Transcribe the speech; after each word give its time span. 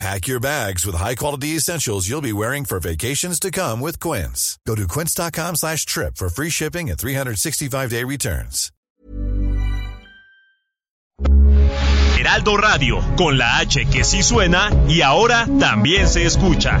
Pack 0.00 0.26
your 0.26 0.40
bags 0.40 0.84
with 0.84 0.96
high-quality 0.96 1.56
essentials 1.56 2.08
you'll 2.08 2.20
be 2.20 2.32
wearing 2.32 2.64
for 2.64 2.80
vacations 2.80 3.38
to 3.40 3.50
come 3.50 3.80
with 3.80 4.00
Quince. 4.00 4.58
Go 4.66 4.74
to 4.74 4.88
quince.com 4.88 5.56
slash 5.56 5.86
trip 5.86 6.16
for 6.16 6.28
free 6.28 6.50
shipping 6.50 6.90
and 6.90 6.98
365-day 6.98 8.04
returns. 8.04 8.70
Heraldo 12.18 12.56
Radio, 12.56 13.00
con 13.16 13.36
la 13.36 13.58
H 13.58 13.84
que 13.86 14.02
sí 14.02 14.22
suena 14.22 14.70
y 14.88 15.02
ahora 15.02 15.46
también 15.58 16.08
se 16.08 16.24
escucha. 16.24 16.80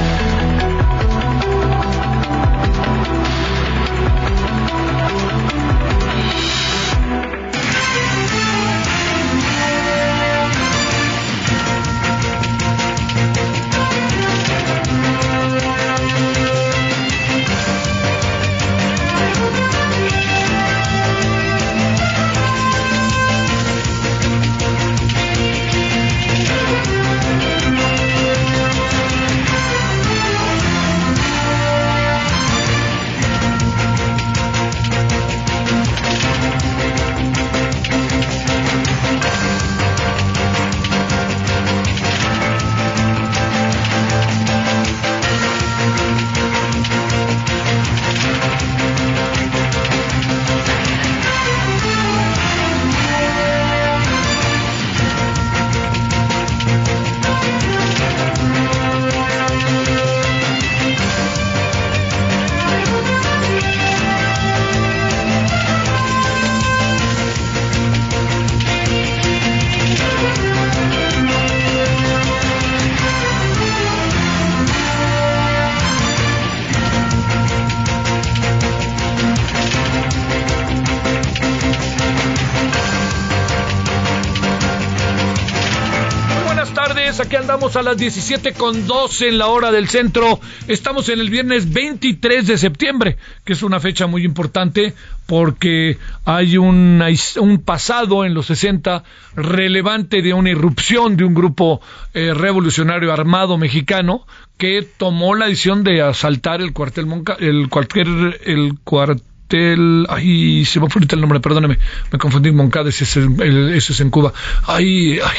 Andamos 87.41 87.75
a 87.75 87.81
las 87.81 87.97
17 87.97 88.53
con 88.53 88.85
12 88.85 89.29
en 89.29 89.39
la 89.39 89.47
hora 89.47 89.71
del 89.71 89.89
centro. 89.89 90.39
Estamos 90.67 91.09
en 91.09 91.19
el 91.19 91.31
viernes 91.31 91.73
23 91.73 92.45
de 92.45 92.57
septiembre, 92.57 93.17
que 93.43 93.53
es 93.53 93.63
una 93.63 93.79
fecha 93.79 94.05
muy 94.05 94.23
importante 94.23 94.93
porque 95.25 95.97
hay 96.23 96.57
un, 96.57 97.03
un 97.39 97.61
pasado 97.63 98.25
en 98.25 98.35
los 98.35 98.45
60 98.45 99.03
relevante 99.35 100.21
de 100.21 100.35
una 100.35 100.51
irrupción 100.51 101.17
de 101.17 101.23
un 101.23 101.33
grupo 101.33 101.81
eh, 102.13 102.31
revolucionario 102.35 103.11
armado 103.11 103.57
mexicano 103.57 104.27
que 104.57 104.87
tomó 104.97 105.33
la 105.33 105.47
decisión 105.47 105.83
de 105.83 106.03
asaltar 106.03 106.61
el 106.61 106.73
cuartel 106.73 107.07
Monca, 107.07 107.35
el 107.39 107.69
cualquier 107.69 108.39
el 108.45 108.77
cuartel 108.83 110.05
ay, 110.09 110.63
se 110.65 110.79
me 110.79 110.89
fue 110.89 111.01
el 111.09 111.21
nombre, 111.21 111.39
perdóneme, 111.39 111.79
me 112.11 112.19
confundí 112.19 112.51
Moncada, 112.51 112.89
ese 112.89 113.03
es, 113.03 113.17
ese 113.17 113.93
es 113.93 113.99
en 113.99 114.11
Cuba. 114.11 114.31
Ay, 114.67 115.19
ay, 115.19 115.37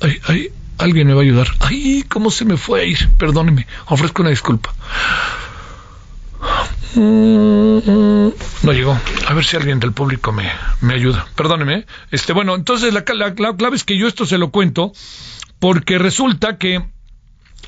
ay, 0.00 0.20
ay, 0.26 0.52
Alguien 0.80 1.06
me 1.06 1.14
va 1.14 1.20
a 1.20 1.24
ayudar. 1.24 1.48
Ay, 1.60 2.04
¿cómo 2.08 2.30
se 2.30 2.46
me 2.46 2.56
fue 2.56 2.80
a 2.80 2.84
ir? 2.84 3.10
Perdóneme, 3.18 3.66
ofrezco 3.86 4.22
una 4.22 4.30
disculpa. 4.30 4.74
No 6.96 8.72
llegó. 8.72 8.98
A 9.26 9.34
ver 9.34 9.44
si 9.44 9.56
alguien 9.56 9.78
del 9.78 9.92
público 9.92 10.32
me, 10.32 10.50
me 10.80 10.94
ayuda. 10.94 11.26
Perdóneme. 11.36 11.84
Este, 12.10 12.32
bueno, 12.32 12.54
entonces 12.54 12.94
la, 12.94 13.04
clave 13.04 13.76
es 13.76 13.84
que 13.84 13.98
yo 13.98 14.08
esto 14.08 14.24
se 14.24 14.38
lo 14.38 14.50
cuento 14.50 14.92
porque 15.58 15.98
resulta 15.98 16.56
que 16.56 16.82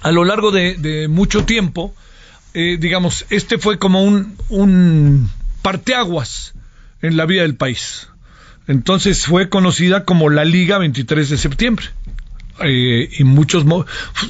a 0.01 0.11
lo 0.11 0.25
largo 0.25 0.51
de, 0.51 1.07
mucho 1.11 1.45
tiempo, 1.45 1.95
eh, 2.55 2.79
digamos, 2.81 3.27
este 3.29 3.59
fue 3.59 3.79
como 3.79 4.03
un, 4.03 4.37
un 4.49 5.31
parteaguas 5.61 6.55
en 7.03 7.19
la 7.19 7.27
vida 7.27 7.43
del 7.43 7.57
país. 7.57 8.09
Entonces 8.67 9.27
fue 9.27 9.51
conocida 9.51 10.05
como 10.05 10.31
la 10.31 10.47
Liga 10.47 10.79
23 10.79 11.29
de 11.29 11.37
septiembre. 11.37 11.87
Eh, 12.61 13.09
y 13.19 13.25
muchos 13.25 13.65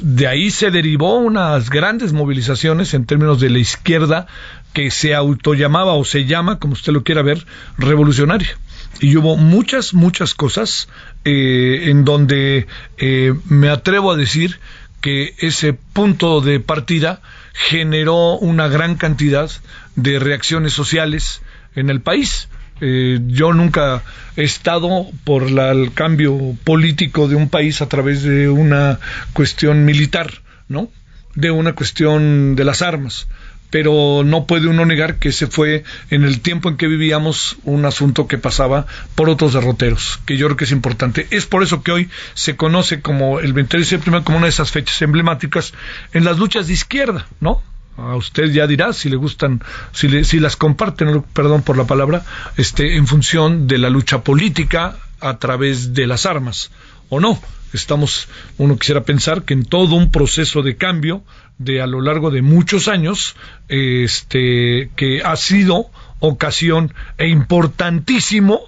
de 0.01 0.27
ahí 0.27 0.49
se 0.49 0.71
derivó 0.71 1.17
unas 1.17 1.69
grandes 1.69 2.13
movilizaciones 2.13 2.93
en 2.93 3.05
términos 3.05 3.39
de 3.39 3.49
la 3.49 3.59
izquierda 3.59 4.27
que 4.73 4.91
se 4.91 5.13
autollamaba 5.13 5.93
o 5.93 6.05
se 6.05 6.25
llama, 6.25 6.57
como 6.59 6.73
usted 6.73 6.93
lo 6.93 7.03
quiera 7.03 7.21
ver, 7.21 7.45
revolucionaria. 7.77 8.57
Y 8.99 9.15
hubo 9.17 9.37
muchas, 9.37 9.93
muchas 9.93 10.33
cosas 10.33 10.87
eh, 11.25 11.85
en 11.85 12.05
donde 12.05 12.67
eh, 12.97 13.33
me 13.49 13.69
atrevo 13.69 14.11
a 14.11 14.17
decir 14.17 14.59
que 15.01 15.35
ese 15.39 15.73
punto 15.73 16.41
de 16.41 16.59
partida 16.59 17.21
generó 17.53 18.37
una 18.37 18.67
gran 18.67 18.95
cantidad 18.95 19.51
de 19.95 20.19
reacciones 20.19 20.73
sociales 20.73 21.41
en 21.75 21.89
el 21.89 22.01
país. 22.01 22.47
Eh, 22.85 23.21
yo 23.27 23.53
nunca 23.53 24.03
he 24.35 24.43
estado 24.43 25.07
por 25.23 25.43
el 25.43 25.93
cambio 25.93 26.37
político 26.65 27.29
de 27.29 27.35
un 27.37 27.47
país 27.47 27.81
a 27.81 27.87
través 27.87 28.23
de 28.23 28.49
una 28.49 28.99
cuestión 29.31 29.85
militar, 29.85 30.41
¿no? 30.67 30.89
De 31.33 31.49
una 31.49 31.75
cuestión 31.75 32.57
de 32.57 32.65
las 32.65 32.81
armas. 32.81 33.27
Pero 33.69 34.23
no 34.25 34.45
puede 34.47 34.67
uno 34.67 34.85
negar 34.85 35.17
que 35.17 35.29
ese 35.29 35.47
fue 35.47 35.85
en 36.09 36.25
el 36.25 36.41
tiempo 36.41 36.67
en 36.67 36.75
que 36.75 36.87
vivíamos 36.87 37.55
un 37.63 37.85
asunto 37.85 38.27
que 38.27 38.37
pasaba 38.37 38.85
por 39.15 39.29
otros 39.29 39.53
derroteros, 39.53 40.19
que 40.25 40.35
yo 40.35 40.47
creo 40.47 40.57
que 40.57 40.65
es 40.65 40.71
importante. 40.71 41.25
Es 41.31 41.45
por 41.45 41.63
eso 41.63 41.83
que 41.83 41.93
hoy 41.93 42.09
se 42.33 42.57
conoce 42.57 42.99
como 42.99 43.39
el 43.39 43.53
23 43.53 43.85
de 43.85 43.89
septiembre 43.89 44.23
como 44.25 44.39
una 44.39 44.47
de 44.47 44.51
esas 44.51 44.71
fechas 44.71 45.01
emblemáticas 45.01 45.73
en 46.11 46.25
las 46.25 46.37
luchas 46.37 46.67
de 46.67 46.73
izquierda, 46.73 47.27
¿no? 47.39 47.63
A 47.97 48.15
usted 48.15 48.51
ya 48.51 48.67
dirá 48.67 48.93
si 48.93 49.09
le 49.09 49.15
gustan, 49.15 49.61
si, 49.91 50.23
si 50.23 50.39
las 50.39 50.55
comparten, 50.55 51.23
perdón 51.33 51.61
por 51.61 51.77
la 51.77 51.85
palabra, 51.85 52.23
este, 52.57 52.95
en 52.95 53.07
función 53.07 53.67
de 53.67 53.77
la 53.77 53.89
lucha 53.89 54.23
política 54.23 54.97
a 55.19 55.37
través 55.37 55.93
de 55.93 56.07
las 56.07 56.25
armas, 56.25 56.71
o 57.09 57.19
no. 57.19 57.39
Estamos, 57.73 58.27
uno 58.59 58.77
quisiera 58.77 59.03
pensar 59.03 59.43
que 59.43 59.55
en 59.55 59.65
todo 59.65 59.95
un 59.95 60.11
proceso 60.11 60.61
de 60.61 60.77
cambio 60.77 61.23
de 61.57 61.81
a 61.81 61.87
lo 61.87 62.01
largo 62.01 62.29
de 62.29 62.43
muchos 62.43 62.87
años, 62.87 63.35
este, 63.67 64.91
que 64.95 65.21
ha 65.23 65.35
sido 65.35 65.87
ocasión 66.19 66.93
e 67.17 67.27
importantísimo, 67.27 68.61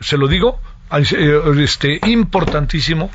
se 0.00 0.16
lo 0.16 0.28
digo, 0.28 0.60
este, 1.58 2.00
importantísimo 2.06 3.10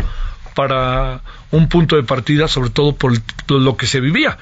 para 0.56 1.22
un 1.52 1.70
punto 1.70 1.96
de 1.96 2.04
partida, 2.04 2.48
sobre 2.48 2.70
todo 2.70 2.96
por 2.96 3.14
lo 3.50 3.78
que 3.78 3.88
se 3.88 4.00
vivía. 4.00 4.38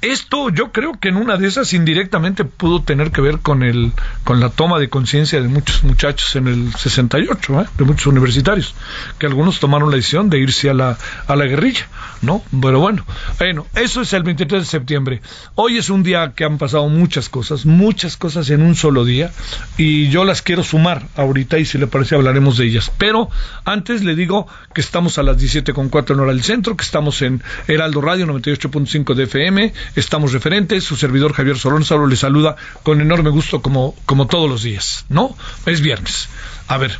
Esto 0.00 0.50
yo 0.50 0.70
creo 0.70 0.92
que 1.00 1.08
en 1.08 1.16
una 1.16 1.36
de 1.36 1.48
esas 1.48 1.72
indirectamente 1.72 2.44
pudo 2.44 2.82
tener 2.82 3.10
que 3.10 3.20
ver 3.20 3.40
con 3.40 3.62
el 3.62 3.92
con 4.24 4.38
la 4.40 4.50
toma 4.50 4.78
de 4.78 4.88
conciencia 4.88 5.40
de 5.40 5.48
muchos 5.48 5.82
muchachos 5.82 6.36
en 6.36 6.46
el 6.46 6.72
68, 6.74 7.60
¿eh? 7.60 7.66
de 7.76 7.84
muchos 7.84 8.06
universitarios, 8.06 8.74
que 9.18 9.26
algunos 9.26 9.58
tomaron 9.58 9.90
la 9.90 9.96
decisión 9.96 10.30
de 10.30 10.38
irse 10.38 10.70
a 10.70 10.74
la 10.74 10.98
a 11.26 11.36
la 11.36 11.46
guerrilla, 11.46 11.88
¿no? 12.22 12.42
Pero 12.60 12.80
bueno, 12.80 13.04
bueno, 13.38 13.66
eso 13.74 14.02
es 14.02 14.12
el 14.12 14.22
23 14.22 14.62
de 14.62 14.66
septiembre. 14.66 15.20
Hoy 15.56 15.78
es 15.78 15.90
un 15.90 16.02
día 16.02 16.32
que 16.34 16.44
han 16.44 16.58
pasado 16.58 16.88
muchas 16.88 17.28
cosas, 17.28 17.66
muchas 17.66 18.16
cosas 18.16 18.50
en 18.50 18.62
un 18.62 18.76
solo 18.76 19.04
día 19.04 19.32
y 19.76 20.08
yo 20.10 20.24
las 20.24 20.42
quiero 20.42 20.62
sumar 20.62 21.06
ahorita 21.16 21.58
y 21.58 21.64
si 21.64 21.78
le 21.78 21.86
parece 21.88 22.14
hablaremos 22.14 22.56
de 22.58 22.66
ellas. 22.66 22.92
Pero 22.98 23.30
antes 23.64 24.04
le 24.04 24.14
digo 24.14 24.46
que 24.74 24.80
estamos 24.80 25.18
a 25.18 25.22
las 25.22 25.38
17.4 25.38 26.12
en 26.12 26.20
hora 26.20 26.32
del 26.32 26.42
centro, 26.42 26.76
que 26.76 26.84
estamos 26.84 27.20
en 27.22 27.42
Heraldo 27.66 28.00
Radio 28.00 28.26
98.5 28.26 29.14
de 29.14 29.24
FM 29.24 29.72
estamos 29.96 30.32
referentes, 30.32 30.84
su 30.84 30.96
servidor 30.96 31.32
Javier 31.32 31.58
Solórzano 31.58 32.06
le 32.06 32.16
saluda 32.16 32.56
con 32.82 33.00
enorme 33.00 33.30
gusto 33.30 33.62
como, 33.62 33.94
como 34.06 34.26
todos 34.26 34.48
los 34.48 34.62
días, 34.62 35.04
¿no? 35.08 35.36
Es 35.66 35.80
viernes. 35.80 36.28
A 36.66 36.78
ver, 36.78 36.98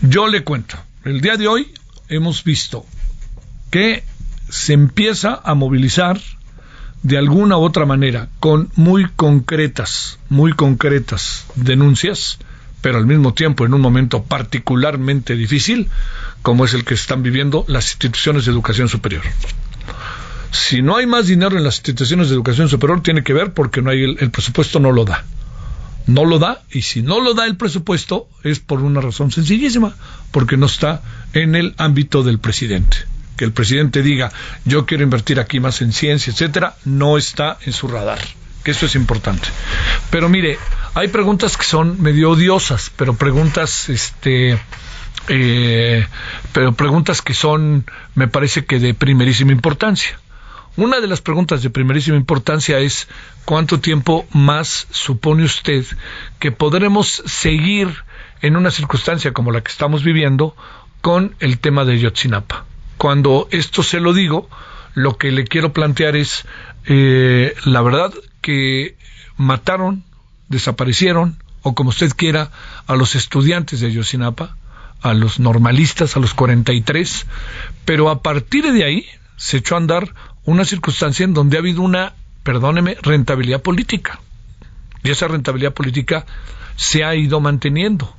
yo 0.00 0.28
le 0.28 0.44
cuento, 0.44 0.76
el 1.04 1.20
día 1.20 1.36
de 1.36 1.48
hoy 1.48 1.72
hemos 2.08 2.44
visto 2.44 2.84
que 3.70 4.04
se 4.48 4.72
empieza 4.72 5.40
a 5.42 5.54
movilizar 5.54 6.20
de 7.02 7.18
alguna 7.18 7.58
u 7.58 7.62
otra 7.62 7.86
manera 7.86 8.28
con 8.40 8.70
muy 8.76 9.06
concretas, 9.14 10.18
muy 10.28 10.52
concretas 10.52 11.46
denuncias, 11.54 12.38
pero 12.80 12.98
al 12.98 13.06
mismo 13.06 13.34
tiempo 13.34 13.64
en 13.66 13.74
un 13.74 13.80
momento 13.80 14.24
particularmente 14.24 15.36
difícil, 15.36 15.88
como 16.42 16.64
es 16.64 16.74
el 16.74 16.84
que 16.84 16.94
están 16.94 17.22
viviendo 17.22 17.64
las 17.68 17.90
instituciones 17.92 18.44
de 18.44 18.52
educación 18.52 18.88
superior. 18.88 19.22
Si 20.54 20.82
no 20.82 20.96
hay 20.96 21.06
más 21.06 21.26
dinero 21.26 21.58
en 21.58 21.64
las 21.64 21.78
instituciones 21.78 22.28
de 22.28 22.36
educación 22.36 22.68
superior, 22.68 23.02
tiene 23.02 23.24
que 23.24 23.32
ver 23.32 23.52
porque 23.52 23.82
no 23.82 23.90
hay 23.90 24.04
el, 24.04 24.30
presupuesto 24.30 24.78
no 24.78 24.92
lo 24.92 25.04
da. 25.04 25.24
No 26.06 26.24
lo 26.24 26.38
da, 26.38 26.62
y 26.70 26.82
si 26.82 27.02
no 27.02 27.20
lo 27.20 27.34
da 27.34 27.44
el 27.46 27.56
presupuesto, 27.56 28.28
es 28.44 28.60
por 28.60 28.80
una 28.80 29.00
razón 29.00 29.32
sencillísima, 29.32 29.96
porque 30.30 30.56
no 30.56 30.66
está 30.66 31.02
en 31.32 31.56
el 31.56 31.74
ámbito 31.76 32.22
del 32.22 32.38
presidente. 32.38 32.98
Que 33.36 33.44
el 33.44 33.50
presidente 33.50 34.02
diga, 34.02 34.30
yo 34.64 34.86
quiero 34.86 35.02
invertir 35.02 35.40
aquí 35.40 35.58
más 35.58 35.82
en 35.82 35.92
ciencia, 35.92 36.32
etcétera, 36.32 36.76
no 36.84 37.18
está 37.18 37.58
en 37.66 37.72
su 37.72 37.88
radar. 37.88 38.20
Que 38.62 38.70
eso 38.70 38.86
es 38.86 38.94
importante. 38.94 39.48
Pero 40.10 40.28
mire, 40.28 40.56
hay 40.94 41.08
preguntas 41.08 41.56
que 41.56 41.64
son 41.64 42.00
medio 42.00 42.30
odiosas, 42.30 42.92
pero 42.96 43.14
preguntas, 43.16 43.88
este, 43.88 44.56
eh, 45.26 46.06
pero 46.52 46.74
preguntas 46.74 47.22
que 47.22 47.34
son, 47.34 47.84
me 48.14 48.28
parece 48.28 48.64
que 48.64 48.78
de 48.78 48.94
primerísima 48.94 49.50
importancia. 49.50 50.20
Una 50.76 51.00
de 51.00 51.06
las 51.06 51.20
preguntas 51.20 51.62
de 51.62 51.70
primerísima 51.70 52.16
importancia 52.16 52.80
es 52.80 53.06
¿cuánto 53.44 53.78
tiempo 53.78 54.26
más 54.32 54.88
supone 54.90 55.44
usted 55.44 55.84
que 56.40 56.50
podremos 56.50 57.22
seguir 57.26 57.94
en 58.42 58.56
una 58.56 58.72
circunstancia 58.72 59.32
como 59.32 59.52
la 59.52 59.60
que 59.60 59.70
estamos 59.70 60.02
viviendo 60.02 60.56
con 61.00 61.36
el 61.38 61.60
tema 61.60 61.84
de 61.84 62.00
Yotzinapa? 62.00 62.64
Cuando 62.98 63.46
esto 63.52 63.84
se 63.84 64.00
lo 64.00 64.12
digo, 64.12 64.48
lo 64.94 65.16
que 65.16 65.30
le 65.30 65.44
quiero 65.44 65.72
plantear 65.72 66.16
es 66.16 66.44
eh, 66.86 67.54
la 67.64 67.80
verdad 67.80 68.12
que 68.40 68.96
mataron, 69.36 70.02
desaparecieron, 70.48 71.38
o 71.62 71.76
como 71.76 71.90
usted 71.90 72.10
quiera, 72.16 72.50
a 72.88 72.96
los 72.96 73.14
estudiantes 73.14 73.78
de 73.78 73.92
Yotzinapa, 73.92 74.56
a 75.02 75.14
los 75.14 75.38
normalistas, 75.38 76.16
a 76.16 76.20
los 76.20 76.34
43, 76.34 77.26
pero 77.84 78.10
a 78.10 78.22
partir 78.22 78.72
de 78.72 78.84
ahí 78.84 79.06
se 79.36 79.58
echó 79.58 79.76
a 79.76 79.78
andar 79.78 80.14
una 80.44 80.64
circunstancia 80.64 81.24
en 81.24 81.34
donde 81.34 81.56
ha 81.56 81.60
habido 81.60 81.82
una, 81.82 82.14
perdóneme, 82.42 82.96
rentabilidad 83.02 83.62
política. 83.62 84.20
Y 85.02 85.10
esa 85.10 85.28
rentabilidad 85.28 85.74
política 85.74 86.26
se 86.76 87.04
ha 87.04 87.14
ido 87.14 87.40
manteniendo. 87.40 88.14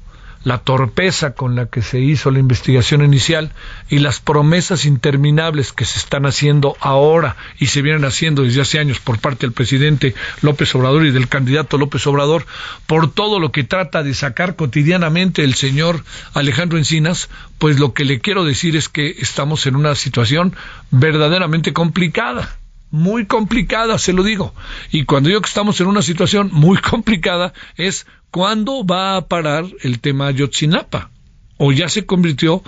La 0.46 0.60
torpeza 0.60 1.34
con 1.34 1.56
la 1.56 1.66
que 1.66 1.82
se 1.82 2.00
hizo 2.00 2.32
la 2.32 2.40
investigación 2.40 3.04
inicial 3.04 3.52
y 3.90 4.00
las 4.00 4.22
promesas 4.22 4.86
interminables 4.86 5.74
que 5.74 5.84
se 5.84 6.00
están 6.00 6.26
haciendo 6.26 6.78
ahora 6.80 7.36
y 7.60 7.66
se 7.66 7.82
vienen 7.82 8.06
haciendo 8.06 8.44
desde 8.44 8.62
hace 8.62 8.80
años 8.80 9.02
por 9.02 9.20
parte 9.20 9.46
del 9.46 9.52
presidente 9.52 10.16
López 10.42 10.74
Obrador 10.76 11.06
y 11.06 11.12
del 11.12 11.28
candidato 11.28 11.78
López 11.78 12.08
Obrador 12.08 12.46
por 12.88 13.12
todo 13.12 13.42
lo 13.42 13.52
que 13.52 13.66
trata 13.66 14.04
de 14.04 14.14
sacar 14.14 14.56
cotidianamente 14.56 15.44
el 15.44 15.56
señor 15.56 16.06
Alejandro 16.34 16.78
Encinas, 16.78 17.28
pues 17.58 17.78
lo 17.78 17.94
que 17.94 18.06
le 18.06 18.22
quiero 18.22 18.46
decir 18.46 18.78
es 18.78 18.88
que 18.88 19.10
estamos 19.20 19.66
en 19.66 19.76
una 19.76 19.96
situación 19.96 20.56
verdaderamente 20.92 21.74
complicada 21.74 22.58
muy 22.92 23.26
complicada, 23.26 23.98
se 23.98 24.14
lo 24.14 24.24
digo. 24.24 24.54
Y 24.90 25.04
cuando 25.04 25.28
digo 25.28 25.42
que 25.42 25.50
estamos 25.50 25.82
en 25.82 25.88
una 25.88 26.02
situación 26.02 26.50
muy 26.54 26.78
complicada, 26.78 27.52
es 27.76 28.08
cuándo 28.36 28.84
va 28.84 29.16
a 29.16 29.30
parar 29.30 29.64
el 29.82 30.02
tema 30.02 30.30
Yotzinapa. 30.30 31.10
O 31.58 31.72
ya 31.72 31.88
se 31.90 32.06
convirtió 32.06 32.64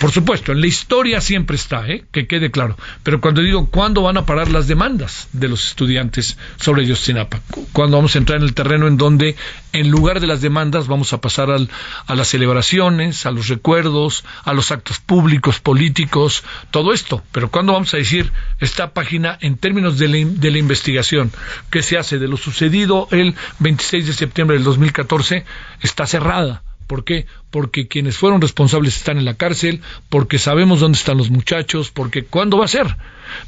por 0.00 0.10
supuesto, 0.10 0.52
en 0.52 0.60
la 0.60 0.66
historia 0.66 1.20
siempre 1.20 1.56
está, 1.56 1.86
¿eh? 1.86 2.04
que 2.10 2.26
quede 2.26 2.50
claro. 2.50 2.76
Pero 3.02 3.20
cuando 3.20 3.42
digo 3.42 3.68
cuándo 3.68 4.02
van 4.02 4.16
a 4.16 4.24
parar 4.24 4.50
las 4.50 4.66
demandas 4.66 5.28
de 5.32 5.48
los 5.48 5.66
estudiantes 5.68 6.38
sobre 6.56 6.86
Yostinapa, 6.86 7.42
cuándo 7.72 7.98
vamos 7.98 8.14
a 8.14 8.18
entrar 8.18 8.38
en 8.38 8.44
el 8.44 8.54
terreno 8.54 8.86
en 8.86 8.96
donde 8.96 9.36
en 9.74 9.90
lugar 9.90 10.20
de 10.20 10.26
las 10.26 10.40
demandas 10.40 10.88
vamos 10.88 11.12
a 11.12 11.20
pasar 11.20 11.50
a 11.50 12.14
las 12.14 12.28
celebraciones, 12.28 13.26
a 13.26 13.30
los 13.30 13.48
recuerdos, 13.48 14.24
a 14.44 14.54
los 14.54 14.70
actos 14.70 14.98
públicos, 15.00 15.60
políticos, 15.60 16.44
todo 16.70 16.94
esto. 16.94 17.22
Pero 17.30 17.50
cuándo 17.50 17.74
vamos 17.74 17.92
a 17.92 17.98
decir 17.98 18.32
esta 18.58 18.94
página 18.94 19.36
en 19.42 19.58
términos 19.58 19.98
de 19.98 20.08
la, 20.08 20.16
de 20.26 20.50
la 20.50 20.58
investigación 20.58 21.30
que 21.70 21.82
se 21.82 21.98
hace 21.98 22.18
de 22.18 22.28
lo 22.28 22.38
sucedido 22.38 23.06
el 23.10 23.34
26 23.58 24.06
de 24.06 24.12
septiembre 24.14 24.56
del 24.56 24.64
2014 24.64 25.44
está 25.82 26.06
cerrada 26.06 26.62
¿Por 26.92 27.04
qué? 27.04 27.24
Porque 27.50 27.88
quienes 27.88 28.18
fueron 28.18 28.42
responsables 28.42 28.98
están 28.98 29.16
en 29.16 29.24
la 29.24 29.32
cárcel, 29.32 29.80
porque 30.10 30.38
sabemos 30.38 30.80
dónde 30.80 30.98
están 30.98 31.16
los 31.16 31.30
muchachos, 31.30 31.90
porque 31.90 32.22
¿cuándo 32.22 32.58
va 32.58 32.66
a 32.66 32.68
ser? 32.68 32.98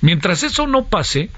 Mientras 0.00 0.43
eso 0.44 0.67
no 0.67 0.87
pase, 0.87 1.29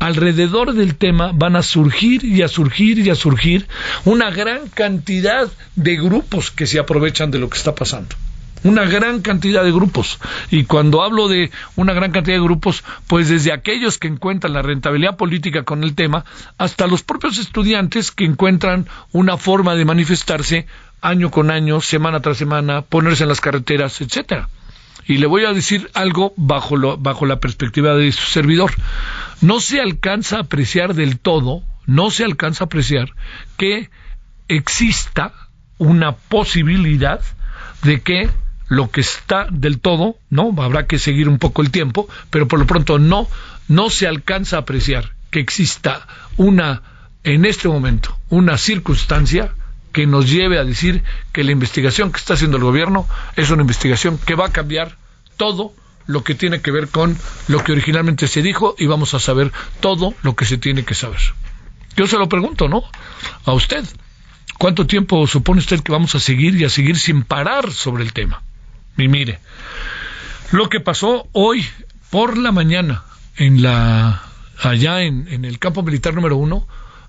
alrededor 0.00 0.74
del 0.74 0.96
tema 0.96 1.32
van 1.32 1.56
a 1.56 1.62
surgir 1.62 2.26
y 2.26 2.42
a 2.42 2.48
surgir 2.48 2.98
y 2.98 3.08
a 3.08 3.14
surgir 3.14 3.66
una 4.04 4.30
gran 4.30 4.68
cantidad 4.68 5.50
de 5.76 5.96
grupos 5.96 6.50
que 6.50 6.66
se 6.66 6.78
aprovechan 6.78 7.30
de 7.30 7.38
lo 7.38 7.48
que 7.48 7.56
está 7.56 7.74
pasando 7.74 8.14
una 8.62 8.84
gran 8.84 9.22
cantidad 9.22 9.64
de 9.64 9.72
grupos. 9.72 10.18
Y 10.50 10.64
cuando 10.64 11.02
hablo 11.02 11.28
de 11.28 11.50
una 11.76 11.92
gran 11.92 12.12
cantidad 12.12 12.36
de 12.36 12.42
grupos, 12.42 12.84
pues 13.06 13.28
desde 13.28 13.52
aquellos 13.52 13.98
que 13.98 14.08
encuentran 14.08 14.52
la 14.52 14.62
rentabilidad 14.62 15.16
política 15.16 15.64
con 15.64 15.82
el 15.84 15.94
tema, 15.94 16.24
hasta 16.58 16.86
los 16.86 17.02
propios 17.02 17.38
estudiantes 17.38 18.10
que 18.10 18.24
encuentran 18.24 18.86
una 19.12 19.36
forma 19.36 19.74
de 19.74 19.84
manifestarse 19.84 20.66
año 21.00 21.30
con 21.30 21.50
año, 21.50 21.80
semana 21.80 22.20
tras 22.20 22.36
semana, 22.36 22.82
ponerse 22.82 23.24
en 23.24 23.28
las 23.28 23.40
carreteras, 23.40 24.00
etcétera. 24.00 24.48
Y 25.06 25.18
le 25.18 25.26
voy 25.26 25.44
a 25.44 25.52
decir 25.52 25.90
algo 25.94 26.34
bajo, 26.36 26.76
lo, 26.76 26.96
bajo 26.96 27.26
la 27.26 27.40
perspectiva 27.40 27.94
de 27.94 28.12
su 28.12 28.26
servidor. 28.26 28.72
No 29.40 29.60
se 29.60 29.80
alcanza 29.80 30.36
a 30.36 30.40
apreciar 30.40 30.94
del 30.94 31.18
todo, 31.18 31.62
no 31.86 32.10
se 32.10 32.24
alcanza 32.24 32.64
a 32.64 32.66
apreciar 32.66 33.12
que 33.56 33.90
exista 34.48 35.32
una 35.78 36.12
posibilidad 36.12 37.20
de 37.82 38.00
que 38.02 38.28
lo 38.68 38.90
que 38.90 39.00
está 39.00 39.48
del 39.50 39.80
todo, 39.80 40.16
¿no? 40.28 40.54
Habrá 40.62 40.86
que 40.86 40.98
seguir 40.98 41.28
un 41.28 41.38
poco 41.38 41.62
el 41.62 41.70
tiempo, 41.70 42.08
pero 42.30 42.46
por 42.46 42.58
lo 42.58 42.66
pronto 42.66 42.98
no, 42.98 43.26
no 43.68 43.90
se 43.90 44.06
alcanza 44.06 44.56
a 44.56 44.60
apreciar 44.60 45.12
que 45.30 45.40
exista 45.40 46.06
una, 46.36 46.82
en 47.24 47.44
este 47.44 47.68
momento, 47.68 48.16
una 48.28 48.58
circunstancia 48.58 49.54
que 49.92 50.06
nos 50.06 50.30
lleve 50.30 50.58
a 50.58 50.64
decir 50.64 51.02
que 51.32 51.44
la 51.44 51.52
investigación 51.52 52.12
que 52.12 52.18
está 52.18 52.34
haciendo 52.34 52.56
el 52.56 52.62
gobierno 52.62 53.06
es 53.36 53.50
una 53.50 53.62
investigación 53.62 54.18
que 54.18 54.34
va 54.34 54.46
a 54.46 54.52
cambiar 54.52 54.96
todo 55.36 55.72
lo 56.06 56.24
que 56.24 56.34
tiene 56.34 56.60
que 56.60 56.70
ver 56.70 56.88
con 56.88 57.16
lo 57.48 57.62
que 57.62 57.72
originalmente 57.72 58.26
se 58.26 58.42
dijo 58.42 58.74
y 58.78 58.86
vamos 58.86 59.14
a 59.14 59.20
saber 59.20 59.52
todo 59.80 60.14
lo 60.22 60.34
que 60.34 60.44
se 60.44 60.58
tiene 60.58 60.84
que 60.84 60.94
saber. 60.94 61.20
Yo 61.96 62.06
se 62.06 62.18
lo 62.18 62.28
pregunto, 62.28 62.68
¿no? 62.68 62.82
A 63.44 63.52
usted. 63.52 63.84
¿Cuánto 64.58 64.86
tiempo 64.86 65.26
supone 65.26 65.60
usted 65.60 65.80
que 65.80 65.92
vamos 65.92 66.14
a 66.14 66.20
seguir 66.20 66.54
y 66.54 66.64
a 66.64 66.68
seguir 66.68 66.98
sin 66.98 67.22
parar 67.22 67.72
sobre 67.72 68.02
el 68.02 68.12
tema? 68.12 68.42
Y 68.98 69.08
mire, 69.08 69.38
lo 70.50 70.68
que 70.68 70.80
pasó 70.80 71.28
hoy 71.32 71.64
por 72.10 72.36
la 72.36 72.52
mañana 72.52 73.04
en 73.36 73.62
la 73.62 74.22
allá 74.62 75.02
en, 75.02 75.44
el 75.44 75.58
campo 75.58 75.82
militar 75.82 76.12
número 76.14 76.36
uno 76.36 76.66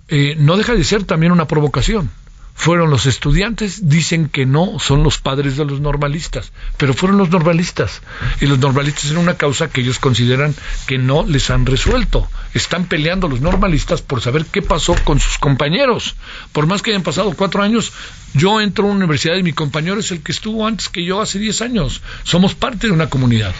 eh, 0.08 0.36
no 0.38 0.56
deja 0.56 0.74
de 0.74 0.84
ser 0.84 1.04
también 1.04 1.34
una 1.34 1.48
provocación 1.48 2.10
fueron 2.54 2.90
los 2.90 3.06
estudiantes, 3.06 3.90
dicen 3.90 4.30
que 4.30 4.46
no, 4.46 4.78
son 4.80 5.04
los 5.04 5.18
padres 5.18 5.58
de 5.58 5.66
los 5.66 5.82
normalistas, 5.82 6.52
pero 6.78 6.94
fueron 6.94 7.18
los 7.18 7.30
normalistas. 7.30 8.02
Y 8.40 8.46
los 8.46 8.60
normalistas 8.60 9.10
en 9.12 9.18
una 9.18 9.36
causa 9.36 9.70
que 9.70 9.82
ellos 9.82 10.00
consideran 10.00 10.54
que 10.86 10.98
no 10.98 11.26
les 11.26 11.50
han 11.50 11.66
resuelto. 11.66 12.28
Están 12.54 12.86
peleando 12.86 13.28
los 13.28 13.42
normalistas 13.42 14.02
por 14.02 14.22
saber 14.22 14.46
qué 14.46 14.62
pasó 14.62 14.96
con 15.04 15.20
sus 15.20 15.38
compañeros. 15.38 16.16
Por 16.52 16.68
más 16.68 16.82
que 16.82 16.92
hayan 16.92 17.04
pasado 17.04 17.34
cuatro 17.34 17.64
años, 17.64 17.94
yo 18.34 18.62
entro 18.62 18.86
a 18.86 18.88
una 18.88 18.98
universidad 18.98 19.36
y 19.38 19.44
mi 19.44 19.54
compañero 19.54 20.00
es 20.00 20.12
el 20.12 20.22
que 20.22 20.32
estuvo 20.32 20.68
antes 20.68 20.90
que 20.90 21.06
yo 21.06 21.22
hace 21.22 21.40
diez 21.40 21.62
años. 21.62 22.02
Somos 22.24 22.56
parte 22.56 22.88
de 22.88 22.94
una 22.94 23.10
comunidad. 23.10 23.54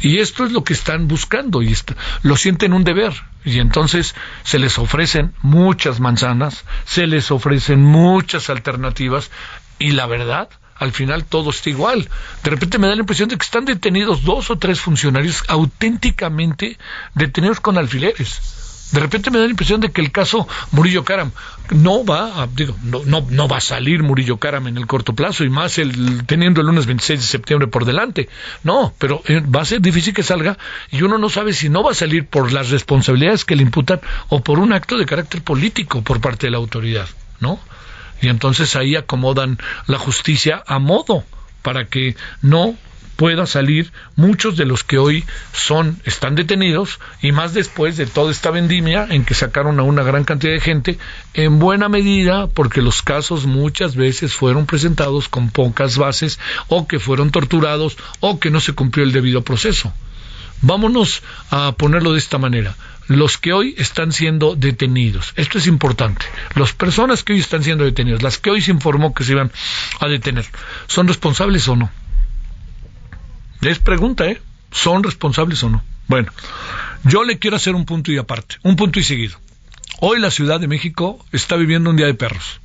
Y 0.00 0.18
esto 0.18 0.44
es 0.44 0.52
lo 0.52 0.64
que 0.64 0.72
están 0.72 1.08
buscando 1.08 1.62
y 1.62 1.74
lo 2.22 2.36
sienten 2.36 2.72
un 2.72 2.84
deber. 2.84 3.12
Y 3.44 3.58
entonces 3.58 4.14
se 4.42 4.58
les 4.58 4.78
ofrecen 4.78 5.34
muchas 5.42 6.00
manzanas, 6.00 6.64
se 6.84 7.06
les 7.06 7.30
ofrecen 7.30 7.82
muchas 7.82 8.50
alternativas 8.50 9.30
y 9.78 9.92
la 9.92 10.06
verdad, 10.06 10.48
al 10.76 10.92
final 10.92 11.24
todo 11.24 11.50
está 11.50 11.70
igual. 11.70 12.08
De 12.42 12.50
repente 12.50 12.78
me 12.78 12.86
da 12.86 12.94
la 12.94 13.00
impresión 13.00 13.28
de 13.28 13.36
que 13.36 13.44
están 13.44 13.64
detenidos 13.64 14.24
dos 14.24 14.50
o 14.50 14.56
tres 14.56 14.80
funcionarios 14.80 15.44
auténticamente 15.48 16.78
detenidos 17.14 17.60
con 17.60 17.78
alfileres 17.78 18.63
de 18.94 19.00
repente 19.00 19.32
me 19.32 19.38
da 19.38 19.44
la 19.44 19.50
impresión 19.50 19.80
de 19.80 19.90
que 19.90 20.00
el 20.00 20.12
caso 20.12 20.46
Murillo 20.70 21.04
Karam 21.04 21.32
no 21.70 22.04
va 22.04 22.42
a, 22.42 22.46
digo, 22.46 22.76
no, 22.84 23.02
no, 23.04 23.26
no 23.28 23.48
va 23.48 23.56
a 23.56 23.60
salir 23.60 24.04
Murillo 24.04 24.36
Karam 24.36 24.68
en 24.68 24.76
el 24.76 24.86
corto 24.86 25.14
plazo 25.14 25.42
y 25.42 25.50
más 25.50 25.78
el, 25.78 26.24
teniendo 26.26 26.60
el 26.60 26.68
lunes 26.68 26.86
26 26.86 27.18
de 27.18 27.26
septiembre 27.26 27.66
por 27.66 27.86
delante. 27.86 28.28
No, 28.62 28.94
pero 28.98 29.20
eh, 29.26 29.40
va 29.40 29.62
a 29.62 29.64
ser 29.64 29.80
difícil 29.80 30.14
que 30.14 30.22
salga 30.22 30.56
y 30.92 31.02
uno 31.02 31.18
no 31.18 31.28
sabe 31.28 31.54
si 31.54 31.68
no 31.68 31.82
va 31.82 31.90
a 31.90 31.94
salir 31.94 32.28
por 32.28 32.52
las 32.52 32.70
responsabilidades 32.70 33.44
que 33.44 33.56
le 33.56 33.64
imputan 33.64 34.00
o 34.28 34.44
por 34.44 34.60
un 34.60 34.72
acto 34.72 34.96
de 34.96 35.06
carácter 35.06 35.42
político 35.42 36.02
por 36.02 36.20
parte 36.20 36.46
de 36.46 36.52
la 36.52 36.58
autoridad, 36.58 37.08
¿no? 37.40 37.58
Y 38.22 38.28
entonces 38.28 38.76
ahí 38.76 38.94
acomodan 38.94 39.58
la 39.88 39.98
justicia 39.98 40.62
a 40.68 40.78
modo 40.78 41.24
para 41.62 41.86
que 41.86 42.14
no 42.42 42.76
pueda 43.16 43.46
salir 43.46 43.92
muchos 44.16 44.56
de 44.56 44.64
los 44.64 44.84
que 44.84 44.98
hoy 44.98 45.24
son 45.52 45.98
están 46.04 46.34
detenidos 46.34 46.98
y 47.22 47.32
más 47.32 47.54
después 47.54 47.96
de 47.96 48.06
toda 48.06 48.30
esta 48.30 48.50
vendimia 48.50 49.06
en 49.10 49.24
que 49.24 49.34
sacaron 49.34 49.78
a 49.78 49.82
una 49.84 50.02
gran 50.02 50.24
cantidad 50.24 50.52
de 50.52 50.60
gente 50.60 50.98
en 51.34 51.58
buena 51.58 51.88
medida 51.88 52.46
porque 52.48 52.82
los 52.82 53.02
casos 53.02 53.46
muchas 53.46 53.96
veces 53.96 54.34
fueron 54.34 54.66
presentados 54.66 55.28
con 55.28 55.50
pocas 55.50 55.96
bases 55.96 56.38
o 56.68 56.86
que 56.86 56.98
fueron 56.98 57.30
torturados 57.30 57.96
o 58.20 58.38
que 58.38 58.50
no 58.50 58.60
se 58.60 58.72
cumplió 58.72 59.04
el 59.04 59.12
debido 59.12 59.42
proceso. 59.42 59.92
Vámonos 60.60 61.22
a 61.50 61.72
ponerlo 61.72 62.12
de 62.12 62.18
esta 62.18 62.38
manera 62.38 62.74
los 63.06 63.36
que 63.36 63.52
hoy 63.52 63.74
están 63.76 64.12
siendo 64.12 64.56
detenidos. 64.56 65.34
Esto 65.36 65.58
es 65.58 65.66
importante. 65.66 66.24
Las 66.54 66.72
personas 66.72 67.22
que 67.22 67.34
hoy 67.34 67.40
están 67.40 67.62
siendo 67.62 67.84
detenidas, 67.84 68.22
las 68.22 68.38
que 68.38 68.50
hoy 68.50 68.62
se 68.62 68.70
informó 68.70 69.12
que 69.12 69.24
se 69.24 69.32
iban 69.32 69.52
a 70.00 70.08
detener, 70.08 70.46
¿son 70.86 71.06
responsables 71.06 71.68
o 71.68 71.76
no? 71.76 71.90
Es 73.62 73.78
pregunta, 73.78 74.26
¿eh? 74.26 74.40
¿Son 74.70 75.02
responsables 75.02 75.62
o 75.62 75.70
no? 75.70 75.82
Bueno, 76.08 76.32
yo 77.04 77.24
le 77.24 77.38
quiero 77.38 77.56
hacer 77.56 77.74
un 77.74 77.84
punto 77.84 78.12
y 78.12 78.18
aparte, 78.18 78.56
un 78.62 78.76
punto 78.76 78.98
y 78.98 79.02
seguido. 79.02 79.38
Hoy 80.00 80.20
la 80.20 80.30
Ciudad 80.30 80.60
de 80.60 80.68
México 80.68 81.24
está 81.32 81.56
viviendo 81.56 81.90
un 81.90 81.96
día 81.96 82.06
de 82.06 82.14
perros. 82.14 82.60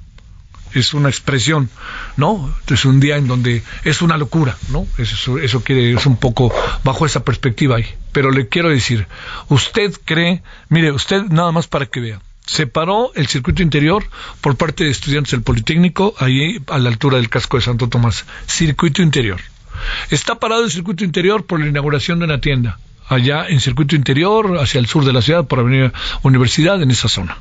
Es 0.74 0.93
una 0.93 1.10
expresión, 1.10 1.69
¿no? 2.17 2.53
Es 2.67 2.86
un 2.86 3.00
día 3.00 3.17
en 3.17 3.27
donde 3.27 3.63
es 3.86 4.01
una 4.01 4.17
locura, 4.17 4.58
¿no? 4.69 4.86
Eso, 4.98 5.39
eso 5.39 5.63
quiere, 5.63 5.93
es 5.93 6.05
un 6.05 6.17
poco 6.17 6.53
bajo 6.84 7.05
esa 7.05 7.24
perspectiva 7.24 7.77
ahí. 7.77 7.86
Pero 8.12 8.31
le 8.31 8.50
quiero 8.50 8.69
decir, 8.69 9.08
usted 9.48 9.93
cree, 10.05 10.43
mire, 10.69 10.91
usted 10.91 11.24
nada 11.24 11.51
más 11.51 11.67
para 11.67 11.86
que 11.88 12.00
vea, 12.00 12.22
separó 12.46 13.12
el 13.15 13.27
circuito 13.27 13.63
interior 13.63 14.03
por 14.41 14.58
parte 14.58 14.84
de 14.84 14.91
estudiantes 14.91 15.31
del 15.31 15.43
Politécnico, 15.43 16.13
ahí 16.17 16.62
a 16.67 16.77
la 16.77 16.89
altura 16.89 17.17
del 17.17 17.29
casco 17.29 17.58
de 17.58 17.63
Santo 17.63 17.89
Tomás. 17.89 18.25
Circuito 18.48 19.01
interior. 19.01 19.39
Está 20.09 20.36
parado 20.36 20.63
el 20.63 20.71
circuito 20.71 21.03
interior 21.03 21.45
por 21.45 21.59
la 21.59 21.67
inauguración 21.67 22.19
de 22.19 22.25
una 22.25 22.41
tienda, 22.41 22.79
allá 23.07 23.45
en 23.48 23.59
circuito 23.59 23.95
interior, 23.95 24.57
hacia 24.59 24.79
el 24.79 24.88
sur 24.88 25.05
de 25.05 25.13
la 25.13 25.21
ciudad, 25.21 25.45
por 25.45 25.59
Avenida 25.59 25.93
Universidad, 26.24 26.81
en 26.81 26.91
esa 26.91 27.07
zona. 27.07 27.38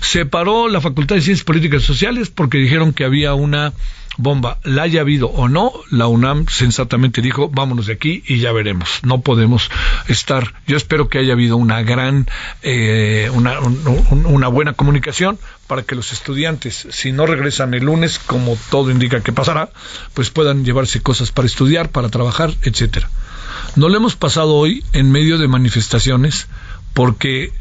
Se 0.00 0.26
paró 0.26 0.68
la 0.68 0.80
Facultad 0.80 1.16
de 1.16 1.22
Ciencias 1.22 1.44
Políticas 1.44 1.82
y 1.82 1.86
Sociales 1.86 2.30
porque 2.30 2.58
dijeron 2.58 2.92
que 2.92 3.04
había 3.04 3.34
una 3.34 3.72
bomba, 4.18 4.58
la 4.62 4.82
haya 4.82 5.00
habido 5.00 5.28
o 5.28 5.48
no, 5.48 5.72
la 5.90 6.06
UNAM 6.06 6.46
sensatamente 6.48 7.22
dijo, 7.22 7.48
vámonos 7.48 7.86
de 7.86 7.94
aquí 7.94 8.22
y 8.26 8.38
ya 8.38 8.52
veremos. 8.52 9.00
No 9.02 9.20
podemos 9.22 9.70
estar. 10.08 10.54
Yo 10.66 10.76
espero 10.76 11.08
que 11.08 11.18
haya 11.18 11.32
habido 11.32 11.56
una 11.56 11.82
gran, 11.82 12.26
eh, 12.62 13.30
una, 13.32 13.58
una 13.60 14.48
buena 14.48 14.74
comunicación 14.74 15.38
para 15.66 15.82
que 15.82 15.94
los 15.94 16.12
estudiantes, 16.12 16.86
si 16.90 17.12
no 17.12 17.26
regresan 17.26 17.74
el 17.74 17.84
lunes, 17.84 18.18
como 18.18 18.56
todo 18.70 18.90
indica 18.90 19.20
que 19.20 19.32
pasará, 19.32 19.70
pues 20.14 20.30
puedan 20.30 20.64
llevarse 20.64 21.00
cosas 21.00 21.32
para 21.32 21.46
estudiar, 21.46 21.90
para 21.90 22.08
trabajar, 22.08 22.52
etcétera. 22.62 23.08
No 23.76 23.88
lo 23.88 23.96
hemos 23.96 24.16
pasado 24.16 24.54
hoy 24.54 24.84
en 24.92 25.10
medio 25.10 25.38
de 25.38 25.48
manifestaciones 25.48 26.48
porque 26.92 27.52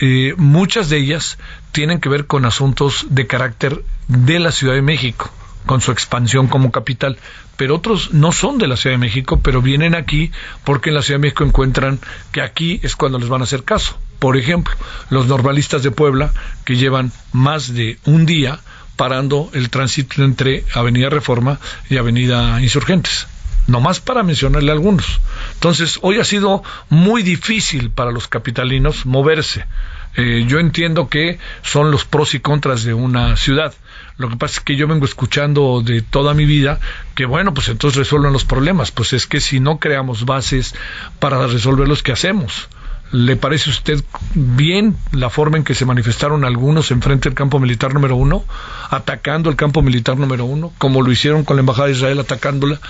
eh, 0.00 0.34
muchas 0.36 0.88
de 0.88 0.98
ellas 0.98 1.38
tienen 1.72 2.00
que 2.00 2.08
ver 2.08 2.26
con 2.26 2.44
asuntos 2.44 3.06
de 3.10 3.26
carácter 3.26 3.82
de 4.08 4.38
la 4.38 4.52
Ciudad 4.52 4.74
de 4.74 4.82
México 4.82 5.30
con 5.66 5.80
su 5.80 5.90
expansión 5.90 6.46
como 6.46 6.70
capital, 6.70 7.18
pero 7.56 7.74
otros 7.74 8.14
no 8.14 8.32
son 8.32 8.56
de 8.56 8.68
la 8.68 8.76
Ciudad 8.76 8.94
de 8.94 9.00
México, 9.00 9.40
pero 9.42 9.60
vienen 9.60 9.94
aquí 9.94 10.30
porque 10.64 10.90
en 10.90 10.94
la 10.94 11.02
Ciudad 11.02 11.18
de 11.18 11.22
México 11.22 11.44
encuentran 11.44 11.98
que 12.32 12.40
aquí 12.40 12.80
es 12.82 12.96
cuando 12.96 13.18
les 13.18 13.28
van 13.28 13.40
a 13.40 13.44
hacer 13.44 13.64
caso. 13.64 13.98
Por 14.18 14.36
ejemplo, 14.36 14.74
los 15.10 15.26
normalistas 15.26 15.82
de 15.82 15.90
Puebla, 15.90 16.32
que 16.64 16.76
llevan 16.76 17.12
más 17.32 17.74
de 17.74 17.98
un 18.04 18.24
día 18.24 18.60
parando 18.96 19.50
el 19.52 19.68
tránsito 19.68 20.24
entre 20.24 20.64
Avenida 20.72 21.10
Reforma 21.10 21.58
y 21.90 21.98
Avenida 21.98 22.62
Insurgentes. 22.62 23.26
No 23.66 23.80
más 23.80 24.00
para 24.00 24.22
mencionarle 24.22 24.72
algunos. 24.72 25.20
Entonces, 25.54 25.98
hoy 26.02 26.18
ha 26.20 26.24
sido 26.24 26.62
muy 26.88 27.22
difícil 27.22 27.90
para 27.90 28.12
los 28.12 28.28
capitalinos 28.28 29.06
moverse. 29.06 29.66
Eh, 30.16 30.44
yo 30.46 30.60
entiendo 30.60 31.08
que 31.08 31.38
son 31.62 31.90
los 31.90 32.04
pros 32.04 32.34
y 32.34 32.40
contras 32.40 32.84
de 32.84 32.94
una 32.94 33.36
ciudad 33.36 33.74
lo 34.18 34.30
que 34.30 34.36
pasa 34.36 34.54
es 34.54 34.60
que 34.60 34.76
yo 34.76 34.88
vengo 34.88 35.04
escuchando 35.04 35.82
de 35.84 36.00
toda 36.00 36.32
mi 36.32 36.46
vida 36.46 36.80
que, 37.14 37.26
bueno, 37.26 37.52
pues 37.52 37.68
entonces 37.68 37.98
resuelven 37.98 38.32
los 38.32 38.44
problemas. 38.44 38.90
Pues 38.90 39.12
es 39.12 39.26
que 39.26 39.40
si 39.40 39.60
no 39.60 39.78
creamos 39.78 40.24
bases 40.24 40.74
para 41.18 41.46
resolver 41.46 41.86
los 41.86 42.02
que 42.02 42.12
hacemos. 42.12 42.68
¿Le 43.12 43.36
parece 43.36 43.70
a 43.70 43.72
usted 43.72 44.04
bien 44.34 44.96
la 45.12 45.30
forma 45.30 45.56
en 45.56 45.64
que 45.64 45.74
se 45.74 45.84
manifestaron 45.84 46.44
algunos 46.44 46.90
enfrente 46.90 47.28
del 47.28 47.36
campo 47.36 47.60
militar 47.60 47.94
número 47.94 48.16
uno, 48.16 48.44
atacando 48.90 49.48
el 49.48 49.56
campo 49.56 49.80
militar 49.80 50.16
número 50.18 50.44
uno, 50.44 50.72
como 50.78 51.02
lo 51.02 51.12
hicieron 51.12 51.44
con 51.44 51.56
la 51.56 51.60
Embajada 51.60 51.86
de 51.86 51.94
Israel 51.94 52.18
atacándola? 52.18 52.80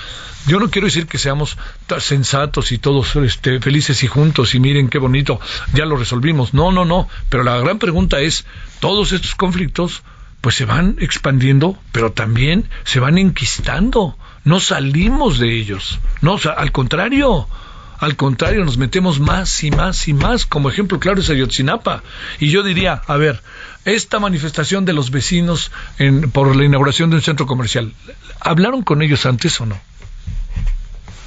Yo 0.46 0.60
no 0.60 0.70
quiero 0.70 0.86
decir 0.86 1.06
que 1.06 1.18
seamos 1.18 1.58
sensatos 1.98 2.70
y 2.70 2.78
todos 2.78 3.16
este, 3.16 3.60
felices 3.60 4.02
y 4.04 4.06
juntos 4.06 4.54
y 4.54 4.60
miren 4.60 4.88
qué 4.88 4.98
bonito, 4.98 5.40
ya 5.74 5.84
lo 5.84 5.96
resolvimos. 5.96 6.54
No, 6.54 6.70
no, 6.70 6.84
no. 6.84 7.08
Pero 7.28 7.42
la 7.42 7.58
gran 7.58 7.78
pregunta 7.78 8.20
es, 8.20 8.46
todos 8.80 9.12
estos 9.12 9.34
conflictos 9.34 10.02
pues 10.40 10.54
se 10.54 10.64
van 10.64 10.96
expandiendo, 11.00 11.76
pero 11.90 12.12
también 12.12 12.68
se 12.84 13.00
van 13.00 13.18
enquistando. 13.18 14.16
No 14.44 14.60
salimos 14.60 15.40
de 15.40 15.58
ellos. 15.58 15.98
No, 16.20 16.38
al 16.56 16.70
contrario, 16.70 17.48
al 17.98 18.16
contrario, 18.16 18.64
nos 18.64 18.78
metemos 18.78 19.20
más 19.20 19.64
y 19.64 19.70
más 19.70 20.08
y 20.08 20.12
más. 20.12 20.46
Como 20.46 20.68
ejemplo 20.68 21.00
claro 21.00 21.20
es 21.20 21.30
Ayotzinapa. 21.30 22.02
Y 22.38 22.50
yo 22.50 22.62
diría, 22.62 23.02
a 23.06 23.16
ver, 23.16 23.42
esta 23.84 24.18
manifestación 24.18 24.84
de 24.84 24.92
los 24.92 25.10
vecinos 25.10 25.70
en, 25.98 26.30
por 26.30 26.54
la 26.54 26.64
inauguración 26.64 27.10
de 27.10 27.16
un 27.16 27.22
centro 27.22 27.46
comercial, 27.46 27.92
¿hablaron 28.40 28.82
con 28.82 29.02
ellos 29.02 29.24
antes 29.26 29.60
o 29.60 29.66
no? 29.66 29.78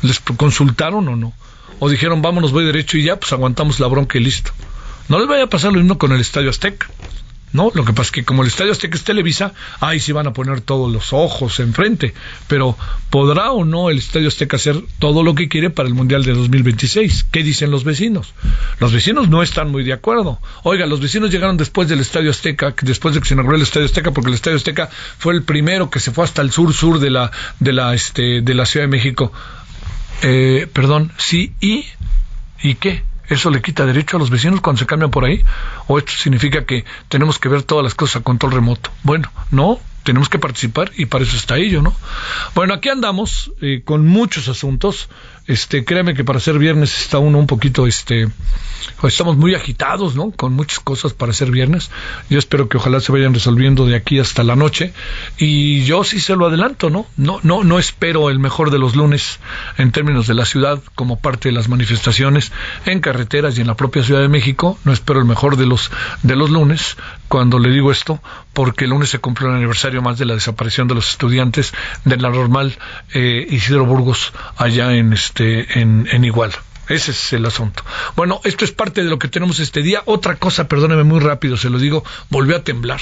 ¿Les 0.01 0.19
consultaron 0.19 1.07
o 1.07 1.15
no? 1.15 1.33
¿O 1.79 1.89
dijeron, 1.89 2.21
vámonos, 2.21 2.51
voy 2.51 2.65
derecho 2.65 2.97
y 2.97 3.03
ya, 3.03 3.17
pues 3.17 3.31
aguantamos 3.31 3.79
la 3.79 3.87
bronca 3.87 4.17
y 4.17 4.21
listo? 4.21 4.51
No 5.07 5.17
les 5.19 5.27
vaya 5.27 5.45
a 5.45 5.47
pasar 5.47 5.71
lo 5.71 5.79
mismo 5.79 5.97
con 5.97 6.11
el 6.11 6.21
Estadio 6.21 6.49
Azteca. 6.49 6.87
¿No? 7.53 7.71
Lo 7.73 7.83
que 7.83 7.93
pasa 7.93 8.07
es 8.07 8.11
que 8.11 8.23
como 8.23 8.43
el 8.43 8.49
Estadio 8.49 8.71
Azteca 8.71 8.97
es 8.97 9.03
Televisa, 9.03 9.53
ahí 9.79 9.99
sí 9.99 10.11
van 10.11 10.27
a 10.27 10.33
poner 10.33 10.61
todos 10.61 10.91
los 10.91 11.13
ojos 11.13 11.59
enfrente, 11.59 12.13
pero 12.47 12.77
¿podrá 13.09 13.51
o 13.51 13.65
no 13.65 13.89
el 13.89 13.97
Estadio 13.97 14.27
Azteca 14.27 14.57
hacer 14.57 14.81
todo 14.99 15.23
lo 15.23 15.35
que 15.35 15.47
quiere 15.47 15.69
para 15.69 15.87
el 15.87 15.95
Mundial 15.95 16.23
de 16.23 16.33
2026? 16.33 17.25
¿Qué 17.31 17.43
dicen 17.43 17.71
los 17.71 17.83
vecinos? 17.83 18.33
Los 18.79 18.93
vecinos 18.93 19.29
no 19.29 19.41
están 19.41 19.71
muy 19.71 19.83
de 19.83 19.93
acuerdo. 19.93 20.39
Oiga, 20.63 20.85
los 20.85 20.99
vecinos 20.99 21.31
llegaron 21.31 21.57
después 21.57 21.87
del 21.87 21.99
Estadio 21.99 22.31
Azteca, 22.31 22.73
después 22.81 23.15
de 23.15 23.21
que 23.21 23.27
se 23.27 23.33
inauguró 23.33 23.55
el 23.55 23.63
Estadio 23.63 23.85
Azteca, 23.85 24.11
porque 24.11 24.29
el 24.29 24.35
Estadio 24.35 24.57
Azteca 24.57 24.89
fue 25.17 25.33
el 25.33 25.43
primero 25.43 25.89
que 25.89 25.99
se 25.99 26.11
fue 26.11 26.23
hasta 26.23 26.41
el 26.41 26.51
sur 26.51 26.73
sur 26.73 26.99
de 26.99 27.09
la 27.09 27.31
de 27.59 27.73
la 27.73 27.93
este 27.93 28.41
de 28.41 28.53
la 28.53 28.65
Ciudad 28.65 28.85
de 28.85 28.91
México. 28.91 29.31
Eh, 30.21 30.67
perdón, 30.71 31.11
sí 31.17 31.53
y 31.61 31.85
¿y 32.61 32.75
qué? 32.75 33.03
¿Eso 33.29 33.49
le 33.49 33.61
quita 33.61 33.85
derecho 33.85 34.17
a 34.17 34.19
los 34.19 34.29
vecinos 34.29 34.61
cuando 34.61 34.79
se 34.79 34.85
cambian 34.85 35.11
por 35.11 35.25
ahí? 35.25 35.43
¿O 35.87 35.97
esto 35.97 36.11
significa 36.11 36.65
que 36.65 36.85
tenemos 37.07 37.39
que 37.39 37.49
ver 37.49 37.63
todas 37.63 37.83
las 37.83 37.95
cosas 37.95 38.21
a 38.21 38.23
control 38.23 38.51
remoto? 38.53 38.91
Bueno, 39.03 39.31
no, 39.51 39.79
tenemos 40.03 40.29
que 40.29 40.39
participar 40.39 40.91
y 40.97 41.05
para 41.05 41.23
eso 41.23 41.35
está 41.35 41.57
ello, 41.57 41.81
¿no? 41.81 41.95
Bueno, 42.55 42.73
aquí 42.73 42.89
andamos 42.89 43.51
eh, 43.61 43.81
con 43.85 44.07
muchos 44.07 44.47
asuntos. 44.47 45.09
Este, 45.49 45.83
que 45.83 46.23
para 46.23 46.39
ser 46.39 46.59
viernes 46.59 46.95
está 47.01 47.17
uno 47.17 47.39
un 47.39 47.47
poquito, 47.47 47.87
este, 47.87 48.27
pues 49.01 49.15
estamos 49.15 49.35
muy 49.35 49.55
agitados, 49.55 50.15
¿no? 50.15 50.29
Con 50.29 50.53
muchas 50.53 50.79
cosas 50.79 51.13
para 51.13 51.33
ser 51.33 51.49
viernes. 51.49 51.89
Yo 52.29 52.37
espero 52.37 52.69
que 52.69 52.77
ojalá 52.77 52.99
se 52.99 53.11
vayan 53.11 53.33
resolviendo 53.33 53.87
de 53.87 53.95
aquí 53.95 54.19
hasta 54.19 54.43
la 54.43 54.55
noche. 54.55 54.93
Y 55.39 55.85
yo 55.85 56.03
sí 56.03 56.19
se 56.19 56.35
lo 56.35 56.45
adelanto, 56.45 56.91
¿no? 56.91 57.07
No, 57.17 57.39
no, 57.41 57.63
no 57.63 57.79
espero 57.79 58.29
el 58.29 58.37
mejor 58.37 58.69
de 58.69 58.77
los 58.77 58.95
lunes 58.95 59.39
en 59.79 59.91
términos 59.91 60.27
de 60.27 60.35
la 60.35 60.45
ciudad 60.45 60.83
como 60.93 61.19
parte 61.19 61.49
de 61.49 61.53
las 61.53 61.67
manifestaciones 61.67 62.51
en 62.85 62.99
carreteras 62.99 63.57
y 63.57 63.61
en 63.61 63.67
la 63.67 63.75
propia 63.75 64.03
Ciudad 64.03 64.21
de 64.21 64.29
México. 64.29 64.77
No 64.83 64.93
espero 64.93 65.19
el 65.19 65.25
mejor 65.25 65.57
de 65.57 65.65
los, 65.65 65.89
de 66.21 66.35
los 66.35 66.51
lunes 66.51 66.95
cuando 67.29 67.59
le 67.59 67.69
digo 67.69 67.91
esto, 67.91 68.19
porque 68.53 68.83
el 68.83 68.89
lunes 68.89 69.09
se 69.09 69.19
cumplió 69.19 69.49
el 69.49 69.55
aniversario 69.55 70.01
más 70.01 70.17
de 70.17 70.25
la 70.25 70.33
desaparición 70.33 70.87
de 70.87 70.95
los 70.95 71.11
estudiantes 71.11 71.73
de 72.03 72.17
la 72.17 72.29
normal 72.29 72.77
eh, 73.13 73.47
Isidro 73.49 73.85
Burgos 73.85 74.33
allá 74.57 74.93
en 74.93 75.13
este 75.13 75.79
en, 75.79 76.09
en 76.11 76.25
Iguala. 76.25 76.55
Ese 76.89 77.11
es 77.11 77.33
el 77.33 77.45
asunto. 77.45 77.83
Bueno, 78.15 78.41
esto 78.43 78.65
es 78.65 78.71
parte 78.71 79.03
de 79.03 79.09
lo 79.09 79.19
que 79.19 79.27
tenemos 79.27 79.59
este 79.59 79.83
día. 79.83 80.01
Otra 80.05 80.37
cosa, 80.37 80.67
perdóneme 80.67 81.03
muy 81.03 81.19
rápido, 81.19 81.55
se 81.55 81.69
lo 81.69 81.77
digo, 81.77 82.03
volvió 82.29 82.57
a 82.57 82.63
temblar 82.63 82.99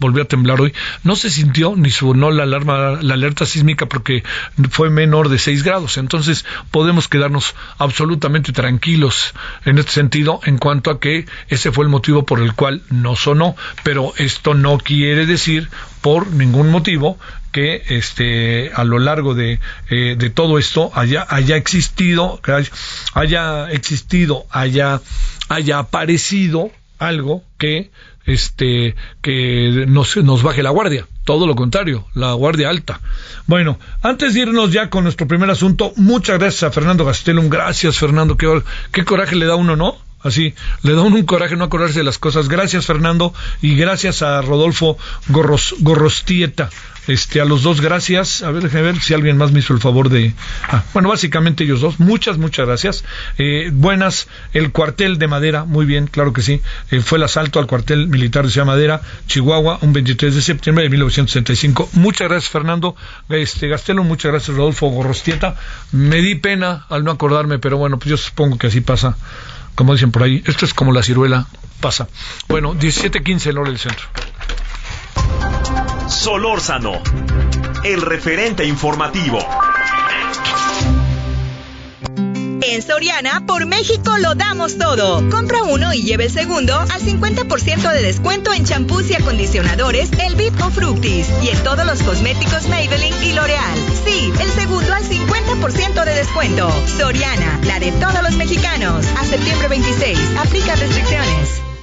volvió 0.00 0.22
a 0.22 0.26
temblar 0.26 0.60
hoy. 0.60 0.72
No 1.02 1.16
se 1.16 1.30
sintió 1.30 1.74
ni 1.76 1.90
sonó 1.90 2.30
la 2.30 2.44
alarma, 2.44 2.98
la 3.00 3.14
alerta 3.14 3.46
sísmica 3.46 3.86
porque 3.86 4.22
fue 4.70 4.90
menor 4.90 5.28
de 5.28 5.38
6 5.38 5.62
grados. 5.62 5.98
Entonces 5.98 6.44
podemos 6.70 7.08
quedarnos 7.08 7.54
absolutamente 7.78 8.52
tranquilos 8.52 9.34
en 9.64 9.78
este 9.78 9.92
sentido 9.92 10.40
en 10.44 10.58
cuanto 10.58 10.90
a 10.90 11.00
que 11.00 11.26
ese 11.48 11.72
fue 11.72 11.84
el 11.84 11.90
motivo 11.90 12.24
por 12.24 12.40
el 12.40 12.54
cual 12.54 12.82
no 12.90 13.16
sonó. 13.16 13.56
Pero 13.82 14.12
esto 14.16 14.54
no 14.54 14.78
quiere 14.78 15.26
decir 15.26 15.68
por 16.00 16.26
ningún 16.30 16.70
motivo 16.70 17.18
que 17.50 17.84
este 17.88 18.72
a 18.74 18.82
lo 18.82 18.98
largo 18.98 19.34
de, 19.34 19.60
eh, 19.88 20.16
de 20.18 20.30
todo 20.30 20.58
esto 20.58 20.90
haya 20.92 21.24
haya 21.28 21.56
existido 21.56 22.40
haya 23.14 23.70
existido 23.70 24.44
haya 24.50 25.00
haya 25.48 25.78
aparecido 25.78 26.72
algo 26.98 27.44
que 27.56 27.90
este 28.26 28.94
que 29.22 29.84
nos, 29.88 30.16
nos 30.18 30.42
baje 30.42 30.62
la 30.62 30.70
guardia. 30.70 31.06
Todo 31.24 31.46
lo 31.46 31.54
contrario, 31.54 32.06
la 32.14 32.32
guardia 32.34 32.68
alta. 32.68 33.00
Bueno, 33.46 33.78
antes 34.02 34.34
de 34.34 34.40
irnos 34.40 34.72
ya 34.72 34.90
con 34.90 35.04
nuestro 35.04 35.26
primer 35.26 35.50
asunto, 35.50 35.92
muchas 35.96 36.38
gracias 36.38 36.64
a 36.64 36.70
Fernando 36.70 37.04
Gastelum. 37.04 37.48
Gracias, 37.48 37.98
Fernando. 37.98 38.36
Qué, 38.36 38.62
qué 38.92 39.04
coraje 39.04 39.36
le 39.36 39.46
da 39.46 39.56
uno, 39.56 39.76
¿no? 39.76 39.96
Así, 40.24 40.54
le 40.82 40.94
da 40.94 41.02
un 41.02 41.22
coraje 41.24 41.54
no 41.54 41.64
acordarse 41.64 41.98
de 41.98 42.04
las 42.04 42.18
cosas. 42.18 42.48
Gracias, 42.48 42.86
Fernando, 42.86 43.34
y 43.60 43.76
gracias 43.76 44.22
a 44.22 44.40
Rodolfo 44.40 44.96
Gorros, 45.28 45.74
Gorrostieta. 45.80 46.70
Este, 47.06 47.40
a 47.40 47.44
los 47.44 47.62
dos, 47.62 47.82
gracias. 47.82 48.42
A 48.42 48.50
ver, 48.50 48.62
déjame 48.62 48.84
ver 48.84 49.00
si 49.00 49.12
alguien 49.12 49.36
más 49.36 49.52
me 49.52 49.58
hizo 49.58 49.74
el 49.74 49.80
favor 49.80 50.08
de. 50.08 50.32
Ah, 50.62 50.82
bueno, 50.94 51.10
básicamente 51.10 51.64
ellos 51.64 51.82
dos. 51.82 52.00
Muchas, 52.00 52.38
muchas 52.38 52.66
gracias. 52.66 53.04
Eh, 53.36 53.70
buenas, 53.72 54.28
el 54.54 54.72
cuartel 54.72 55.18
de 55.18 55.28
Madera, 55.28 55.64
muy 55.64 55.84
bien, 55.84 56.06
claro 56.06 56.32
que 56.32 56.40
sí. 56.40 56.62
Eh, 56.90 57.00
fue 57.00 57.18
el 57.18 57.24
asalto 57.24 57.58
al 57.58 57.66
cuartel 57.66 58.08
militar 58.08 58.46
de 58.46 58.50
Ciudad 58.50 58.66
Madera, 58.66 59.02
Chihuahua, 59.26 59.78
un 59.82 59.92
23 59.92 60.34
de 60.34 60.40
septiembre 60.40 60.84
de 60.84 60.90
1965. 60.90 61.90
Muchas 61.92 62.28
gracias, 62.28 62.50
Fernando. 62.50 62.96
Este, 63.28 63.68
Gastelo, 63.68 64.02
muchas 64.04 64.32
gracias, 64.32 64.56
Rodolfo 64.56 64.88
Gorrostieta. 64.88 65.56
Me 65.92 66.22
di 66.22 66.36
pena 66.36 66.86
al 66.88 67.04
no 67.04 67.10
acordarme, 67.10 67.58
pero 67.58 67.76
bueno, 67.76 67.98
pues 67.98 68.08
yo 68.10 68.16
supongo 68.16 68.56
que 68.56 68.68
así 68.68 68.80
pasa 68.80 69.16
como 69.74 69.92
dicen 69.92 70.12
por 70.12 70.22
ahí, 70.22 70.42
esto 70.46 70.64
es 70.64 70.74
como 70.74 70.92
la 70.92 71.02
ciruela, 71.02 71.46
pasa. 71.80 72.08
Bueno, 72.48 72.74
17.15 72.74 73.50
en 73.50 73.58
hora 73.58 73.70
del 73.70 73.78
centro. 73.78 74.06
Solórzano, 76.08 77.02
el 77.84 78.02
referente 78.02 78.64
informativo. 78.64 79.38
En 82.66 82.80
Soriana, 82.80 83.44
por 83.46 83.66
México 83.66 84.16
lo 84.18 84.34
damos 84.34 84.78
todo. 84.78 85.28
Compra 85.28 85.62
uno 85.64 85.92
y 85.92 86.02
lleve 86.02 86.24
el 86.24 86.30
segundo 86.30 86.74
al 86.74 87.00
50% 87.00 87.92
de 87.92 88.02
descuento 88.02 88.54
en 88.54 88.64
champús 88.64 89.10
y 89.10 89.14
acondicionadores 89.14 90.10
El 90.18 90.34
Bip 90.34 90.54
o 90.62 90.70
Fructis. 90.70 91.28
Y 91.42 91.48
en 91.48 91.62
todos 91.62 91.84
los 91.84 92.02
cosméticos 92.02 92.66
Maybelline 92.68 93.22
y 93.22 93.32
L'Oreal. 93.34 93.78
Sí, 94.06 94.32
el 94.40 94.50
segundo 94.52 94.94
al 94.94 95.04
50% 95.04 96.04
de 96.04 96.14
descuento. 96.14 96.72
Soriana, 96.98 97.60
la 97.64 97.78
de 97.80 97.92
todos 97.92 98.22
los 98.22 98.34
mexicanos. 98.36 99.04
A 99.18 99.24
septiembre 99.26 99.68
26. 99.68 100.18
Aplica 100.38 100.74
restricciones. 100.74 101.73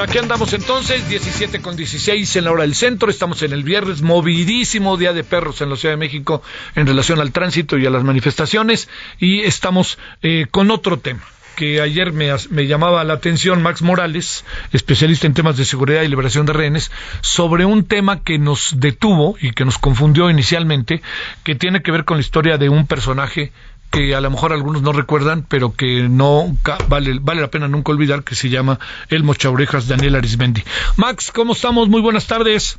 Bueno, 0.00 0.12
aquí 0.12 0.18
andamos 0.18 0.54
entonces, 0.54 1.06
17 1.10 1.60
con 1.60 1.76
16 1.76 2.36
en 2.36 2.44
la 2.44 2.52
hora 2.52 2.62
del 2.62 2.74
centro. 2.74 3.10
Estamos 3.10 3.42
en 3.42 3.52
el 3.52 3.64
viernes, 3.64 4.00
movidísimo 4.00 4.96
día 4.96 5.12
de 5.12 5.24
perros 5.24 5.60
en 5.60 5.68
la 5.68 5.76
Ciudad 5.76 5.92
de 5.92 5.98
México 5.98 6.42
en 6.74 6.86
relación 6.86 7.20
al 7.20 7.32
tránsito 7.32 7.76
y 7.76 7.84
a 7.84 7.90
las 7.90 8.02
manifestaciones. 8.02 8.88
Y 9.18 9.40
estamos 9.40 9.98
eh, 10.22 10.46
con 10.50 10.70
otro 10.70 10.98
tema 11.00 11.20
que 11.54 11.82
ayer 11.82 12.14
me, 12.14 12.30
me, 12.48 12.66
llamaba 12.66 13.04
la 13.04 13.12
atención 13.12 13.60
Max 13.60 13.82
Morales, 13.82 14.46
especialista 14.72 15.26
en 15.26 15.34
temas 15.34 15.58
de 15.58 15.66
seguridad 15.66 16.00
y 16.00 16.08
liberación 16.08 16.46
de 16.46 16.54
rehenes, 16.54 16.90
sobre 17.20 17.66
un 17.66 17.84
tema 17.84 18.22
que 18.22 18.38
nos 18.38 18.80
detuvo 18.80 19.36
y 19.38 19.50
que 19.50 19.66
nos 19.66 19.76
confundió 19.76 20.30
inicialmente, 20.30 21.02
que 21.44 21.56
tiene 21.56 21.82
que 21.82 21.92
ver 21.92 22.06
con 22.06 22.16
la 22.16 22.22
historia 22.22 22.56
de 22.56 22.70
un 22.70 22.86
personaje 22.86 23.52
que 23.90 24.14
a 24.14 24.20
lo 24.20 24.30
mejor 24.30 24.52
algunos 24.52 24.82
no 24.82 24.92
recuerdan, 24.92 25.44
pero 25.48 25.74
que 25.74 26.08
no 26.08 26.46
vale, 26.88 27.18
vale 27.20 27.40
la 27.40 27.48
pena 27.48 27.68
nunca 27.68 27.92
olvidar, 27.92 28.22
que 28.22 28.34
se 28.34 28.48
llama 28.48 28.78
El 29.08 29.24
Mochaurejas 29.24 29.88
Daniel 29.88 30.14
Arismendi. 30.14 30.62
Max, 30.96 31.32
¿cómo 31.32 31.52
estamos? 31.52 31.88
Muy 31.88 32.00
buenas 32.00 32.26
tardes. 32.26 32.78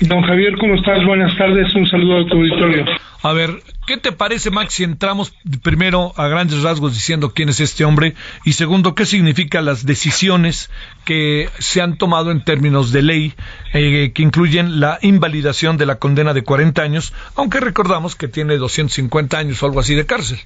Don 0.00 0.22
Javier, 0.22 0.56
¿cómo 0.58 0.74
estás? 0.74 1.04
Buenas 1.04 1.36
tardes, 1.36 1.74
un 1.74 1.86
saludo 1.86 2.20
a 2.20 2.26
tu 2.26 2.36
auditorio. 2.36 2.84
A 3.22 3.32
ver, 3.32 3.50
¿qué 3.86 3.96
te 3.96 4.12
parece, 4.12 4.50
Max, 4.50 4.74
si 4.74 4.84
entramos 4.84 5.32
primero 5.62 6.12
a 6.16 6.28
grandes 6.28 6.62
rasgos 6.62 6.94
diciendo 6.94 7.32
quién 7.34 7.48
es 7.48 7.60
este 7.60 7.84
hombre 7.84 8.14
y 8.44 8.52
segundo, 8.52 8.94
qué 8.94 9.06
significan 9.06 9.64
las 9.64 9.86
decisiones 9.86 10.70
que 11.04 11.48
se 11.58 11.80
han 11.80 11.96
tomado 11.96 12.30
en 12.30 12.44
términos 12.44 12.92
de 12.92 13.02
ley 13.02 13.34
eh, 13.72 14.12
que 14.12 14.22
incluyen 14.22 14.80
la 14.80 14.98
invalidación 15.02 15.76
de 15.76 15.86
la 15.86 15.96
condena 15.96 16.34
de 16.34 16.42
40 16.42 16.82
años, 16.82 17.14
aunque 17.36 17.60
recordamos 17.60 18.16
que 18.16 18.28
tiene 18.28 18.56
250 18.56 19.38
años 19.38 19.62
o 19.62 19.66
algo 19.66 19.80
así 19.80 19.94
de 19.94 20.04
cárcel? 20.04 20.38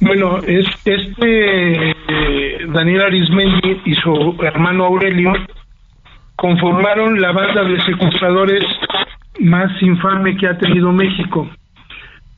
Bueno, 0.00 0.38
es, 0.38 0.66
este 0.84 1.94
Daniel 2.68 3.02
Arismendi 3.02 3.80
y 3.84 3.94
su 3.94 4.36
hermano 4.42 4.86
Aurelio 4.86 5.32
conformaron 6.36 7.20
la 7.20 7.32
banda 7.32 7.62
de 7.62 7.80
secuestradores 7.84 8.64
más 9.40 9.70
infame 9.80 10.36
que 10.36 10.48
ha 10.48 10.58
tenido 10.58 10.92
México. 10.92 11.48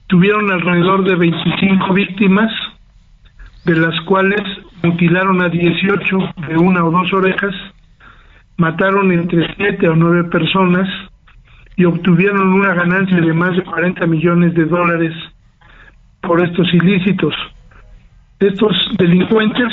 Tuvieron 0.08 0.50
alrededor 0.52 1.04
de 1.04 1.16
25 1.16 1.92
víctimas, 1.92 2.52
de 3.64 3.76
las 3.76 4.00
cuales 4.02 4.40
mutilaron 4.82 5.42
a 5.42 5.48
18 5.48 6.18
de 6.48 6.56
una 6.56 6.84
o 6.84 6.90
dos 6.90 7.12
orejas, 7.12 7.54
mataron 8.56 9.10
entre 9.12 9.52
7 9.56 9.88
o 9.88 9.96
9 9.96 10.24
personas 10.30 10.88
y 11.76 11.84
obtuvieron 11.84 12.52
una 12.52 12.74
ganancia 12.74 13.20
de 13.20 13.32
más 13.32 13.56
de 13.56 13.64
40 13.64 14.06
millones 14.06 14.54
de 14.54 14.64
dólares 14.64 15.12
por 16.20 16.42
estos 16.42 16.72
ilícitos. 16.72 17.34
Estos 18.38 18.72
delincuentes 18.98 19.72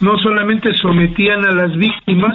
no 0.00 0.18
solamente 0.18 0.74
sometían 0.74 1.44
a 1.44 1.52
las 1.52 1.76
víctimas, 1.76 2.34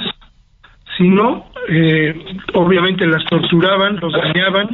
sino 0.97 1.45
eh, 1.69 2.39
obviamente 2.53 3.05
las 3.07 3.23
torturaban, 3.25 3.99
los 3.99 4.13
dañaban, 4.13 4.69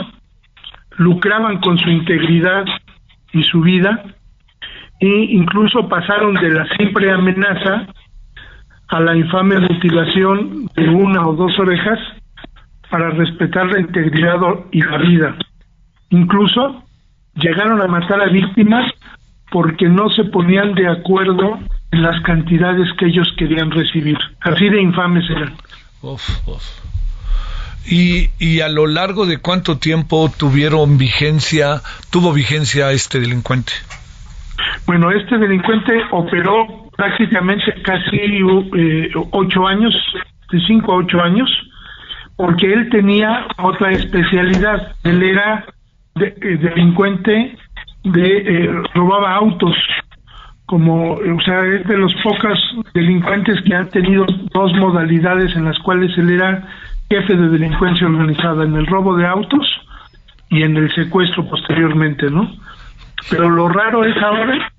lucraban 0.98 1.60
con 1.60 1.78
su 1.78 1.90
integridad 1.90 2.66
y 3.34 3.44
su 3.44 3.62
vida, 3.62 4.04
e 5.00 5.08
incluso 5.08 5.88
pasaron 5.88 6.34
de 6.36 6.50
la 6.50 6.68
simple 6.78 7.12
amenaza 7.12 7.88
a 8.90 9.00
la 9.00 9.16
infame 9.16 9.60
mutilación 9.60 10.68
de 10.76 10.90
una 10.90 11.28
o 11.28 11.34
dos 11.34 11.58
orejas 11.60 12.00
para 12.90 13.10
respetar 13.12 13.68
la 13.68 13.80
integridad 13.80 14.40
y 14.72 14.82
la 14.82 14.98
vida. 14.98 15.36
Incluso 16.10 16.84
llegaron 17.36 17.82
a 17.82 17.88
matar 17.88 18.22
a 18.22 18.30
víctimas 18.30 18.92
porque 19.52 19.88
no 19.88 20.10
se 20.10 20.24
ponían 20.26 20.74
de 20.74 20.88
acuerdo 20.88 21.60
en 21.92 22.02
las 22.02 22.22
cantidades 22.24 22.88
que 22.98 23.08
ellos 23.08 23.28
querían 23.38 23.72
recibir. 23.72 24.18
Así 24.42 24.70
de 24.70 24.82
infames 24.82 25.30
eran. 25.30 25.54
Y, 27.86 28.30
y 28.40 28.62
a 28.62 28.70
lo 28.70 28.88
largo 28.88 29.26
de 29.26 29.38
cuánto 29.38 29.78
tiempo 29.78 30.30
tuvieron 30.36 30.98
vigencia, 30.98 31.82
tuvo 32.10 32.34
vigencia 32.34 32.92
este 32.92 33.20
delincuente? 33.20 33.74
Bueno, 34.86 35.12
este 35.12 35.38
delincuente 35.38 35.94
operó 36.12 36.90
prácticamente 36.96 37.82
casi 37.84 38.18
eh, 38.18 39.12
ocho 39.32 39.68
años, 39.68 39.94
de 40.52 40.60
cinco 40.66 40.94
a 40.94 40.96
ocho 40.98 41.22
años, 41.22 41.50
porque 42.36 42.72
él 42.72 42.90
tenía 42.90 43.48
otra 43.58 43.92
especialidad. 43.92 44.96
Él 45.04 45.24
era 45.24 45.66
eh, 46.20 46.58
delincuente 46.62 47.58
de 48.04 48.38
eh, 48.38 48.70
robaba 48.94 49.36
autos 49.36 49.76
como, 50.66 51.14
o 51.14 51.42
sea, 51.46 51.66
es 51.66 51.88
de 51.88 51.98
los 51.98 52.14
pocos 52.24 52.60
delincuentes 52.94 53.62
que 53.62 53.74
han 53.74 53.90
tenido 53.90 54.26
dos 54.54 54.74
modalidades 54.74 55.56
en 55.56 55.64
las 55.64 55.80
cuales 55.80 56.12
él 56.18 56.30
era 56.30 56.68
jefe 57.10 57.36
de 57.36 57.50
delincuencia 57.50 58.08
organizada, 58.08 58.64
en 58.64 58.76
el 58.76 58.86
robo 58.86 59.16
de 59.16 59.26
autos 59.26 59.66
y 60.50 60.64
en 60.64 60.78
el 60.78 60.94
secuestro 60.94 61.48
posteriormente, 61.50 62.30
¿no? 62.30 62.52
Pero 63.30 63.50
lo 63.50 63.68
raro 63.70 64.04
es 64.06 64.16
ahora... 64.18 64.72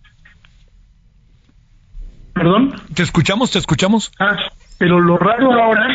¿Perdón? 2.35 2.75
Te 2.95 3.03
escuchamos, 3.03 3.51
te 3.51 3.59
escuchamos. 3.59 4.13
Ah, 4.21 4.37
pero 4.79 5.01
lo 5.01 5.19
raro 5.19 5.53
ahora 5.53 5.89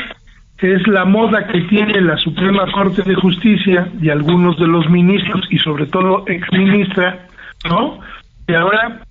es 0.57 0.87
la 0.87 1.05
moda 1.05 1.47
que 1.47 1.61
tiene 1.61 2.01
la 2.01 2.17
Suprema 2.17 2.69
Corte 2.71 3.01
de 3.03 3.15
Justicia 3.15 3.89
y 4.01 4.09
algunos 4.09 4.57
de 4.57 4.67
los 4.67 4.89
ministros 4.89 5.45
y 5.49 5.57
sobre 5.59 5.85
todo 5.87 6.25
ex 6.27 6.51
ministra, 6.51 7.27
¿no? 7.65 7.99
y 8.47 8.53
ahora 8.53 9.01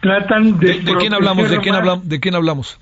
tratan 0.00 0.58
de... 0.58 0.80
¿De, 0.80 0.94
quién 0.96 1.14
hablamos? 1.14 1.50
¿De 1.50 1.58
quién, 1.58 1.74
hablamos? 1.74 2.08
¿De 2.08 2.20
quién 2.20 2.34
hablamos? 2.34 2.78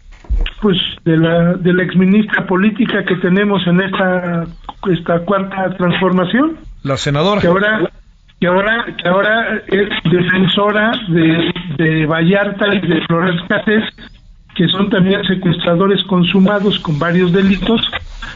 Pues 0.60 0.76
de 1.04 1.16
la, 1.16 1.54
de 1.54 1.72
la 1.72 1.82
exministra 1.82 2.46
política 2.46 3.04
que 3.04 3.16
tenemos 3.16 3.66
en 3.66 3.80
esta, 3.80 4.44
esta 4.90 5.20
cuarta 5.20 5.74
transformación. 5.76 6.56
La 6.82 6.96
senadora. 6.96 7.40
Que 7.40 7.48
ahora, 7.48 7.90
que 8.40 8.46
ahora, 8.46 8.84
que 8.96 9.08
ahora 9.08 9.62
es 9.66 9.88
defensora 10.10 10.92
de, 11.08 11.52
de 11.76 12.06
Vallarta 12.06 12.74
y 12.74 12.80
de 12.80 13.00
Flores 13.06 13.40
Cáceres, 13.48 13.84
que 14.54 14.68
son 14.68 14.88
también 14.88 15.24
secuestradores 15.24 16.02
consumados 16.04 16.78
con 16.80 16.98
varios 16.98 17.32
delitos, 17.32 17.80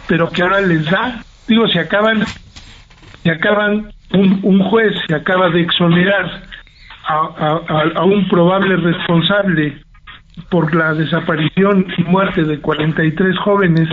pero 0.07 0.29
que 0.31 0.43
ahora 0.43 0.61
les 0.61 0.85
da, 0.91 1.23
digo, 1.47 1.69
se 1.69 1.79
acaban, 1.79 2.25
se 3.23 3.31
acaban, 3.31 3.93
un, 4.13 4.41
un 4.43 4.63
juez 4.65 4.95
se 5.07 5.15
acaba 5.15 5.51
de 5.51 5.61
exonerar 5.61 6.43
a, 7.09 8.05
un 8.05 8.29
probable 8.29 8.77
responsable 8.77 9.83
por 10.51 10.75
la 10.75 10.95
desaparición 10.95 11.87
y 11.97 12.03
muerte 12.05 12.45
de 12.45 12.61
43 12.61 13.39
jóvenes, 13.39 13.89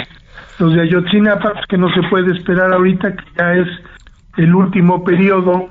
los 0.59 0.73
de 0.73 0.81
Ayotzinapa, 0.81 1.53
que 1.67 1.77
no 1.77 1.89
se 1.93 2.01
puede 2.09 2.35
esperar 2.37 2.73
ahorita, 2.73 3.15
que 3.15 3.23
ya 3.37 3.53
es 3.53 3.67
el 4.37 4.53
último 4.53 5.03
periodo 5.03 5.69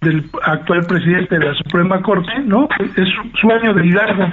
del 0.00 0.28
actual 0.42 0.84
presidente 0.86 1.38
de 1.38 1.46
la 1.46 1.54
Suprema 1.54 2.02
Corte, 2.02 2.32
¿no? 2.44 2.68
Es 2.80 3.08
su 3.08 3.38
sueño 3.40 3.72
de 3.72 3.86
Hidalgo. 3.86 4.28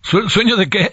¿Sueño 0.00 0.56
de 0.56 0.68
qué? 0.68 0.90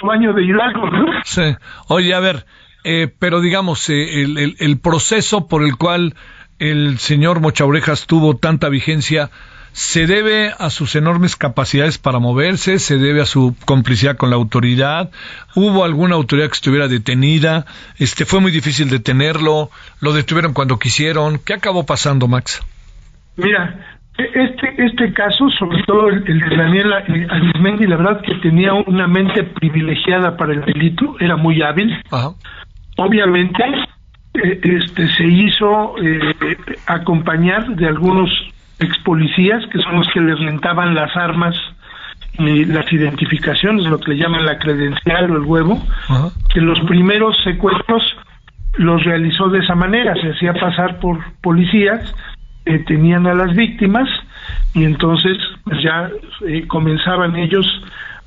Sueño 0.00 0.32
de 0.32 0.44
Hidalgo, 0.44 0.90
¿no? 0.90 1.06
Sí. 1.24 1.56
Oye, 1.88 2.14
a 2.14 2.20
ver, 2.20 2.44
eh, 2.84 3.12
pero 3.18 3.40
digamos, 3.40 3.88
eh, 3.90 4.22
el, 4.22 4.56
el, 4.58 4.80
proceso 4.80 5.48
por 5.48 5.62
el 5.62 5.76
cual 5.76 6.14
el 6.58 6.98
señor 6.98 7.40
Mochaurejas 7.40 8.06
tuvo 8.06 8.36
tanta 8.36 8.68
vigencia 8.68 9.30
se 9.74 10.06
debe 10.06 10.52
a 10.56 10.70
sus 10.70 10.94
enormes 10.94 11.34
capacidades 11.34 11.98
para 11.98 12.20
moverse, 12.20 12.78
se 12.78 12.96
debe 12.96 13.20
a 13.20 13.26
su 13.26 13.56
complicidad 13.64 14.16
con 14.16 14.30
la 14.30 14.36
autoridad. 14.36 15.10
Hubo 15.56 15.84
alguna 15.84 16.14
autoridad 16.14 16.46
que 16.46 16.54
estuviera 16.54 16.86
detenida, 16.86 17.66
este 17.98 18.24
fue 18.24 18.40
muy 18.40 18.52
difícil 18.52 18.88
detenerlo, 18.88 19.70
lo 20.00 20.12
detuvieron 20.12 20.54
cuando 20.54 20.78
quisieron. 20.78 21.40
¿Qué 21.44 21.54
acabó 21.54 21.84
pasando, 21.84 22.28
Max? 22.28 22.62
Mira, 23.36 23.98
este 24.16 24.74
este 24.78 25.12
caso, 25.12 25.50
sobre 25.58 25.82
todo 25.82 26.08
el, 26.08 26.22
de 26.22 26.56
Daniela 26.56 26.98
Arismendi, 27.30 27.88
la 27.88 27.96
verdad 27.96 28.20
que 28.22 28.36
tenía 28.36 28.74
una 28.74 29.08
mente 29.08 29.42
privilegiada 29.42 30.36
para 30.36 30.52
el 30.52 30.64
delito, 30.64 31.16
era 31.18 31.34
muy 31.34 31.60
hábil. 31.62 32.00
Obviamente, 32.96 33.64
eh, 34.34 34.60
este 34.62 35.08
se 35.08 35.26
hizo 35.26 35.96
eh, 35.98 36.56
acompañar 36.86 37.74
de 37.74 37.88
algunos 37.88 38.30
ex 38.78 38.98
policías, 38.98 39.64
que 39.70 39.78
son 39.78 39.96
los 39.96 40.08
que 40.08 40.20
les 40.20 40.38
rentaban 40.38 40.94
las 40.94 41.16
armas 41.16 41.54
y 42.38 42.64
las 42.64 42.92
identificaciones, 42.92 43.84
lo 43.86 43.98
que 44.00 44.12
le 44.12 44.18
llaman 44.18 44.44
la 44.44 44.58
credencial 44.58 45.30
o 45.30 45.36
el 45.36 45.42
huevo, 45.42 45.80
que 46.52 46.60
los 46.60 46.80
primeros 46.80 47.36
secuestros 47.44 48.02
los 48.76 49.04
realizó 49.04 49.48
de 49.48 49.60
esa 49.60 49.74
manera, 49.74 50.14
se 50.14 50.32
hacía 50.32 50.52
pasar 50.54 50.98
por 50.98 51.18
policías, 51.40 52.12
tenían 52.86 53.26
a 53.26 53.34
las 53.34 53.54
víctimas 53.54 54.08
y 54.72 54.84
entonces 54.84 55.36
pues 55.64 55.82
ya 55.82 56.10
eh, 56.46 56.66
comenzaban 56.66 57.36
ellos 57.36 57.66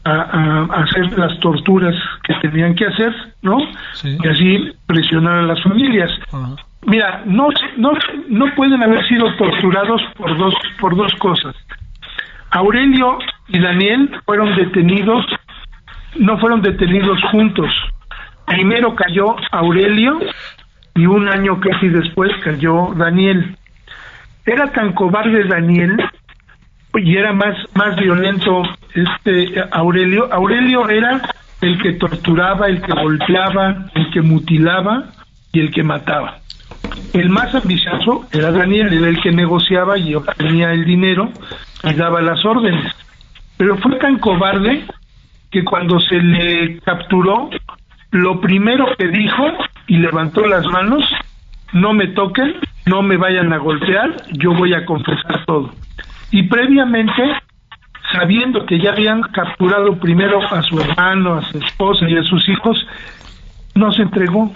a, 0.03 0.63
hacer 0.83 1.17
las 1.17 1.37
torturas 1.39 1.95
que 2.23 2.33
tenían 2.35 2.75
que 2.75 2.85
hacer, 2.85 3.13
¿no? 3.41 3.57
Y 4.03 4.27
así 4.27 4.71
presionar 4.85 5.39
a 5.39 5.41
las 5.41 5.61
familias. 5.63 6.09
Mira, 6.87 7.21
no, 7.25 7.49
no, 7.75 7.91
no 8.29 8.55
pueden 8.55 8.81
haber 8.81 9.05
sido 9.09 9.35
torturados 9.35 10.01
por 10.15 10.37
dos, 10.37 10.53
por 10.79 10.95
dos 10.95 11.13
cosas. 11.15 11.53
Aurelio 12.49 13.19
y 13.49 13.59
Daniel 13.59 14.09
fueron 14.25 14.55
detenidos, 14.55 15.25
no 16.17 16.37
fueron 16.39 16.61
detenidos 16.61 17.21
juntos. 17.29 17.69
Primero 18.45 18.95
cayó 18.95 19.35
Aurelio 19.51 20.17
y 20.95 21.05
un 21.05 21.27
año 21.27 21.59
casi 21.59 21.89
después 21.89 22.31
cayó 22.41 22.93
Daniel. 22.95 23.57
Era 24.45 24.71
tan 24.71 24.93
cobarde 24.93 25.43
Daniel 25.43 25.97
y 26.93 27.17
era 27.17 27.33
más, 27.33 27.57
más 27.75 27.97
violento 27.97 28.63
este 28.93 29.61
Aurelio. 29.71 30.31
Aurelio 30.31 30.87
era 30.87 31.21
el 31.59 31.81
que 31.81 31.91
torturaba, 31.93 32.67
el 32.67 32.81
que 32.81 32.93
golpeaba, 32.93 33.89
el 33.93 34.09
que 34.09 34.21
mutilaba 34.21 35.03
y 35.51 35.59
el 35.59 35.69
que 35.69 35.83
mataba. 35.83 36.39
El 37.13 37.29
más 37.29 37.53
ambicioso 37.55 38.27
era 38.31 38.51
Daniel, 38.51 38.93
era 38.93 39.09
el 39.09 39.21
que 39.21 39.31
negociaba 39.31 39.97
y 39.97 40.15
obtenía 40.15 40.71
el 40.71 40.85
dinero 40.85 41.31
y 41.83 41.93
daba 41.93 42.21
las 42.21 42.43
órdenes. 42.45 42.93
Pero 43.57 43.77
fue 43.77 43.95
tan 43.97 44.19
cobarde 44.19 44.85
que 45.51 45.63
cuando 45.63 45.99
se 45.99 46.21
le 46.21 46.79
capturó, 46.79 47.49
lo 48.11 48.39
primero 48.39 48.85
que 48.97 49.07
dijo 49.07 49.45
y 49.87 49.97
levantó 49.97 50.45
las 50.45 50.65
manos, 50.65 51.03
no 51.73 51.93
me 51.93 52.07
toquen, 52.07 52.55
no 52.85 53.01
me 53.01 53.17
vayan 53.17 53.51
a 53.53 53.57
golpear, 53.57 54.15
yo 54.33 54.53
voy 54.53 54.73
a 54.73 54.85
confesar 54.85 55.45
todo. 55.45 55.71
Y 56.31 56.43
previamente, 56.43 57.23
sabiendo 58.11 58.65
que 58.65 58.79
ya 58.79 58.91
habían 58.91 59.21
capturado 59.21 59.97
primero 59.97 60.39
a 60.41 60.61
su 60.61 60.79
hermano, 60.79 61.35
a 61.35 61.43
su 61.43 61.57
esposa 61.57 62.07
y 62.07 62.17
a 62.17 62.23
sus 62.23 62.47
hijos, 62.49 62.77
no 63.75 63.91
se 63.91 64.03
entregó. 64.03 64.51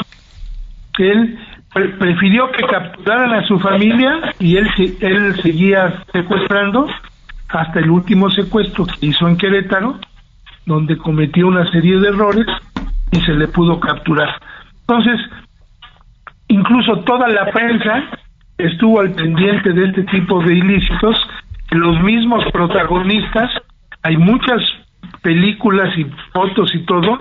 Él 0.98 1.40
prefirió 1.74 2.52
que 2.52 2.64
capturaran 2.64 3.34
a 3.34 3.48
su 3.48 3.60
familia 3.60 4.34
y 4.40 4.58
él, 4.58 4.68
él 5.00 5.42
seguía 5.42 6.04
secuestrando 6.12 6.88
hasta 7.48 7.80
el 7.80 7.90
último 7.90 8.30
secuestro 8.30 8.86
que 8.86 9.06
hizo 9.08 9.28
en 9.28 9.38
Querétaro, 9.38 10.00
donde 10.66 10.98
cometió 10.98 11.48
una 11.48 11.70
serie 11.72 11.98
de 12.00 12.10
errores 12.10 12.46
y 13.12 13.20
se 13.22 13.34
le 13.34 13.48
pudo 13.48 13.80
capturar. 13.80 14.30
Entonces, 14.82 15.20
incluso 16.48 17.00
toda 17.02 17.28
la 17.28 17.46
prensa 17.52 18.04
estuvo 18.58 19.00
al 19.00 19.12
pendiente 19.14 19.72
de 19.74 19.86
este 19.86 20.04
tipo 20.04 20.42
de 20.44 20.54
ilícitos, 20.54 21.18
los 21.72 22.02
mismos 22.04 22.44
protagonistas, 22.52 23.50
hay 24.04 24.18
muchas 24.18 24.62
películas 25.22 25.98
y 25.98 26.06
fotos 26.34 26.74
y 26.76 26.86
todo, 26.86 27.18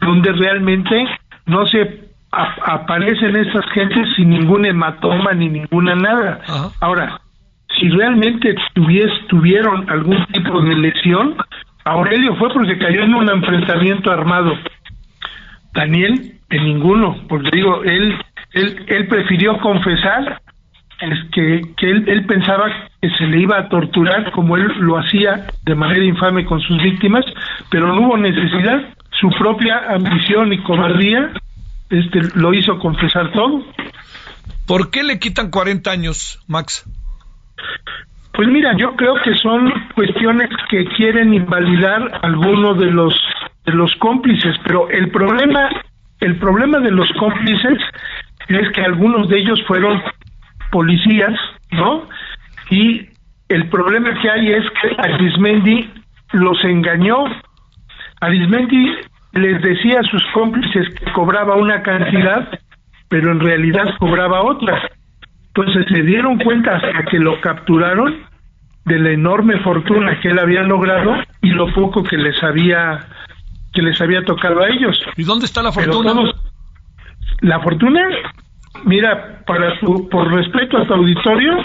donde 0.00 0.32
realmente 0.32 1.06
no 1.46 1.66
se 1.66 2.11
aparecen 2.32 3.36
estas 3.36 3.64
gentes 3.72 4.08
sin 4.16 4.30
ningún 4.30 4.64
hematoma 4.64 5.32
ni 5.34 5.48
ninguna 5.48 5.94
nada. 5.94 6.40
Ahora, 6.80 7.20
si 7.78 7.88
realmente 7.90 8.54
tuvieron 9.28 9.88
algún 9.90 10.24
tipo 10.26 10.60
de 10.62 10.76
lesión, 10.76 11.36
Aurelio 11.84 12.34
fue 12.36 12.52
porque 12.52 12.78
cayó 12.78 13.02
en 13.02 13.14
un 13.14 13.28
enfrentamiento 13.28 14.10
armado. 14.10 14.56
Daniel, 15.74 16.32
en 16.50 16.64
ninguno, 16.64 17.16
porque 17.28 17.50
digo, 17.52 17.82
él, 17.82 18.14
él, 18.52 18.84
él 18.86 19.06
prefirió 19.08 19.58
confesar 19.58 20.40
es 21.00 21.18
que, 21.32 21.60
que 21.76 21.90
él, 21.90 22.04
él 22.06 22.24
pensaba 22.26 22.70
que 23.00 23.10
se 23.10 23.26
le 23.26 23.40
iba 23.40 23.58
a 23.58 23.68
torturar 23.68 24.30
como 24.30 24.56
él 24.56 24.68
lo 24.78 24.98
hacía 24.98 25.46
de 25.64 25.74
manera 25.74 26.04
infame 26.04 26.44
con 26.44 26.60
sus 26.60 26.80
víctimas, 26.80 27.24
pero 27.70 27.88
no 27.88 28.02
hubo 28.02 28.16
necesidad. 28.16 28.82
Su 29.20 29.28
propia 29.30 29.82
ambición 29.90 30.52
y 30.52 30.58
cobardía 30.58 31.32
este, 31.92 32.20
lo 32.34 32.54
hizo 32.54 32.78
confesar 32.78 33.30
todo. 33.32 33.62
¿Por 34.66 34.90
qué 34.90 35.02
le 35.02 35.18
quitan 35.18 35.50
40 35.50 35.90
años, 35.90 36.42
Max? 36.48 36.84
Pues 38.32 38.48
mira, 38.48 38.74
yo 38.78 38.96
creo 38.96 39.14
que 39.22 39.34
son 39.36 39.70
cuestiones 39.94 40.48
que 40.70 40.86
quieren 40.96 41.34
invalidar 41.34 42.20
algunos 42.22 42.78
de 42.78 42.86
los 42.86 43.14
de 43.66 43.72
los 43.72 43.94
cómplices, 43.96 44.56
pero 44.64 44.88
el 44.90 45.10
problema 45.10 45.68
el 46.20 46.36
problema 46.36 46.78
de 46.78 46.90
los 46.90 47.08
cómplices 47.18 47.78
es 48.48 48.70
que 48.74 48.82
algunos 48.82 49.28
de 49.28 49.38
ellos 49.38 49.62
fueron 49.66 50.02
policías, 50.70 51.38
¿no? 51.70 52.08
Y 52.70 53.08
el 53.48 53.68
problema 53.68 54.18
que 54.20 54.30
hay 54.30 54.50
es 54.52 54.64
que 54.80 54.96
Arismendi 54.98 55.90
los 56.32 56.64
engañó. 56.64 57.24
Arismendi 58.20 58.94
les 59.32 59.62
decía 59.62 60.00
a 60.00 60.04
sus 60.04 60.22
cómplices 60.34 60.88
que 60.94 61.12
cobraba 61.12 61.56
una 61.56 61.82
cantidad, 61.82 62.48
pero 63.08 63.32
en 63.32 63.40
realidad 63.40 63.94
cobraba 63.98 64.42
otra. 64.42 64.80
Entonces 65.54 65.86
se 65.88 66.02
dieron 66.02 66.38
cuenta 66.38 66.76
hasta 66.76 67.04
que 67.10 67.18
lo 67.18 67.40
capturaron 67.40 68.24
de 68.84 68.98
la 68.98 69.10
enorme 69.10 69.58
fortuna 69.60 70.18
que 70.20 70.28
él 70.28 70.38
había 70.38 70.62
logrado 70.62 71.14
y 71.40 71.50
lo 71.50 71.72
poco 71.72 72.02
que 72.02 72.16
les 72.16 72.42
había 72.42 73.00
que 73.72 73.80
les 73.80 73.98
había 74.02 74.22
tocado 74.24 74.60
a 74.60 74.68
ellos. 74.68 74.98
¿Y 75.16 75.24
dónde 75.24 75.46
está 75.46 75.62
la 75.62 75.72
fortuna? 75.72 76.12
la 77.40 77.58
fortuna, 77.60 78.02
mira, 78.84 79.42
para 79.46 79.78
su, 79.80 80.08
por 80.10 80.32
respeto 80.32 80.76
a 80.78 80.86
tu 80.86 80.94
auditorio, 80.94 81.56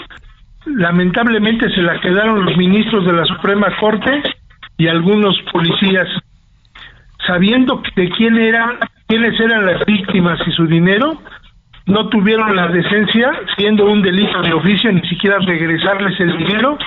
lamentablemente 0.66 1.68
se 1.70 1.82
la 1.82 2.00
quedaron 2.00 2.44
los 2.46 2.56
ministros 2.56 3.04
de 3.04 3.12
la 3.12 3.24
Suprema 3.26 3.68
Corte 3.78 4.22
y 4.78 4.88
algunos 4.88 5.36
policías 5.52 6.08
sabiendo 7.28 7.80
de 7.94 8.08
quién 8.10 8.36
eran, 8.36 8.78
quiénes 9.06 9.38
eran 9.38 9.66
las 9.66 9.84
víctimas 9.86 10.40
y 10.46 10.52
su 10.52 10.66
dinero, 10.66 11.22
no 11.86 12.08
tuvieron 12.08 12.56
la 12.56 12.68
decencia, 12.68 13.30
siendo 13.56 13.84
un 13.84 14.02
delito 14.02 14.42
de 14.42 14.52
oficio, 14.52 14.90
ni 14.90 15.06
siquiera 15.08 15.38
regresarles 15.38 16.18
el 16.18 16.36
dinero, 16.38 16.78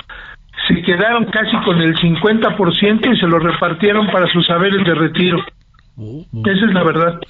se 0.68 0.82
quedaron 0.82 1.26
casi 1.26 1.56
con 1.64 1.80
el 1.80 1.96
50% 1.96 3.16
y 3.16 3.18
se 3.18 3.26
lo 3.26 3.38
repartieron 3.38 4.08
para 4.08 4.30
sus 4.32 4.46
saberes 4.46 4.84
de 4.84 4.94
retiro. 4.94 5.38
Oh, 5.96 6.24
oh. 6.32 6.42
Esa 6.44 6.66
es 6.66 6.74
la 6.74 6.84
verdad. 6.84 7.20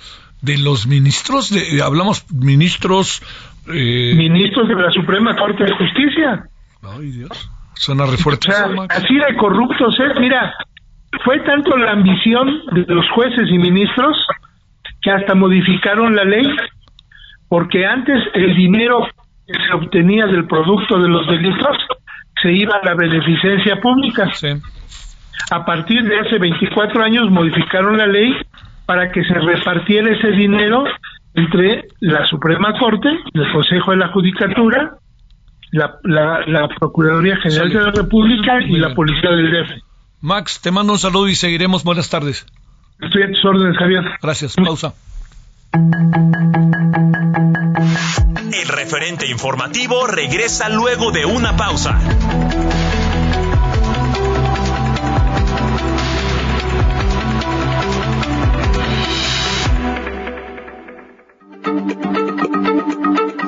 De 0.40 0.58
los 0.58 0.86
ministros, 0.86 1.50
de, 1.50 1.82
hablamos 1.82 2.26
ministros... 2.32 3.22
Eh... 3.68 4.14
Ministros 4.16 4.68
de 4.68 4.74
la 4.74 4.90
Suprema 4.90 5.36
Corte 5.36 5.64
de 5.64 5.72
Justicia. 5.76 6.44
Ay, 6.82 7.10
Dios. 7.12 7.50
Suena 7.74 8.06
refuerzo. 8.06 8.50
O 8.50 8.52
sea, 8.52 8.66
así 8.90 9.14
de 9.14 9.36
corruptos 9.36 9.98
es. 9.98 10.20
Mira, 10.20 10.52
fue 11.24 11.40
tanto 11.40 11.76
la 11.76 11.92
ambición 11.92 12.62
de 12.72 12.94
los 12.94 13.08
jueces 13.10 13.48
y 13.50 13.58
ministros 13.58 14.16
que 15.00 15.10
hasta 15.10 15.34
modificaron 15.34 16.16
la 16.16 16.24
ley, 16.24 16.46
porque 17.48 17.84
antes 17.86 18.18
el 18.34 18.54
dinero 18.54 19.06
que 19.46 19.54
se 19.66 19.72
obtenía 19.74 20.26
del 20.26 20.46
producto 20.46 20.98
de 20.98 21.08
los 21.08 21.26
delitos 21.26 21.76
se 22.40 22.52
iba 22.52 22.76
a 22.76 22.84
la 22.84 22.94
beneficencia 22.94 23.80
pública. 23.80 24.30
A 25.50 25.64
partir 25.64 26.02
de 26.04 26.18
hace 26.18 26.38
24 26.38 27.02
años 27.02 27.30
modificaron 27.30 27.98
la 27.98 28.06
ley 28.06 28.34
para 28.86 29.10
que 29.10 29.22
se 29.24 29.34
repartiera 29.34 30.10
ese 30.10 30.30
dinero 30.32 30.84
entre 31.34 31.88
la 32.00 32.26
Suprema 32.26 32.78
Corte, 32.78 33.08
el 33.32 33.52
Consejo 33.52 33.92
de 33.92 33.96
la 33.98 34.08
Judicatura, 34.08 34.96
la, 35.72 35.98
la, 36.46 36.68
Procuraduría 36.68 37.36
General 37.36 37.68
de 37.70 37.80
la 37.80 37.90
República 37.90 38.60
y 38.60 38.78
la 38.78 38.94
Policía 38.94 39.30
del 39.30 39.50
DF. 39.50 39.91
Max, 40.22 40.60
te 40.60 40.70
mando 40.70 40.92
un 40.92 40.98
saludo 41.00 41.28
y 41.28 41.34
seguiremos. 41.34 41.82
Buenas 41.82 42.08
tardes. 42.08 42.46
Estoy 43.00 43.24
a 43.24 43.26
tus 43.26 43.44
órdenes, 43.44 43.76
Javier. 43.76 44.04
Gracias. 44.22 44.54
Pausa. 44.54 44.94
El 48.52 48.68
referente 48.68 49.26
informativo 49.26 50.06
regresa 50.06 50.68
luego 50.68 51.10
de 51.10 51.24
una 51.24 51.56
pausa. 51.56 51.98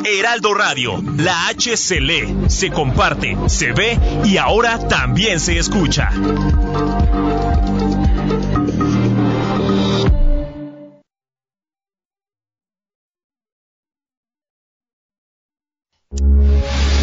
Heraldo 0.06 0.52
Radio, 0.52 1.02
la 1.16 1.48
H 1.48 1.78
se 1.78 1.98
lee, 1.98 2.48
se 2.48 2.70
comparte, 2.70 3.36
se 3.48 3.72
ve 3.72 3.98
y 4.24 4.36
ahora 4.36 4.78
también 4.86 5.40
se 5.40 5.58
escucha. 5.58 6.10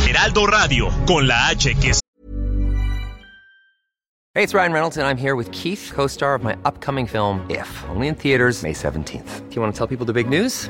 Heraldo 0.08 0.46
Radio, 0.46 0.90
con 1.08 1.28
la 1.28 1.48
H 1.48 1.74
que 1.82 1.94
Hey, 4.34 4.44
it's 4.44 4.54
Ryan 4.54 4.72
Reynolds 4.72 4.98
and 4.98 5.08
I'm 5.08 5.18
here 5.18 5.36
with 5.36 5.52
Keith, 5.52 5.92
co-star 5.94 6.36
of 6.36 6.44
my 6.44 6.56
upcoming 6.64 7.08
film 7.08 7.46
If, 7.50 7.68
only 7.90 8.08
in 8.08 8.16
theaters 8.16 8.62
May 8.62 8.74
17th. 8.74 9.50
Do 9.50 9.56
you 9.56 9.62
want 9.62 9.74
to 9.74 9.78
tell 9.78 9.88
people 9.88 10.06
the 10.06 10.14
big 10.14 10.30
news? 10.30 10.70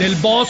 Del 0.00 0.16
boss 0.16 0.48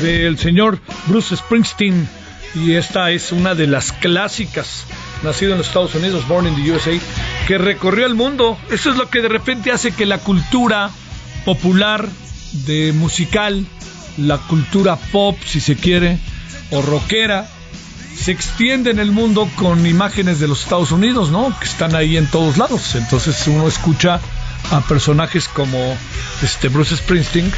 del 0.00 0.38
señor 0.38 0.80
Bruce 1.08 1.36
Springsteen 1.36 2.08
y 2.54 2.72
esta 2.72 3.10
es 3.10 3.32
una 3.32 3.54
de 3.54 3.66
las 3.66 3.92
clásicas 3.92 4.86
nacido 5.22 5.52
en 5.52 5.58
los 5.58 5.66
Estados 5.66 5.94
Unidos, 5.94 6.26
Born 6.26 6.46
in 6.46 6.56
the 6.56 6.72
USA, 6.72 6.98
que 7.46 7.58
recorrió 7.58 8.06
el 8.06 8.14
mundo. 8.14 8.56
Eso 8.70 8.90
es 8.90 8.96
lo 8.96 9.10
que 9.10 9.20
de 9.20 9.28
repente 9.28 9.72
hace 9.72 9.92
que 9.92 10.06
la 10.06 10.16
cultura 10.16 10.90
popular 11.44 12.08
de 12.64 12.94
musical, 12.94 13.66
la 14.16 14.38
cultura 14.38 14.96
pop, 14.96 15.36
si 15.44 15.60
se 15.60 15.76
quiere, 15.76 16.18
o 16.70 16.80
rockera, 16.80 17.46
se 18.16 18.32
extiende 18.32 18.90
en 18.90 19.00
el 19.00 19.10
mundo 19.10 19.50
con 19.56 19.86
imágenes 19.86 20.40
de 20.40 20.48
los 20.48 20.62
Estados 20.62 20.92
Unidos, 20.92 21.30
¿no? 21.30 21.54
Que 21.58 21.66
están 21.66 21.94
ahí 21.94 22.16
en 22.16 22.26
todos 22.26 22.56
lados. 22.56 22.94
Entonces 22.94 23.46
uno 23.48 23.68
escucha 23.68 24.18
a 24.70 24.80
personajes 24.80 25.46
como 25.46 25.78
este 26.42 26.68
Bruce 26.68 26.96
Springsteen 26.96 27.52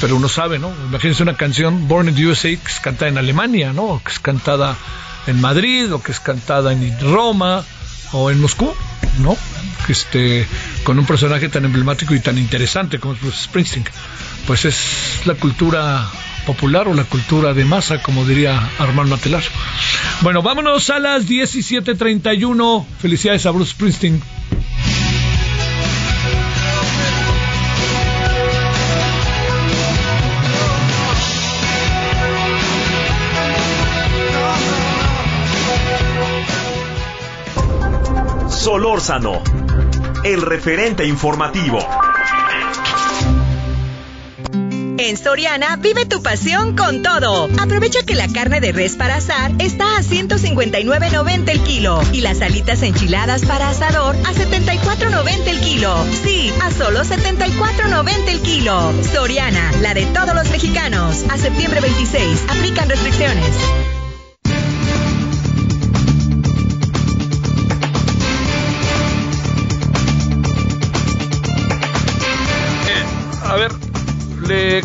pero 0.00 0.16
uno 0.16 0.28
sabe, 0.28 0.58
¿no? 0.58 0.72
Imagínense 0.88 1.22
una 1.22 1.36
canción 1.36 1.88
Born 1.88 2.08
in 2.08 2.14
the 2.14 2.26
USA 2.26 2.48
que 2.48 2.66
es 2.66 2.80
cantada 2.80 3.10
en 3.10 3.18
Alemania, 3.18 3.72
¿no? 3.72 4.00
Que 4.04 4.12
es 4.12 4.18
cantada 4.18 4.76
en 5.26 5.40
Madrid 5.40 5.92
o 5.92 6.02
que 6.02 6.12
es 6.12 6.20
cantada 6.20 6.72
en 6.72 7.00
Roma 7.00 7.64
o 8.12 8.30
en 8.30 8.40
Moscú, 8.40 8.72
¿no? 9.20 9.36
Este, 9.88 10.46
con 10.84 10.98
un 10.98 11.06
personaje 11.06 11.48
tan 11.48 11.64
emblemático 11.64 12.14
y 12.14 12.20
tan 12.20 12.38
interesante 12.38 12.98
como 12.98 13.14
es 13.14 13.20
Bruce 13.20 13.44
Springsteen. 13.44 13.84
Pues 14.46 14.64
es 14.64 15.22
la 15.24 15.34
cultura 15.34 16.08
popular 16.46 16.88
o 16.88 16.94
la 16.94 17.04
cultura 17.04 17.54
de 17.54 17.64
masa, 17.64 18.02
como 18.02 18.24
diría 18.24 18.70
Armando 18.78 19.16
Matelar. 19.16 19.42
Bueno, 20.20 20.42
vámonos 20.42 20.90
a 20.90 20.98
las 20.98 21.26
17.31. 21.26 22.86
Felicidades 23.00 23.46
a 23.46 23.50
Bruce 23.50 23.72
Springsteen. 23.72 24.22
Solórzano, 38.60 39.42
el 40.22 40.42
referente 40.42 41.06
informativo. 41.06 41.78
En 44.98 45.16
Soriana 45.16 45.76
vive 45.76 46.04
tu 46.04 46.22
pasión 46.22 46.76
con 46.76 47.02
todo. 47.02 47.48
Aprovecha 47.58 48.00
que 48.04 48.14
la 48.14 48.28
carne 48.28 48.60
de 48.60 48.72
res 48.72 48.96
para 48.96 49.16
asar 49.16 49.52
está 49.60 49.96
a 49.96 50.02
159.90 50.02 51.48
el 51.48 51.60
kilo 51.60 52.02
y 52.12 52.20
las 52.20 52.42
alitas 52.42 52.82
enchiladas 52.82 53.46
para 53.46 53.70
asador 53.70 54.14
a 54.14 54.34
74.90 54.34 55.46
el 55.46 55.60
kilo. 55.60 55.96
Sí, 56.22 56.52
a 56.62 56.70
solo 56.70 57.00
74.90 57.00 58.28
el 58.28 58.40
kilo. 58.42 58.92
Soriana, 59.10 59.72
la 59.80 59.94
de 59.94 60.04
todos 60.04 60.34
los 60.34 60.50
mexicanos. 60.50 61.24
A 61.30 61.38
septiembre 61.38 61.80
26. 61.80 62.44
Aplican 62.50 62.90
restricciones. 62.90 63.56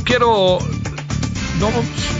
Quiero 0.03 0.59
no, 1.59 1.69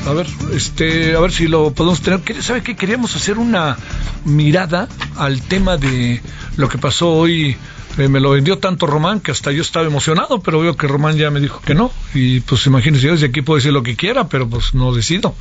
a 0.09 0.13
ver, 0.13 0.27
este, 0.53 1.15
a 1.15 1.19
ver 1.19 1.31
si 1.31 1.47
lo 1.47 1.73
podemos 1.73 2.01
tener. 2.01 2.21
¿Sabe 2.41 2.63
qué? 2.63 2.75
Queríamos 2.75 3.15
hacer 3.15 3.37
una 3.37 3.75
mirada 4.23 4.87
al 5.17 5.41
tema 5.41 5.77
de 5.77 6.21
lo 6.55 6.69
que 6.69 6.77
pasó 6.77 7.11
hoy. 7.11 7.57
Eh, 7.97 8.09
me 8.09 8.19
lo 8.19 8.31
vendió 8.31 8.57
tanto 8.59 8.87
Román 8.87 9.21
que 9.21 9.31
hasta 9.31 9.51
yo 9.51 9.61
estaba 9.61 9.85
emocionado, 9.85 10.41
pero 10.41 10.59
veo 10.59 10.75
que 10.75 10.87
Román 10.87 11.17
ya 11.17 11.31
me 11.31 11.39
dijo 11.41 11.61
que 11.61 11.75
no. 11.75 11.91
Y 12.13 12.41
pues 12.41 12.65
imagínense, 12.65 13.07
yo 13.07 13.13
desde 13.13 13.27
aquí 13.27 13.41
puedo 13.41 13.57
decir 13.57 13.73
lo 13.73 13.83
que 13.83 13.95
quiera, 13.95 14.27
pero 14.29 14.49
pues 14.49 14.73
no 14.73 14.93
decido. 14.93 15.35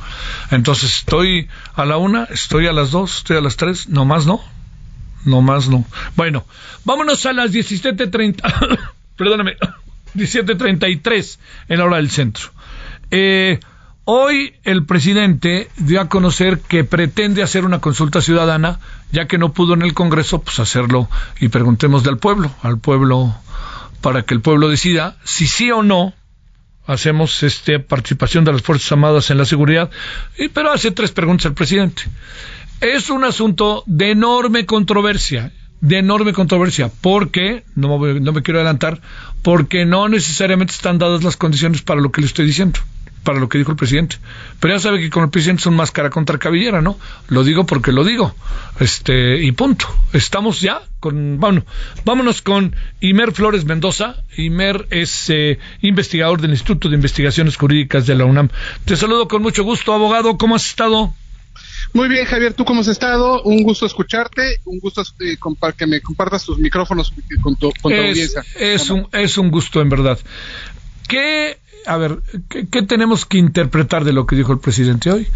Entonces 0.51 0.97
estoy 0.97 1.47
a 1.75 1.85
la 1.85 1.97
una, 1.97 2.25
estoy 2.25 2.67
a 2.67 2.73
las 2.73 2.91
dos, 2.91 3.17
estoy 3.17 3.37
a 3.37 3.41
las 3.41 3.55
tres, 3.55 3.87
no 3.87 4.03
más 4.03 4.25
no. 4.25 4.41
no 5.23 5.41
más 5.41 5.69
no. 5.69 5.85
Bueno, 6.15 6.45
vámonos 6.83 7.25
a 7.25 7.33
las 7.33 7.51
17.30, 7.51 8.79
perdóname, 9.17 9.57
17.33 10.15 11.37
en 11.69 11.79
la 11.79 11.85
hora 11.85 11.97
del 11.97 12.09
centro. 12.09 12.49
Eh, 13.11 13.59
hoy 14.05 14.55
el 14.63 14.85
presidente 14.85 15.69
dio 15.77 16.01
a 16.01 16.09
conocer 16.09 16.59
que 16.59 16.83
pretende 16.83 17.43
hacer 17.43 17.65
una 17.65 17.81
consulta 17.81 18.21
ciudadana, 18.21 18.79
ya 19.11 19.27
que 19.27 19.37
no 19.37 19.53
pudo 19.53 19.73
en 19.73 19.81
el 19.81 19.93
Congreso, 19.93 20.41
pues 20.41 20.59
hacerlo 20.59 21.09
y 21.39 21.49
preguntemos 21.49 22.05
al 22.07 22.17
pueblo, 22.17 22.51
al 22.61 22.79
pueblo, 22.79 23.35
para 24.01 24.23
que 24.23 24.33
el 24.33 24.41
pueblo 24.41 24.69
decida 24.69 25.17
si 25.23 25.47
sí 25.47 25.71
o 25.71 25.83
no 25.83 26.13
hacemos 26.87 27.43
este 27.43 27.79
participación 27.79 28.45
de 28.45 28.53
las 28.53 28.61
Fuerzas 28.61 28.91
Armadas 28.91 29.31
en 29.31 29.37
la 29.37 29.45
seguridad, 29.45 29.89
pero 30.53 30.71
hace 30.71 30.91
tres 30.91 31.11
preguntas 31.11 31.47
al 31.47 31.53
presidente. 31.53 32.03
Es 32.81 33.09
un 33.09 33.23
asunto 33.23 33.83
de 33.87 34.11
enorme 34.11 34.65
controversia, 34.65 35.51
de 35.85 35.99
enorme 35.99 36.33
controversia, 36.33 36.91
porque, 37.01 37.63
no 37.75 37.99
me, 37.99 38.19
no 38.19 38.33
me 38.33 38.41
quiero 38.41 38.59
adelantar, 38.59 39.01
porque 39.43 39.85
no 39.85 40.09
necesariamente 40.09 40.73
están 40.73 40.97
dadas 40.97 41.23
las 41.23 41.37
condiciones 41.37 41.81
para 41.83 42.01
lo 42.01 42.11
que 42.11 42.21
le 42.21 42.27
estoy 42.27 42.45
diciendo 42.45 42.79
para 43.25 43.39
lo 43.39 43.49
que 43.49 43.57
dijo 43.57 43.71
el 43.71 43.77
presidente. 43.77 44.17
Pero 44.59 44.75
ya 44.75 44.79
sabe 44.79 44.99
que 44.99 45.09
con 45.09 45.23
el 45.23 45.31
presidente 45.31 45.63
son 45.63 45.75
máscara 45.75 46.11
contra 46.11 46.37
cabellera, 46.37 46.81
¿no? 46.81 46.97
Lo 47.27 47.43
digo 47.43 47.65
porque 47.65 47.91
lo 47.91 48.03
digo. 48.05 48.33
Este, 48.79 49.43
y 49.43 49.51
punto. 49.51 49.87
Estamos 50.13 50.61
ya 50.61 50.83
con, 50.99 51.39
bueno, 51.39 51.65
vámonos 52.05 52.41
con 52.41 52.75
Imer 53.01 53.33
Flores 53.33 53.65
Mendoza. 53.65 54.17
Imer 54.37 54.87
es 54.91 55.29
eh, 55.29 55.57
investigador 55.81 56.39
del 56.39 56.51
Instituto 56.51 56.87
de 56.87 56.95
Investigaciones 56.95 57.57
Jurídicas 57.57 58.05
de 58.05 58.15
la 58.15 58.25
UNAM. 58.25 58.49
Te 58.85 58.95
saludo 58.95 59.27
con 59.27 59.41
mucho 59.41 59.63
gusto, 59.63 59.91
abogado. 59.91 60.37
¿Cómo 60.37 60.55
has 60.55 60.67
estado? 60.67 61.11
Muy 61.95 62.09
bien, 62.09 62.25
Javier, 62.25 62.53
¿tú 62.53 62.65
cómo 62.65 62.81
has 62.81 62.89
estado? 62.89 63.41
Un 63.43 63.63
gusto 63.63 63.85
escucharte, 63.85 64.59
un 64.65 64.79
gusto 64.79 65.01
eh, 65.21 65.37
que 65.77 65.87
me 65.87 66.01
compartas 66.01 66.43
tus 66.43 66.57
micrófonos 66.57 67.13
con 67.41 67.55
tu, 67.55 67.71
con 67.81 67.93
tu 67.93 67.97
audiencia. 67.97 68.43
Es 68.59 68.89
un, 68.89 69.07
es 69.13 69.37
un 69.37 69.49
gusto, 69.49 69.79
en 69.79 69.87
verdad. 69.87 70.19
¿Qué 71.07 71.57
a 71.85 71.95
ver, 71.95 72.19
¿qué, 72.49 72.81
tenemos 72.81 73.25
que 73.25 73.37
interpretar 73.37 74.03
de 74.03 74.11
lo 74.11 74.25
que 74.25 74.35
dijo 74.35 74.51
el 74.51 74.59
presidente 74.59 75.09
hoy? 75.09 75.27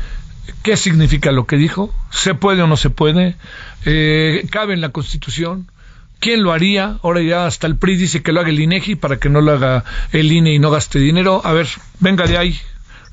¿Qué 0.62 0.76
significa 0.76 1.32
lo 1.32 1.48
que 1.48 1.56
dijo? 1.56 1.94
¿Se 2.12 2.34
puede 2.34 2.62
o 2.62 2.68
no 2.68 2.76
se 2.76 2.90
puede? 2.90 3.38
Eh, 3.86 4.46
¿Cabe 4.52 4.74
en 4.74 4.82
la 4.82 4.90
Constitución? 4.90 5.72
¿Quién 6.20 6.44
lo 6.44 6.52
haría? 6.52 6.98
Ahora 7.04 7.22
ya 7.22 7.46
hasta 7.46 7.68
el 7.68 7.78
PRI 7.78 7.96
dice 7.96 8.22
que 8.22 8.34
lo 8.34 8.42
haga 8.42 8.50
el 8.50 8.60
INEGI 8.60 8.96
para 8.96 9.18
que 9.18 9.30
no 9.30 9.40
lo 9.40 9.54
haga 9.54 9.86
el 10.12 10.30
INE 10.30 10.54
y 10.54 10.60
no 10.60 10.72
gaste 10.72 11.00
dinero. 11.00 11.42
A 11.46 11.54
ver, 11.54 11.70
venga 12.02 12.26
de 12.26 12.38
ahí, 12.38 12.60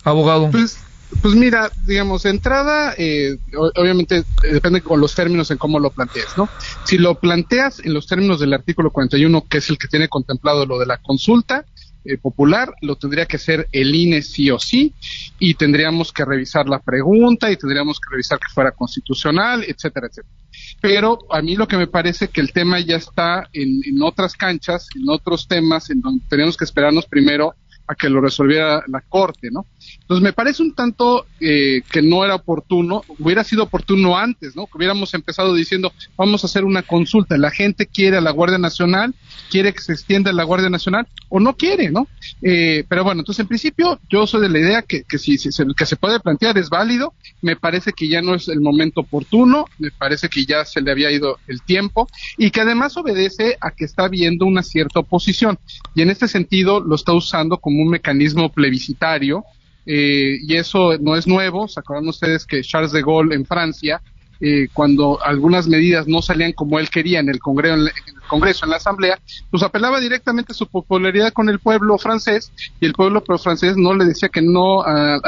abogado. 0.02 0.50
Pues, 0.50 0.80
pues 1.22 1.34
mira, 1.34 1.70
digamos, 1.86 2.24
entrada, 2.24 2.94
eh, 2.96 3.38
obviamente 3.76 4.18
eh, 4.18 4.24
depende 4.52 4.80
con 4.80 5.00
los 5.00 5.14
términos 5.14 5.50
en 5.50 5.58
cómo 5.58 5.78
lo 5.78 5.90
planteas, 5.90 6.36
¿no? 6.36 6.48
Si 6.84 6.98
lo 6.98 7.16
planteas 7.16 7.80
en 7.80 7.94
los 7.94 8.06
términos 8.06 8.40
del 8.40 8.52
artículo 8.52 8.90
41, 8.90 9.46
que 9.48 9.58
es 9.58 9.70
el 9.70 9.78
que 9.78 9.88
tiene 9.88 10.08
contemplado 10.08 10.66
lo 10.66 10.78
de 10.78 10.86
la 10.86 10.98
consulta, 10.98 11.64
eh, 12.04 12.18
popular, 12.18 12.72
lo 12.82 12.94
tendría 12.96 13.26
que 13.26 13.36
hacer 13.36 13.68
el 13.72 13.92
INE 13.94 14.22
sí 14.22 14.50
o 14.50 14.58
sí, 14.58 14.94
y 15.40 15.54
tendríamos 15.54 16.12
que 16.12 16.24
revisar 16.24 16.68
la 16.68 16.78
pregunta 16.78 17.50
y 17.50 17.56
tendríamos 17.56 17.98
que 17.98 18.10
revisar 18.10 18.38
que 18.38 18.52
fuera 18.52 18.70
constitucional, 18.70 19.64
etcétera, 19.66 20.06
etcétera. 20.06 20.34
Pero 20.80 21.18
a 21.30 21.42
mí 21.42 21.56
lo 21.56 21.66
que 21.66 21.76
me 21.76 21.88
parece 21.88 22.28
que 22.28 22.40
el 22.40 22.52
tema 22.52 22.78
ya 22.78 22.96
está 22.96 23.48
en, 23.52 23.80
en 23.84 24.02
otras 24.02 24.34
canchas, 24.34 24.88
en 24.94 25.08
otros 25.08 25.48
temas, 25.48 25.90
en 25.90 26.00
donde 26.00 26.24
tenemos 26.28 26.56
que 26.56 26.64
esperarnos 26.64 27.06
primero 27.06 27.54
a 27.88 27.94
que 27.94 28.08
lo 28.08 28.20
resolviera 28.20 28.82
la 28.86 29.00
Corte, 29.00 29.48
¿no? 29.50 29.66
Entonces 30.00 30.22
me 30.22 30.32
parece 30.32 30.62
un 30.62 30.74
tanto 30.74 31.26
eh, 31.40 31.82
que 31.90 32.02
no 32.02 32.24
era 32.24 32.36
oportuno, 32.36 33.02
hubiera 33.18 33.44
sido 33.44 33.64
oportuno 33.64 34.16
antes, 34.16 34.56
¿no? 34.56 34.66
Que 34.66 34.78
hubiéramos 34.78 35.12
empezado 35.14 35.54
diciendo, 35.54 35.92
vamos 36.16 36.44
a 36.44 36.46
hacer 36.46 36.64
una 36.64 36.82
consulta, 36.82 37.36
la 37.36 37.50
gente 37.50 37.86
quiere 37.86 38.16
a 38.16 38.20
la 38.20 38.30
Guardia 38.30 38.58
Nacional, 38.58 39.14
quiere 39.50 39.72
que 39.72 39.80
se 39.80 39.92
extienda 39.92 40.32
la 40.32 40.44
Guardia 40.44 40.70
Nacional 40.70 41.06
o 41.28 41.40
no 41.40 41.56
quiere, 41.56 41.90
¿no? 41.90 42.08
Eh, 42.42 42.84
pero 42.88 43.04
bueno, 43.04 43.20
entonces 43.20 43.40
en 43.40 43.48
principio 43.48 44.00
yo 44.08 44.26
soy 44.26 44.42
de 44.42 44.48
la 44.48 44.58
idea 44.58 44.82
que, 44.82 45.02
que 45.04 45.18
si, 45.18 45.36
que 45.36 45.86
se 45.86 45.96
puede 45.96 46.20
plantear 46.20 46.58
es 46.58 46.68
válido, 46.70 47.14
me 47.42 47.56
parece 47.56 47.92
que 47.92 48.08
ya 48.08 48.22
no 48.22 48.34
es 48.34 48.48
el 48.48 48.60
momento 48.60 49.00
oportuno, 49.00 49.66
me 49.78 49.90
parece 49.90 50.28
que 50.28 50.44
ya 50.44 50.64
se 50.64 50.80
le 50.80 50.90
había 50.90 51.10
ido 51.10 51.38
el 51.46 51.62
tiempo 51.62 52.08
y 52.36 52.50
que 52.50 52.60
además 52.60 52.96
obedece 52.96 53.56
a 53.60 53.70
que 53.70 53.84
está 53.84 54.04
habiendo 54.04 54.46
una 54.46 54.62
cierta 54.62 55.00
oposición 55.00 55.58
y 55.94 56.02
en 56.02 56.10
este 56.10 56.28
sentido 56.28 56.80
lo 56.80 56.94
está 56.94 57.12
usando 57.12 57.58
como 57.58 57.82
un 57.82 57.88
mecanismo 57.88 58.50
plebiscitario 58.50 59.44
eh, 59.86 60.38
y 60.42 60.56
eso 60.56 60.98
no 60.98 61.16
es 61.16 61.26
nuevo. 61.26 61.68
¿Se 61.68 61.80
acuerdan 61.80 62.08
ustedes 62.08 62.44
que 62.44 62.62
Charles 62.62 62.92
de 62.92 63.02
Gaulle 63.02 63.34
en 63.34 63.46
Francia, 63.46 64.02
eh, 64.40 64.68
cuando 64.72 65.22
algunas 65.24 65.66
medidas 65.68 66.06
no 66.06 66.20
salían 66.20 66.52
como 66.52 66.78
él 66.78 66.90
quería 66.90 67.20
en 67.20 67.28
el 67.28 67.38
Congreso, 67.38 67.76
en 67.76 67.88
Congreso, 68.26 68.64
en 68.64 68.70
la 68.70 68.76
Asamblea, 68.76 69.18
pues 69.50 69.62
apelaba 69.62 70.00
directamente 70.00 70.52
a 70.52 70.54
su 70.54 70.66
popularidad 70.66 71.32
con 71.32 71.48
el 71.48 71.58
pueblo 71.58 71.98
francés 71.98 72.52
y 72.80 72.86
el 72.86 72.92
pueblo 72.92 73.22
francés 73.38 73.76
no 73.76 73.94
le 73.94 74.04
decía 74.04 74.28
que 74.28 74.42
no 74.42 74.82
a, 74.82 75.20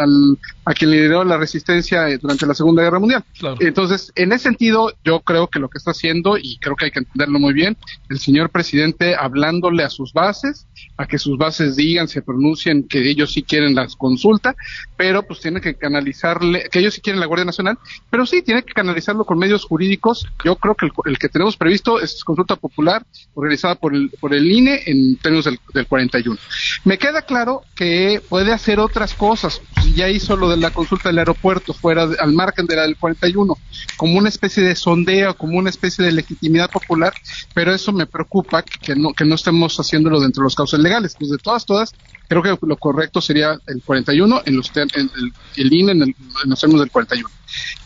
a 0.65 0.75
quien 0.75 0.91
lideró 0.91 1.25
la 1.25 1.37
resistencia 1.37 2.09
eh, 2.09 2.19
durante 2.19 2.47
la 2.47 2.55
Segunda 2.55 2.83
Guerra 2.83 2.99
Mundial. 2.99 3.25
Entonces, 3.61 4.13
en 4.15 4.33
ese 4.33 4.45
sentido, 4.45 4.93
yo 5.05 5.21
creo 5.21 5.49
que 5.49 5.59
lo 5.59 5.69
que 5.69 5.79
está 5.79 5.93
haciendo, 5.93 6.37
y 6.37 6.59
creo 6.59 6.77
que 6.77 6.87
hay 6.87 6.91
que 6.91 7.01
entenderlo 7.01 7.39
muy 7.39 7.55
bien, 7.55 7.77
el 8.09 8.19
señor 8.19 8.51
presidente 8.51 9.15
hablándole 9.15 9.83
a 9.83 9.91
sus 9.91 10.13
bases, 10.13 10.67
a 10.97 11.07
que 11.07 11.19
sus 11.19 11.39
bases 11.39 11.77
digan, 11.77 12.09
se 12.09 12.23
pronuncien 12.23 12.87
que 12.87 13.09
ellos 13.09 13.33
sí 13.33 13.43
quieren 13.43 13.75
las 13.75 13.97
consultas, 13.97 14.57
pero 14.97 15.23
pues 15.23 15.41
tiene 15.41 15.61
que 15.61 15.75
canalizarle, 15.75 16.69
que 16.71 16.81
ellos 16.81 16.95
sí 16.95 17.01
quieren 17.01 17.21
la 17.21 17.27
Guardia 17.27 17.45
Nacional, 17.45 17.79
pero 18.11 18.27
sí 18.27 18.43
tiene 18.43 18.63
que 18.63 18.73
canalizarlo 18.73 19.25
con 19.25 19.39
medios 19.39 19.65
jurídicos. 19.65 20.27
Yo 20.45 20.57
creo 20.57 20.75
que 20.75 20.89
el, 21.07 21.19
que 21.19 21.29
tenemos 21.29 21.57
previsto 21.57 22.01
es 22.01 22.25
consulta 22.25 22.57
popular 22.57 22.88
organizada 23.35 23.75
por 23.75 23.95
el, 23.95 24.11
por 24.21 24.35
el 24.35 24.51
INE 24.51 24.83
en 24.87 25.17
términos 25.17 25.45
del, 25.45 25.59
del 25.75 25.87
41. 25.87 26.39
Me 26.85 26.99
queda 26.99 27.23
claro 27.23 27.63
que 27.75 28.23
puede 28.29 28.53
hacer 28.53 28.81
otras 28.81 29.15
cosas. 29.15 29.61
Ya 29.95 30.09
hizo 30.09 30.37
lo 30.37 30.49
de 30.49 30.57
la 30.57 30.71
consulta 30.71 31.09
del 31.09 31.19
aeropuerto 31.19 31.73
fuera 31.73 32.09
al 32.19 32.33
margen 32.33 32.67
de 32.67 32.77
la 32.77 32.83
del 32.83 32.97
41, 32.97 33.57
como 33.97 34.19
una 34.19 34.29
especie 34.29 34.63
de 34.63 34.75
sondeo, 34.75 35.37
como 35.37 35.59
una 35.59 35.71
especie 35.71 36.05
de 36.05 36.13
legitimidad 36.13 36.71
popular, 36.71 37.13
pero 37.55 37.75
eso 37.75 37.93
me 37.93 38.07
preocupa 38.07 38.63
que 38.63 38.95
no, 38.95 39.13
que 39.13 39.25
no 39.25 39.35
estemos 39.35 39.79
haciéndolo 39.79 40.21
dentro 40.21 40.43
de 40.43 40.47
los 40.47 40.55
causas 40.55 40.81
legales. 40.81 41.17
Pues 41.19 41.31
de 41.31 41.39
todas, 41.39 41.65
todas, 41.65 41.95
creo 42.29 42.43
que 42.43 42.57
lo 42.67 42.77
correcto 42.77 43.21
sería 43.21 43.59
el 43.67 43.83
41 43.83 44.43
en 44.45 44.57
los 44.57 44.71
en 44.77 44.89
el, 44.95 45.33
el 45.57 45.73
INE 45.73 45.93
en, 45.93 46.03
el, 46.03 46.09
en 46.45 46.51
los 46.51 46.61
términos 46.61 46.83
del 46.83 46.91
41. 46.91 47.29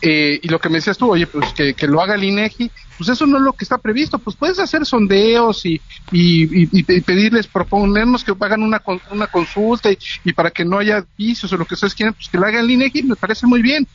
Eh, 0.01 0.39
y 0.41 0.47
lo 0.49 0.59
que 0.59 0.69
me 0.69 0.75
decías 0.75 0.97
tú, 0.97 1.11
oye, 1.11 1.27
pues 1.27 1.53
que, 1.53 1.73
que, 1.73 1.87
lo 1.87 2.01
haga 2.01 2.15
el 2.15 2.23
INEGI, 2.23 2.69
pues 2.97 3.09
eso 3.09 3.25
no 3.25 3.37
es 3.37 3.43
lo 3.43 3.53
que 3.53 3.65
está 3.65 3.77
previsto, 3.77 4.19
pues 4.19 4.35
puedes 4.35 4.59
hacer 4.59 4.85
sondeos 4.85 5.65
y, 5.65 5.81
y, 6.11 6.63
y, 6.63 6.69
y 6.71 7.01
pedirles, 7.01 7.47
proponernos 7.47 8.23
que 8.23 8.33
hagan 8.39 8.63
una, 8.63 8.81
una 9.11 9.27
consulta 9.27 9.89
y, 9.91 10.33
para 10.33 10.51
que 10.51 10.65
no 10.65 10.79
haya 10.79 11.05
vicios 11.17 11.51
o 11.51 11.57
lo 11.57 11.65
que 11.65 11.73
ustedes 11.73 11.95
quieren, 11.95 12.13
pues 12.13 12.29
que 12.29 12.37
lo 12.37 12.45
haga 12.45 12.59
el 12.59 12.71
INEGI, 12.71 13.03
me 13.03 13.15
parece 13.15 13.47
muy 13.47 13.61
bien, 13.61 13.87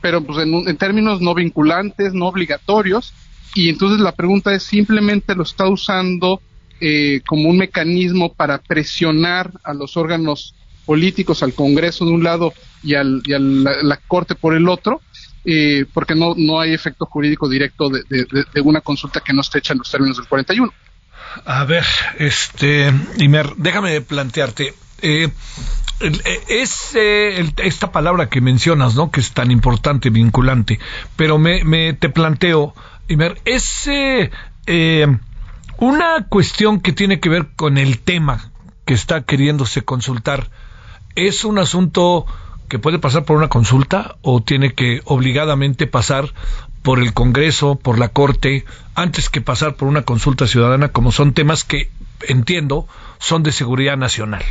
pero 0.00 0.22
pues 0.22 0.38
en, 0.38 0.54
en 0.68 0.76
términos 0.76 1.20
no 1.20 1.34
vinculantes, 1.34 2.14
no 2.14 2.26
obligatorios, 2.26 3.12
y 3.54 3.68
entonces 3.68 4.00
la 4.00 4.12
pregunta 4.12 4.54
es, 4.54 4.62
¿simplemente 4.62 5.34
lo 5.34 5.42
está 5.42 5.68
usando 5.68 6.40
eh, 6.80 7.22
como 7.26 7.48
un 7.48 7.56
mecanismo 7.56 8.32
para 8.34 8.58
presionar 8.58 9.50
a 9.64 9.72
los 9.72 9.96
órganos 9.96 10.54
políticos, 10.84 11.42
al 11.42 11.54
Congreso 11.54 12.04
de 12.04 12.12
un 12.12 12.22
lado 12.22 12.52
y, 12.82 12.94
al, 12.94 13.22
y 13.24 13.32
a 13.32 13.38
la, 13.38 13.82
la 13.82 13.96
Corte 13.96 14.34
por 14.34 14.54
el 14.54 14.68
otro? 14.68 15.00
Eh, 15.48 15.86
porque 15.94 16.16
no, 16.16 16.34
no 16.36 16.58
hay 16.58 16.74
efecto 16.74 17.06
jurídico 17.06 17.48
directo 17.48 17.88
de, 17.88 18.04
una 18.64 18.80
consulta 18.80 19.20
que 19.20 19.32
no 19.32 19.42
esté 19.42 19.58
hecha 19.58 19.74
en 19.74 19.78
los 19.78 19.90
términos 19.90 20.16
del 20.16 20.26
41. 20.26 20.72
A 21.44 21.64
ver, 21.64 21.84
este, 22.18 22.92
Imer, 23.18 23.54
déjame 23.56 24.00
plantearte. 24.00 24.74
Eh, 25.02 25.30
es 26.48 26.94
eh, 26.96 27.48
esta 27.58 27.92
palabra 27.92 28.28
que 28.28 28.40
mencionas, 28.40 28.96
¿no? 28.96 29.12
Que 29.12 29.20
es 29.20 29.32
tan 29.32 29.52
importante, 29.52 30.10
vinculante. 30.10 30.80
Pero 31.14 31.38
me, 31.38 31.92
te 31.92 32.08
planteo, 32.08 32.74
Imer, 33.06 33.40
es 33.44 33.86
eh, 33.86 34.30
una 35.78 36.26
cuestión 36.28 36.80
que 36.80 36.92
tiene 36.92 37.20
que 37.20 37.28
ver 37.28 37.50
con 37.54 37.78
el 37.78 38.00
tema 38.00 38.50
que 38.84 38.94
está 38.94 39.22
queriéndose 39.22 39.82
consultar. 39.82 40.50
Es 41.14 41.44
un 41.44 41.58
asunto 41.58 42.26
que 42.68 42.78
puede 42.78 42.98
pasar 42.98 43.24
por 43.24 43.36
una 43.36 43.48
consulta 43.48 44.16
o 44.22 44.42
tiene 44.42 44.74
que 44.74 45.00
obligadamente 45.04 45.86
pasar 45.86 46.32
por 46.82 47.00
el 47.00 47.12
Congreso, 47.14 47.76
por 47.76 47.98
la 47.98 48.08
Corte, 48.08 48.64
antes 48.94 49.28
que 49.28 49.40
pasar 49.40 49.74
por 49.74 49.88
una 49.88 50.02
consulta 50.02 50.46
ciudadana, 50.46 50.88
como 50.88 51.10
son 51.10 51.34
temas 51.34 51.64
que, 51.64 51.90
entiendo, 52.28 52.86
son 53.18 53.42
de 53.42 53.52
seguridad 53.52 53.96
nacional. 53.96 54.42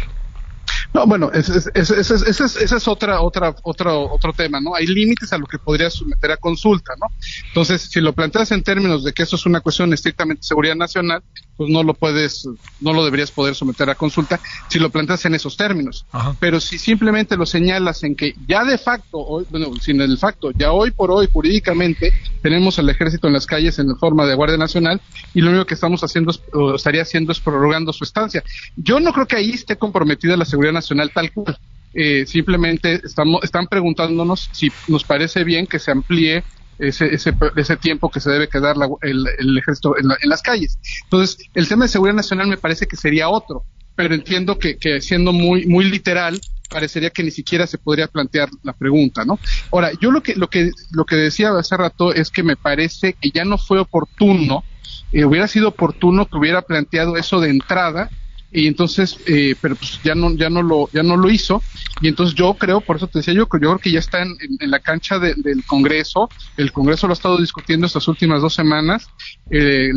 No, 0.93 1.06
bueno, 1.08 1.30
ese 1.34 1.58
es, 1.58 1.69
ese 1.73 1.99
es, 1.99 2.10
ese 2.10 2.45
es, 2.45 2.56
ese 2.56 2.78
es 2.78 2.88
otra, 2.88 3.21
otra, 3.21 3.56
otro, 3.63 4.13
otro 4.13 4.34
tema, 4.34 4.62
¿no? 4.62 4.75
Hay 4.75 4.86
límites 4.88 5.34
a 5.34 5.38
lo 5.38 5.45
que 5.45 5.60
podría 5.60 5.89
someter 5.89 6.32
a 6.32 6.38
consulta, 6.38 6.93
¿no? 6.99 7.08
Entonces, 7.47 7.82
si 7.82 8.00
lo 8.00 8.13
planteas 8.13 8.52
en 8.52 8.63
términos 8.63 9.04
de 9.04 9.12
que 9.12 9.23
eso 9.23 9.35
es 9.35 9.46
una 9.46 9.60
cuestión 9.60 9.92
estrictamente 9.94 10.39
de 10.39 10.48
seguridad 10.48 10.75
nacional, 10.75 11.21
pues 11.58 11.69
no 11.69 11.83
lo 11.83 11.93
puedes, 11.93 12.47
no 12.81 12.93
lo 12.93 13.06
deberías 13.06 13.31
poder 13.31 13.56
someter 13.56 13.89
a 13.89 13.95
consulta 13.95 14.39
si 14.67 14.79
lo 14.79 14.89
planteas 14.89 15.25
en 15.25 15.35
esos 15.35 15.58
términos. 15.58 16.06
Pero 16.39 16.60
si 16.60 16.77
simplemente 16.77 17.37
lo 17.37 17.45
señalas 17.45 18.03
en 18.03 18.15
que 18.15 18.35
ya 18.47 18.63
de 18.63 18.77
facto, 18.77 19.19
hoy, 19.19 19.45
bueno, 19.49 19.67
sin 19.79 20.01
el 20.01 20.17
facto, 20.17 20.51
ya 20.51 20.71
hoy 20.71 20.91
por 20.91 21.12
hoy 21.12 21.27
jurídicamente 21.31 22.13
tenemos 22.41 22.77
al 22.79 22.89
ejército 22.89 23.27
en 23.27 23.33
las 23.33 23.45
calles 23.45 23.79
en 23.79 23.95
forma 23.97 24.25
de 24.25 24.35
Guardia 24.35 24.58
Nacional 24.58 25.01
y 25.33 25.41
lo 25.41 25.49
único 25.49 25.65
que 25.65 25.73
estamos 25.73 26.03
haciendo, 26.03 26.33
o 26.53 26.75
estaría 26.75 27.01
haciendo 27.01 27.31
es 27.31 27.39
prorrogando 27.39 27.93
su 27.93 28.03
estancia. 28.03 28.43
Yo 28.75 28.99
no 28.99 29.13
creo 29.13 29.27
que 29.27 29.37
ahí 29.37 29.51
esté 29.51 29.77
comprometida 29.77 30.37
la 30.37 30.45
seguridad 30.45 30.73
nacional 30.73 31.12
tal 31.13 31.31
cual. 31.31 31.58
Eh, 31.97 32.25
simplemente 32.25 32.99
estamos, 33.06 33.41
están 33.43 33.67
preguntándonos 33.67 34.49
si 34.51 34.69
nos 34.89 35.06
parece 35.06 35.45
bien 35.45 35.65
que 35.65 35.79
se 35.79 35.91
amplíe 35.91 36.43
ese, 36.80 37.13
ese, 37.13 37.34
ese 37.56 37.78
tiempo 37.78 38.10
que 38.10 38.19
se 38.19 38.30
debe 38.30 38.50
quedar 38.50 38.76
el, 39.02 39.26
el, 39.38 39.58
ejército 39.58 39.98
en, 39.98 40.08
las 40.23 40.42
calles. 40.42 40.80
Entonces, 41.04 41.38
el 41.54 41.67
tema 41.67 41.86
de 41.86 41.90
seguridad 41.90 42.15
nacional 42.15 42.48
me 42.48 42.58
parece 42.58 42.86
que 42.86 42.96
sería 42.96 43.30
otro, 43.30 43.63
pero 43.96 44.13
entiendo 44.13 44.60
que, 44.60 44.78
que 44.78 45.02
siendo 45.02 45.32
muy, 45.32 45.65
muy 45.65 45.86
literal, 45.86 46.40
parecería 46.69 47.10
que 47.10 47.23
ni 47.23 47.32
siquiera 47.32 47.67
se 47.67 47.78
podría 47.78 48.08
plantear 48.08 48.50
la 48.63 48.73
pregunta, 48.73 49.23
¿no? 49.23 49.40
Ahora, 49.71 49.92
yo 50.02 50.12
lo 50.12 50.21
que, 50.21 50.36
lo 50.36 50.50
que, 50.50 50.71
lo 50.92 51.06
que 51.06 51.15
decía 51.15 51.52
hace 51.58 51.78
rato 51.78 52.13
es 52.13 52.30
que 52.30 52.44
me 52.44 52.56
parece 52.56 53.13
que 53.13 53.32
ya 53.32 53.46
no 53.46 53.58
fue 53.58 53.80
oportuno, 53.80 54.63
eh, 55.12 55.26
hubiera 55.26 55.48
sido 55.48 55.69
oportuno 55.69 56.26
que 56.26 56.38
hubiera 56.38 56.62
planteado 56.62 57.17
eso 57.17 57.40
de 57.40 57.50
entrada 57.50 58.10
y 58.56 58.67
entonces 58.67 59.17
eh, 59.27 59.56
pero 59.60 59.75
pues 59.75 59.99
ya 60.03 60.15
no 60.15 60.33
ya 60.35 60.49
no 60.49 60.63
lo 60.63 60.89
ya 60.93 61.03
no 61.03 61.17
lo 61.17 61.29
hizo. 61.29 61.62
Y 62.01 62.08
entonces 62.08 62.35
yo 62.35 62.53
creo 62.56 62.81
por 62.81 62.97
eso 62.97 63.08
te 63.08 63.19
decía 63.19 63.33
yo 63.33 63.43
yo 63.43 63.47
creo 63.47 63.77
que 63.77 63.91
ya 63.91 63.99
está 63.99 64.21
en, 64.21 64.37
la 64.60 64.79
cancha 64.79 65.19
del 65.19 65.63
Congreso. 65.65 66.29
El 66.58 66.71
Congreso 66.71 67.08
lo 67.08 67.13
ha 67.13 67.15
estado 67.15 67.37
discutiendo 67.37 67.85
estas 67.85 68.08
últimas 68.08 68.41
dos 68.41 68.53
semanas 68.53 69.10
eh, 69.49 69.91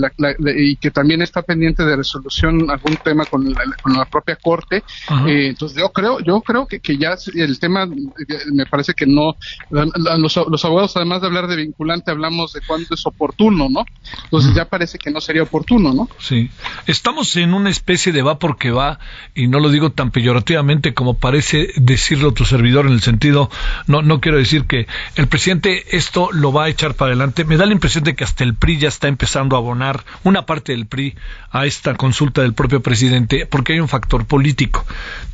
y 0.56 0.76
que 0.76 0.90
también 0.90 1.22
está 1.22 1.42
pendiente 1.42 1.84
de 1.84 1.96
resolución 1.96 2.70
algún 2.70 2.96
tema 2.96 3.24
con 3.26 3.52
la, 3.52 4.04
propia 4.11 4.36
corte. 4.36 4.82
Eh, 5.26 5.48
entonces 5.48 5.78
yo 5.78 5.90
creo 5.90 6.20
yo 6.20 6.40
creo 6.40 6.66
que, 6.66 6.80
que 6.80 6.96
ya 6.96 7.16
el 7.34 7.59
tema 7.59 7.86
me 7.86 8.66
parece 8.66 8.94
que 8.94 9.06
no 9.06 9.36
los, 9.70 10.36
los 10.36 10.64
abogados 10.64 10.96
además 10.96 11.20
de 11.20 11.26
hablar 11.28 11.46
de 11.46 11.56
vinculante 11.56 12.11
hablamos 12.11 12.52
de 12.52 12.61
cuándo 12.66 12.94
es 12.94 13.06
oportuno 13.06 13.68
no 13.68 13.84
entonces 14.24 14.54
ya 14.54 14.64
parece 14.64 14.98
que 14.98 15.11
no 15.11 15.20
sería 15.20 15.42
oportuno 15.42 15.92
no 15.92 16.09
sí. 16.18 16.50
Estamos 16.86 17.36
en 17.36 17.52
una 17.52 17.70
especie 17.70 18.12
de 18.12 18.22
vapor 18.22 18.47
porque 18.49 18.70
va, 18.70 18.99
y 19.34 19.46
no 19.46 19.61
lo 19.61 19.68
digo 19.68 19.92
tan 19.92 20.11
peyorativamente 20.11 20.94
como 20.94 21.18
parece 21.18 21.68
decirlo 21.76 22.32
tu 22.32 22.46
servidor 22.46 22.86
en 22.86 22.92
el 22.92 23.03
sentido, 23.03 23.51
no, 23.86 24.01
no 24.01 24.22
quiero 24.22 24.38
decir 24.38 24.64
que 24.64 24.86
el 25.16 25.26
presidente 25.26 25.84
esto 25.94 26.30
lo 26.32 26.51
va 26.51 26.64
a 26.64 26.68
echar 26.70 26.94
para 26.94 27.11
adelante. 27.11 27.44
Me 27.44 27.59
da 27.59 27.66
la 27.66 27.74
impresión 27.74 28.05
de 28.05 28.14
que 28.14 28.24
hasta 28.24 28.44
el 28.44 28.55
PRI 28.55 28.78
ya 28.78 28.88
está 28.88 29.07
empezando 29.07 29.55
a 29.55 29.59
abonar 29.59 30.03
una 30.24 30.46
parte 30.46 30.72
del 30.72 30.86
PRI 30.86 31.14
a 31.51 31.66
esta 31.66 31.94
consulta 31.94 32.40
del 32.40 32.55
propio 32.55 32.80
presidente, 32.80 33.44
porque 33.44 33.74
hay 33.74 33.80
un 33.80 33.88
factor 33.88 34.24
político. 34.24 34.86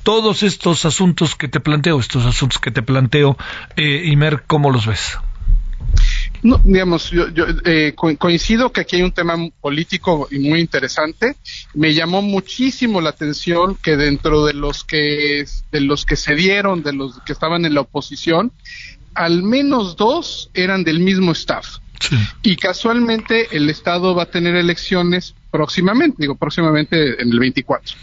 Todos 0.03 0.43
estos 0.43 0.85
asuntos 0.85 1.37
que 1.37 1.47
te 1.47 1.61
planteo, 1.61 2.01
estos 2.01 2.27
asuntos 2.27 2.59
que 2.59 2.73
te 2.73 2.83
planteo, 2.83 3.39
eh, 3.77 4.03
Imer, 4.07 4.43
¿cómo 4.49 4.73
los 4.73 4.87
ves? 4.87 5.21
No, 6.45 6.61
digamos, 6.63 7.11
yo, 7.11 7.25
eh, 7.65 7.95
coincido 7.97 8.71
que 8.71 8.83
aquí 8.83 8.97
hay 8.97 9.03
un 9.03 9.13
tema 9.13 9.35
político 9.61 10.29
y 10.31 10.39
muy 10.39 10.61
interesante. 10.61 11.37
Me 11.73 11.95
llamó 11.95 12.21
muchísimo 12.21 13.01
la 13.01 13.11
atención 13.11 13.77
que 13.77 13.97
dentro 13.97 14.45
de 14.45 14.53
los 14.53 14.85
que 14.85 15.47
de 15.73 15.81
los 15.81 16.05
que 16.05 16.17
se 16.17 16.35
dieron, 16.35 16.83
de 16.83 16.93
los 16.93 17.19
que 17.21 17.33
estaban 17.33 17.65
en 17.65 17.73
la 17.73 17.81
oposición, 17.81 18.53
al 19.15 19.43
menos 19.43 19.97
dos 19.97 20.51
eran 20.53 20.85
del 20.85 21.01
mismo 21.01 21.33
staff. 21.33 21.79
Y 22.43 22.57
casualmente 22.57 23.57
el 23.57 23.71
Estado 23.71 24.15
va 24.15 24.25
a 24.25 24.31
tener 24.31 24.55
elecciones 24.55 25.35
próximamente, 25.51 26.19
digo 26.19 26.35
próximamente 26.35 27.23
en 27.23 27.33
el 27.33 27.39
24. 27.39 27.97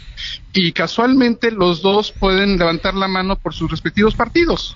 Y 0.52 0.72
casualmente 0.72 1.52
los 1.52 1.80
dos 1.80 2.10
pueden 2.10 2.58
levantar 2.58 2.94
la 2.94 3.06
mano 3.06 3.36
por 3.36 3.54
sus 3.54 3.70
respectivos 3.70 4.16
partidos 4.16 4.74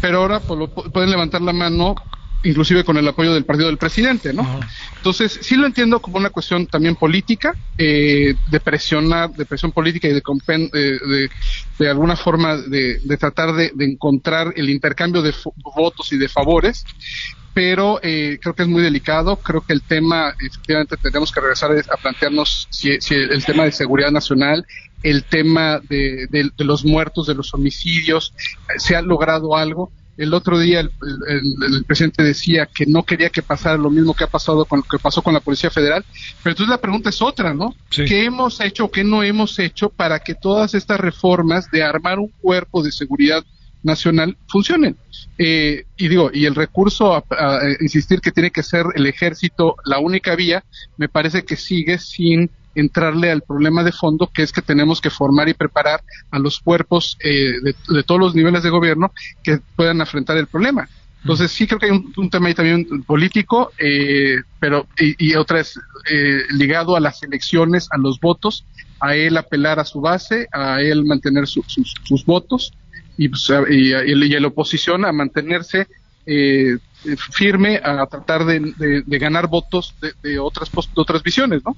pero 0.00 0.18
ahora 0.18 0.40
pues, 0.40 0.70
pueden 0.92 1.10
levantar 1.10 1.42
la 1.42 1.52
mano 1.52 1.94
inclusive 2.44 2.84
con 2.84 2.96
el 2.96 3.06
apoyo 3.06 3.34
del 3.34 3.44
partido 3.44 3.68
del 3.68 3.78
presidente, 3.78 4.32
¿no? 4.32 4.60
Entonces, 4.96 5.38
sí 5.42 5.56
lo 5.56 5.66
entiendo 5.66 6.00
como 6.00 6.16
una 6.16 6.30
cuestión 6.30 6.66
también 6.66 6.96
política, 6.96 7.54
eh, 7.78 8.34
de 8.50 8.60
presionar, 8.60 9.30
de 9.30 9.44
presión 9.44 9.72
política 9.72 10.08
y 10.08 10.12
de, 10.12 10.22
eh, 10.74 11.28
de, 11.78 11.88
alguna 11.90 12.16
forma 12.16 12.56
de, 12.56 13.00
tratar 13.18 13.52
de, 13.52 13.72
encontrar 13.78 14.52
el 14.56 14.70
intercambio 14.70 15.22
de 15.22 15.34
votos 15.74 16.12
y 16.12 16.18
de 16.18 16.28
favores, 16.28 16.84
pero 17.54 18.00
eh, 18.02 18.38
creo 18.40 18.54
que 18.54 18.62
es 18.62 18.68
muy 18.68 18.82
delicado, 18.82 19.36
creo 19.36 19.60
que 19.60 19.72
el 19.72 19.82
tema, 19.82 20.34
efectivamente, 20.40 20.96
tenemos 20.96 21.30
que 21.30 21.40
regresar 21.40 21.70
a 21.70 21.96
plantearnos 21.96 22.66
si, 22.70 23.00
si 23.00 23.14
el 23.14 23.44
tema 23.44 23.64
de 23.64 23.72
seguridad 23.72 24.10
nacional, 24.10 24.66
el 25.02 25.24
tema 25.24 25.80
de, 25.88 26.28
de 26.30 26.64
los 26.64 26.84
muertos, 26.84 27.26
de 27.26 27.34
los 27.34 27.52
homicidios, 27.54 28.34
se 28.78 28.96
ha 28.96 29.02
logrado 29.02 29.56
algo 29.56 29.92
el 30.16 30.34
otro 30.34 30.58
día 30.58 30.80
el, 30.80 31.84
presidente 31.86 32.22
decía 32.22 32.66
que 32.66 32.86
no 32.86 33.02
quería 33.02 33.30
que 33.30 33.42
pasara 33.42 33.76
lo 33.76 33.90
mismo 33.90 34.14
que 34.14 34.24
ha 34.24 34.28
pasado 34.28 34.64
con 34.64 34.82
que 34.82 34.98
pasó 34.98 35.22
con 35.22 35.34
la 35.34 35.40
Policía 35.40 35.70
Federal, 35.70 36.04
pero 36.42 36.52
entonces 36.52 36.70
la 36.70 36.80
pregunta 36.80 37.08
es 37.10 37.22
otra, 37.22 37.54
¿no? 37.54 37.74
¿Qué 37.90 38.24
hemos 38.24 38.60
hecho 38.60 38.86
o 38.86 38.90
qué 38.90 39.04
no 39.04 39.22
hemos 39.22 39.58
hecho 39.58 39.88
para 39.88 40.18
que 40.20 40.34
todas 40.34 40.74
estas 40.74 41.00
reformas 41.00 41.70
de 41.70 41.82
armar 41.82 42.18
un 42.18 42.28
cuerpo 42.40 42.82
de 42.82 42.92
seguridad 42.92 43.44
nacional 43.82 44.36
funcionen? 44.48 44.96
Eh, 45.38 45.84
y 45.96 46.08
digo, 46.08 46.30
y 46.32 46.44
el 46.44 46.54
recurso 46.54 47.14
a, 47.14 47.24
insistir 47.80 48.20
que 48.20 48.32
tiene 48.32 48.50
que 48.50 48.62
ser 48.62 48.84
el 48.94 49.06
ejército 49.06 49.76
la 49.84 49.98
única 49.98 50.36
vía, 50.36 50.62
me 50.98 51.08
parece 51.08 51.44
que 51.44 51.56
sigue 51.56 51.98
sin 51.98 52.50
entrarle 52.74 53.30
al 53.30 53.42
problema 53.42 53.84
de 53.84 53.92
fondo, 53.92 54.30
que 54.32 54.42
es 54.42 54.52
que 54.52 54.62
tenemos 54.62 55.00
que 55.00 55.10
formar 55.10 55.48
y 55.48 55.54
preparar 55.54 56.02
a 56.30 56.38
los 56.38 56.60
cuerpos 56.60 57.16
eh, 57.22 57.54
de, 57.62 58.02
todos 58.02 58.20
los 58.20 58.34
niveles 58.34 58.62
de 58.62 58.70
gobierno 58.70 59.12
que 59.42 59.60
puedan 59.76 60.00
afrontar 60.00 60.36
el 60.36 60.46
problema. 60.46 60.88
Entonces 61.22 61.52
sí 61.52 61.66
creo 61.66 61.78
que 61.78 61.86
hay 61.86 62.04
un, 62.16 62.30
tema 62.30 62.48
ahí 62.48 62.54
también 62.54 63.04
político, 63.04 63.70
eh, 63.78 64.38
pero 64.58 64.88
y, 64.98 65.34
otra 65.34 65.60
es 65.60 65.78
eh, 66.10 66.42
ligado 66.50 66.96
a 66.96 67.00
las 67.00 67.22
elecciones, 67.22 67.88
a 67.92 67.98
los 67.98 68.18
votos, 68.18 68.64
a 68.98 69.14
él 69.14 69.36
apelar 69.36 69.78
a 69.78 69.84
su 69.84 70.00
base, 70.00 70.48
a 70.52 70.80
él 70.80 71.04
mantener 71.04 71.46
sus, 71.46 71.66
sus, 72.04 72.24
votos 72.24 72.72
y, 73.16 73.28
pues, 73.28 73.52
y, 73.70 73.92
y, 73.92 74.34
a 74.34 74.40
la 74.40 74.48
oposición 74.48 75.04
a 75.04 75.12
mantenerse 75.12 75.86
eh, 76.26 76.78
firme 77.30 77.80
a 77.82 78.06
tratar 78.06 78.44
de, 78.44 79.02
ganar 79.06 79.48
votos 79.48 79.94
de, 80.22 80.38
otras 80.38 80.70
otras 80.94 81.22
visiones, 81.22 81.62
¿no? 81.64 81.76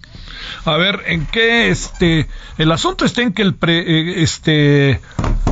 A 0.65 0.77
ver, 0.77 1.03
en 1.07 1.27
qué 1.27 1.69
este 1.69 2.29
el 2.59 2.73
asunto 2.73 3.05
está 3.05 3.23
en 3.23 3.33
que 3.33 3.43
el 3.43 3.55
pre, 3.55 3.79
eh, 3.81 4.23
este 4.23 5.01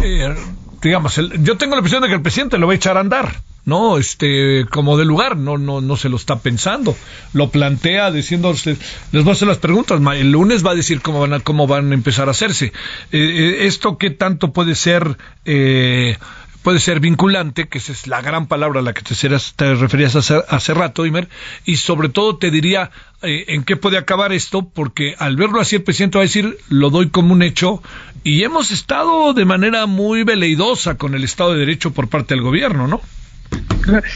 eh, 0.02 0.36
digamos, 0.82 1.20
yo 1.40 1.56
tengo 1.56 1.74
la 1.74 1.80
impresión 1.80 2.02
de 2.02 2.08
que 2.08 2.14
el 2.14 2.22
presidente 2.22 2.58
lo 2.58 2.66
va 2.66 2.72
a 2.72 2.76
echar 2.76 2.96
a 2.96 3.00
andar. 3.00 3.42
No, 3.64 3.96
este, 3.96 4.66
como 4.70 4.98
de 4.98 5.04
lugar, 5.04 5.36
no, 5.36 5.56
no, 5.56 5.80
no 5.80 5.96
se 5.96 6.08
lo 6.08 6.16
está 6.16 6.40
pensando. 6.40 6.96
Lo 7.32 7.50
plantea 7.50 8.10
diciendo, 8.10 8.52
les 8.52 9.22
voy 9.22 9.28
a 9.28 9.32
hacer 9.32 9.46
las 9.46 9.58
preguntas. 9.58 10.00
El 10.16 10.32
lunes 10.32 10.66
va 10.66 10.72
a 10.72 10.74
decir 10.74 11.00
cómo 11.00 11.20
van 11.20 11.34
a, 11.34 11.40
cómo 11.40 11.68
van 11.68 11.92
a 11.92 11.94
empezar 11.94 12.26
a 12.26 12.32
hacerse. 12.32 12.72
esto 13.12 13.98
qué 13.98 14.10
tanto 14.10 14.52
puede 14.52 14.74
ser, 14.74 15.16
eh, 15.44 16.16
puede 16.62 16.80
ser 16.80 17.00
vinculante, 17.00 17.68
que 17.68 17.78
esa 17.78 17.92
es 17.92 18.06
la 18.06 18.20
gran 18.20 18.46
palabra 18.46 18.80
a 18.80 18.82
la 18.82 18.92
que 18.92 19.02
te, 19.02 19.74
referías 19.74 20.16
hace, 20.16 20.74
rato, 20.74 21.06
Imer, 21.06 21.28
y 21.64 21.76
sobre 21.76 22.08
todo 22.08 22.36
te 22.36 22.50
diría 22.50 22.90
eh, 23.22 23.44
en 23.48 23.64
qué 23.64 23.76
puede 23.76 23.98
acabar 23.98 24.32
esto, 24.32 24.68
porque 24.68 25.14
al 25.18 25.36
verlo 25.36 25.60
así 25.60 25.76
el 25.76 25.82
presidente 25.82 26.18
va 26.18 26.22
a 26.22 26.26
decir, 26.26 26.56
lo 26.68 26.90
doy 26.90 27.10
como 27.10 27.32
un 27.32 27.42
hecho, 27.42 27.82
y 28.24 28.44
hemos 28.44 28.70
estado 28.70 29.34
de 29.34 29.44
manera 29.44 29.86
muy 29.86 30.22
veleidosa 30.22 30.96
con 30.96 31.14
el 31.14 31.24
Estado 31.24 31.54
de 31.54 31.60
Derecho 31.60 31.92
por 31.92 32.08
parte 32.08 32.34
del 32.34 32.42
gobierno, 32.42 32.86
¿no? 32.86 33.00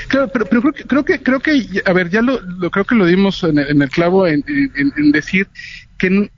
Claro, 0.09 0.31
pero, 0.33 0.47
creo 0.47 0.73
que 0.73 0.85
creo 0.85 1.05
que 1.05 1.23
creo 1.23 1.41
que 1.41 1.83
a 1.85 1.93
ver 1.93 2.09
ya 2.09 2.23
lo, 2.23 2.39
creo 2.71 2.85
que 2.85 2.95
lo 2.95 3.05
dimos 3.05 3.43
en 3.43 3.59
el, 3.59 3.91
clavo 3.91 4.27
en, 4.27 4.45
en, 4.49 5.13
decir 5.13 5.49
que 5.99 6.31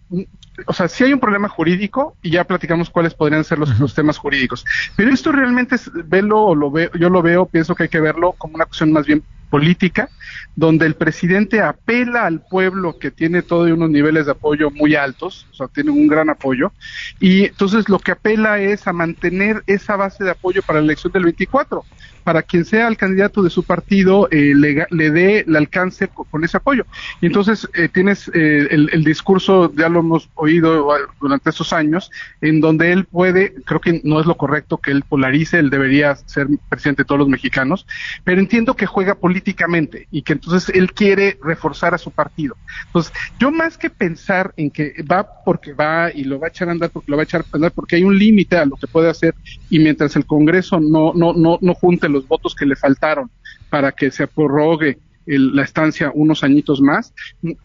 o 0.66 0.72
sea, 0.72 0.88
sí 0.88 1.04
hay 1.04 1.12
un 1.12 1.20
problema 1.20 1.48
jurídico 1.48 2.16
y 2.22 2.30
ya 2.30 2.44
platicamos 2.44 2.90
cuáles 2.90 3.14
podrían 3.14 3.44
ser 3.44 3.58
los, 3.58 3.78
los 3.78 3.94
temas 3.94 4.18
jurídicos. 4.18 4.64
Pero 4.96 5.12
esto 5.12 5.32
realmente 5.32 5.76
es, 5.76 5.90
velo 5.92 6.42
o 6.42 6.54
lo 6.54 6.70
veo, 6.70 6.90
yo 6.98 7.10
lo 7.10 7.22
veo, 7.22 7.46
pienso 7.46 7.74
que 7.74 7.84
hay 7.84 7.88
que 7.88 8.00
verlo 8.00 8.32
como 8.32 8.54
una 8.54 8.66
cuestión 8.66 8.92
más 8.92 9.06
bien 9.06 9.22
política, 9.48 10.10
donde 10.56 10.86
el 10.86 10.94
presidente 10.94 11.60
apela 11.60 12.26
al 12.26 12.40
pueblo 12.40 12.98
que 12.98 13.10
tiene 13.10 13.42
todos 13.42 13.70
unos 13.70 13.90
niveles 13.90 14.26
de 14.26 14.32
apoyo 14.32 14.70
muy 14.70 14.94
altos, 14.94 15.46
o 15.52 15.54
sea, 15.54 15.68
tiene 15.68 15.90
un 15.90 16.06
gran 16.06 16.30
apoyo, 16.30 16.72
y 17.18 17.46
entonces 17.46 17.88
lo 17.88 17.98
que 17.98 18.12
apela 18.12 18.60
es 18.60 18.86
a 18.86 18.92
mantener 18.92 19.62
esa 19.66 19.96
base 19.96 20.24
de 20.24 20.32
apoyo 20.32 20.62
para 20.62 20.80
la 20.80 20.86
elección 20.86 21.12
del 21.12 21.24
24 21.24 21.84
para 22.28 22.42
quien 22.42 22.66
sea 22.66 22.88
el 22.88 22.98
candidato 22.98 23.42
de 23.42 23.48
su 23.48 23.62
partido 23.62 24.28
eh, 24.30 24.52
le, 24.54 25.10
dé 25.10 25.46
el 25.48 25.56
alcance 25.56 26.08
con, 26.08 26.44
ese 26.44 26.58
apoyo. 26.58 26.84
Y 27.22 27.26
entonces 27.26 27.66
eh, 27.72 27.88
tienes 27.88 28.30
eh, 28.34 28.68
el, 28.70 29.02
discurso, 29.02 29.72
ya 29.74 29.88
lo 29.88 30.00
hemos 30.00 30.28
oído 30.34 30.86
durante 31.22 31.48
estos 31.48 31.72
años, 31.72 32.10
en 32.42 32.60
donde 32.60 32.92
él 32.92 33.06
puede, 33.06 33.54
creo 33.64 33.80
que 33.80 34.02
no 34.04 34.20
es 34.20 34.26
lo 34.26 34.36
correcto 34.36 34.76
que 34.76 34.90
él 34.90 35.04
polarice, 35.08 35.58
él 35.58 35.70
debería 35.70 36.16
ser 36.16 36.48
presidente 36.68 37.04
de 37.04 37.06
todos 37.06 37.20
los 37.20 37.28
mexicanos, 37.28 37.86
pero 38.24 38.42
entiendo 38.42 38.76
que 38.76 38.84
juega 38.84 39.14
políticamente 39.14 40.06
y 40.10 40.20
que 40.20 40.34
entonces 40.34 40.68
él 40.76 40.92
quiere 40.92 41.38
reforzar 41.42 41.94
a 41.94 41.98
su 41.98 42.10
partido. 42.10 42.58
Entonces, 42.88 43.10
yo 43.38 43.50
más 43.50 43.78
que 43.78 43.88
pensar 43.88 44.52
en 44.58 44.70
que 44.70 45.02
va 45.10 45.26
porque 45.46 45.72
va 45.72 46.12
y 46.14 46.24
lo 46.24 46.38
va 46.38 46.48
a 46.48 46.50
echar 46.50 46.68
a 46.68 46.72
andar 46.72 46.90
porque 46.90 47.10
lo 47.10 47.16
va 47.16 47.22
a 47.22 47.24
echar 47.24 47.40
a 47.40 47.56
andar 47.56 47.72
porque 47.72 47.96
hay 47.96 48.04
un 48.04 48.18
límite 48.18 48.58
a 48.58 48.66
lo 48.66 48.76
que 48.76 48.86
puede 48.86 49.08
hacer 49.08 49.34
y 49.70 49.78
mientras 49.78 50.14
el 50.14 50.26
Congreso 50.26 50.78
no, 50.78 51.14
no, 51.14 51.32
no, 51.32 51.58
no 51.62 51.74
junte 51.74 52.08
los 52.10 52.17
votos 52.26 52.54
que 52.54 52.66
le 52.66 52.76
faltaron 52.76 53.30
para 53.70 53.92
que 53.92 54.10
se 54.10 54.26
prorrogue 54.26 54.98
la 55.26 55.62
estancia 55.62 56.10
unos 56.14 56.42
añitos 56.42 56.80
más, 56.80 57.12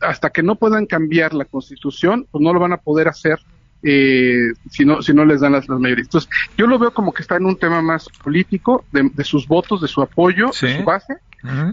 hasta 0.01 0.29
que 0.29 0.43
no 0.43 0.55
puedan 0.55 0.85
cambiar 0.85 1.33
la 1.33 1.45
constitución, 1.45 2.27
pues 2.29 2.41
no 2.41 2.53
lo 2.53 2.59
van 2.59 2.73
a 2.73 2.77
poder 2.77 3.07
hacer 3.07 3.39
eh, 3.83 4.53
si, 4.69 4.85
no, 4.85 5.01
si 5.01 5.13
no 5.13 5.25
les 5.25 5.41
dan 5.41 5.53
las, 5.53 5.67
las, 5.67 5.79
mayorías. 5.79 6.07
Entonces, 6.07 6.29
yo 6.57 6.67
lo 6.67 6.79
veo 6.79 6.93
como 6.93 7.13
que 7.13 7.21
está 7.21 7.37
en 7.37 7.45
un 7.45 7.57
tema 7.57 7.81
más 7.81 8.07
político, 8.23 8.85
de, 8.91 9.09
de 9.13 9.23
sus 9.23 9.47
votos, 9.47 9.81
de 9.81 9.87
su 9.87 10.01
apoyo, 10.01 10.47
de 10.61 10.77
su 10.77 10.83
base, 10.83 11.15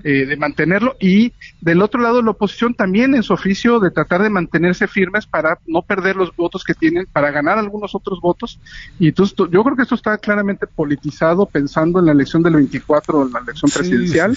eh, 0.03 0.27
de 0.27 0.37
mantenerlo 0.37 0.97
y 0.99 1.33
del 1.61 1.83
otro 1.83 2.01
lado 2.01 2.23
la 2.23 2.33
oposición 2.33 2.75
también 2.75 3.15
en 3.15 3.23
su 3.23 3.33
oficio 3.33 3.79
de 3.79 3.91
tratar 3.91 4.23
de 4.23 4.31
mantenerse 4.31 4.89
firmes 4.89 5.27
para 5.27 5.59
no 5.67 5.83
perder 5.83 6.17
los 6.17 6.35
votos 6.35 6.65
que 6.65 6.75
tienen, 6.75 7.07
para 7.13 7.31
ganar 7.31 7.59
algunos 7.59 7.95
otros 7.95 8.21
votos 8.21 8.59
y 8.99 9.09
entonces 9.09 9.37
yo 9.37 9.63
creo 9.63 9.77
que 9.77 9.83
esto 9.83 9.95
está 9.95 10.19
claramente 10.19 10.67
politizado 10.67 11.47
pensando 11.47 12.01
en 12.01 12.07
la 12.07 12.13
elección 12.13 12.43
del 12.43 12.55
24 12.55 13.19
o 13.19 13.27
en 13.27 13.33
la 13.33 13.41
elección 13.41 13.71
presidencial. 13.71 14.37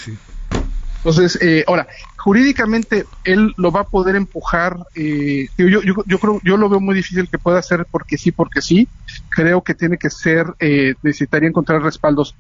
Entonces, 1.03 1.37
eh, 1.41 1.65
ahora, 1.67 1.85
jurídicamente 2.17 3.05
él 3.25 3.53
lo 3.57 3.73
va 3.73 3.81
a 3.81 3.89
poder 3.89 4.15
empujar. 4.15 4.77
Eh, 4.95 5.49
yo, 5.57 5.67
yo, 5.67 5.81
yo, 5.81 6.19
creo, 6.19 6.39
yo 6.45 6.55
lo 6.55 6.69
veo 6.69 6.79
muy 6.79 6.95
difícil 6.95 7.27
que 7.29 7.37
pueda 7.37 7.59
hacer 7.59 7.85
porque 7.91 8.17
sí, 8.17 8.31
porque 8.31 8.61
sí. 8.61 8.87
Creo 9.27 9.61
que 9.61 9.75
tiene 9.75 9.97
que 9.97 10.09
ser, 10.09 10.45
eh, 10.59 10.95
necesitaría 11.01 11.49
encontrar 11.49 11.81
respaldos 11.81 12.37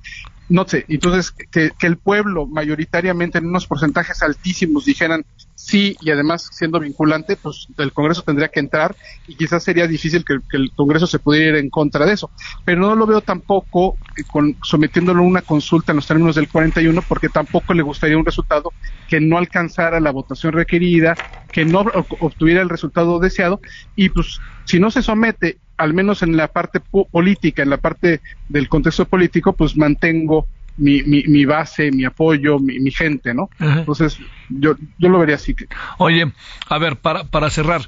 no 0.49 0.67
sé, 0.67 0.85
entonces 0.87 1.31
que, 1.31 1.71
el 1.81 1.97
pueblo 1.97 2.47
mayoritariamente 2.47 3.37
en 3.37 3.47
unos 3.47 3.65
porcentajes 3.65 4.21
altísimos 4.21 4.85
dijeran 4.85 5.25
sí 5.55 5.95
y 6.01 6.11
además 6.11 6.49
siendo 6.51 6.79
vinculante, 6.79 7.37
pues 7.37 7.67
el 7.77 7.93
Congreso 7.93 8.23
tendría 8.23 8.49
que 8.49 8.59
entrar 8.59 8.95
y 9.27 9.35
quizás 9.35 9.63
sería 9.63 9.87
difícil 9.87 10.25
que, 10.25 10.39
que 10.49 10.57
el 10.57 10.71
Congreso 10.75 11.07
se 11.07 11.19
pudiera 11.19 11.51
ir 11.51 11.55
en 11.63 11.69
contra 11.69 12.05
de 12.05 12.13
eso. 12.13 12.29
Pero 12.65 12.81
no 12.81 12.95
lo 12.95 13.07
veo 13.07 13.21
tampoco 13.21 13.97
eh, 14.17 14.23
con, 14.29 14.57
sometiéndolo 14.63 15.21
a 15.21 15.25
una 15.25 15.41
consulta 15.41 15.91
en 15.91 15.97
los 15.97 16.07
términos 16.07 16.35
del 16.35 16.49
41 16.49 17.01
porque 17.07 17.29
tampoco 17.29 17.73
le 17.73 17.83
gustaría 17.83 18.17
un 18.17 18.25
resultado 18.25 18.73
que 19.07 19.21
no 19.21 19.37
alcanzara 19.37 19.99
la 19.99 20.11
votación 20.11 20.53
requerida, 20.53 21.15
que 21.51 21.63
no 21.63 21.85
obtuviera 22.19 22.61
el 22.61 22.69
resultado 22.69 23.19
deseado 23.19 23.61
y 23.95 24.09
pues 24.09 24.39
si 24.65 24.79
no 24.79 24.91
se 24.91 25.01
somete 25.01 25.57
al 25.77 25.93
menos 25.93 26.21
en 26.21 26.37
la 26.37 26.47
parte 26.47 26.79
política, 26.79 27.63
en 27.63 27.69
la 27.69 27.77
parte 27.77 28.21
del 28.49 28.69
contexto 28.69 29.05
político, 29.05 29.53
pues 29.53 29.75
mantengo 29.75 30.47
mi, 30.77 31.03
mi, 31.03 31.23
mi 31.23 31.45
base, 31.45 31.91
mi 31.91 32.05
apoyo, 32.05 32.59
mi, 32.59 32.79
mi 32.79 32.91
gente, 32.91 33.33
¿no? 33.33 33.49
Entonces, 33.59 34.17
yo, 34.49 34.75
yo 34.97 35.09
lo 35.09 35.19
vería 35.19 35.35
así. 35.35 35.55
Oye, 35.97 36.31
a 36.67 36.77
ver, 36.77 36.97
para, 36.97 37.25
para 37.25 37.49
cerrar, 37.49 37.81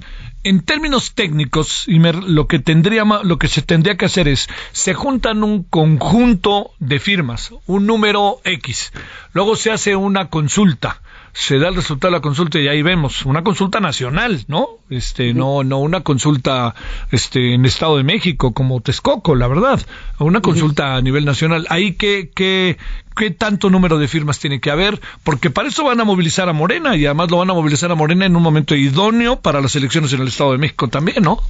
en 0.43 0.61
términos 0.61 1.13
técnicos, 1.15 1.87
Imer, 1.87 2.15
lo 2.15 2.47
que 2.47 2.59
tendría, 2.59 3.03
lo 3.03 3.37
que 3.39 3.47
se 3.47 3.61
tendría 3.61 3.97
que 3.97 4.05
hacer 4.05 4.27
es, 4.27 4.47
se 4.71 4.93
juntan 4.93 5.43
un 5.43 5.63
conjunto 5.63 6.71
de 6.79 6.99
firmas, 6.99 7.51
un 7.65 7.87
número 7.87 8.39
X, 8.43 8.93
luego 9.33 9.55
se 9.55 9.71
hace 9.71 9.95
una 9.95 10.29
consulta, 10.29 11.01
se 11.35 11.59
da 11.59 11.67
el 11.67 11.75
resultado 11.75 12.13
de 12.13 12.17
la 12.17 12.21
consulta 12.21 12.59
y 12.59 12.69
ahí 12.69 12.81
vemos 12.81 13.25
una 13.25 13.43
consulta 13.43 13.81
nacional, 13.81 14.45
¿no? 14.47 14.69
Este, 14.89 15.33
no, 15.33 15.65
no 15.65 15.79
una 15.79 15.99
consulta, 15.99 16.73
este, 17.11 17.53
en 17.53 17.65
Estado 17.65 17.97
de 17.97 18.03
México 18.03 18.53
como 18.53 18.79
Texcoco, 18.79 19.35
la 19.35 19.49
verdad, 19.49 19.85
una 20.17 20.39
consulta 20.39 20.95
a 20.95 21.01
nivel 21.01 21.25
nacional. 21.25 21.67
Ahí 21.69 21.91
qué, 21.95 22.31
qué, 22.33 22.77
qué 23.17 23.31
tanto 23.31 23.69
número 23.69 23.99
de 23.99 24.07
firmas 24.07 24.39
tiene 24.39 24.61
que 24.61 24.71
haber, 24.71 25.01
porque 25.25 25.49
para 25.49 25.67
eso 25.67 25.83
van 25.83 25.99
a 25.99 26.05
movilizar 26.05 26.47
a 26.47 26.53
Morena 26.53 26.95
y 26.95 27.05
además 27.05 27.29
lo 27.29 27.39
van 27.39 27.49
a 27.49 27.53
movilizar 27.53 27.91
a 27.91 27.95
Morena 27.95 28.25
en 28.25 28.37
un 28.37 28.41
momento 28.41 28.73
idóneo 28.73 29.41
para 29.41 29.59
las 29.59 29.75
elecciones 29.75 30.13
en 30.13 30.21
el 30.21 30.29
Estado 30.29 30.53
de 30.53 30.57
México 30.57 30.87
también, 30.87 31.21
¿no? 31.21 31.41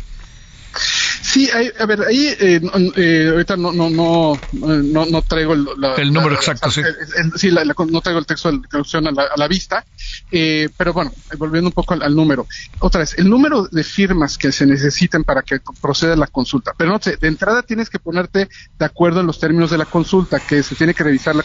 Sí, 1.35 1.49
a 1.51 1.85
ver, 1.85 2.01
ahí 2.07 2.27
eh, 2.39 2.61
eh, 2.95 3.27
ahorita 3.29 3.57
no 3.57 3.73
no 3.73 3.89
no 3.89 4.41
no, 4.53 5.05
no 5.05 5.21
traigo 5.21 5.51
el, 5.51 5.67
el 5.97 6.13
número 6.13 6.33
exacto, 6.33 6.71
sí. 6.71 6.81
sí, 7.35 7.51
no 7.51 7.99
traigo 7.99 8.19
el 8.19 8.25
texto 8.25 8.49
de 8.49 8.59
la 8.71 9.05
a 9.05 9.11
la, 9.11 9.23
a 9.23 9.35
la 9.35 9.47
vista, 9.49 9.85
eh, 10.31 10.69
pero 10.77 10.93
bueno, 10.93 11.11
volviendo 11.37 11.69
un 11.69 11.73
poco 11.73 11.93
al, 11.93 12.15
número. 12.15 12.47
Otra 12.79 12.99
vez, 12.99 13.17
el 13.17 13.29
número 13.29 13.67
de 13.67 13.83
firmas 13.83 14.37
que 14.37 14.51
se 14.51 14.65
necesiten 14.65 15.23
para 15.23 15.41
que 15.41 15.59
proceda 15.81 16.15
la 16.15 16.27
consulta. 16.27 16.73
Pero 16.77 16.91
no 16.91 16.99
sé, 17.01 17.17
de 17.17 17.27
entrada 17.27 17.63
tienes 17.63 17.89
que 17.89 17.99
ponerte 17.99 18.49
de 18.77 18.85
acuerdo 18.85 19.21
en 19.21 19.27
los 19.27 19.39
términos 19.39 19.71
de 19.71 19.77
la 19.77 19.85
consulta, 19.85 20.39
que 20.39 20.63
se 20.63 20.75
tiene 20.75 20.93
que 20.93 21.03
revisar 21.03 21.35
la, 21.35 21.43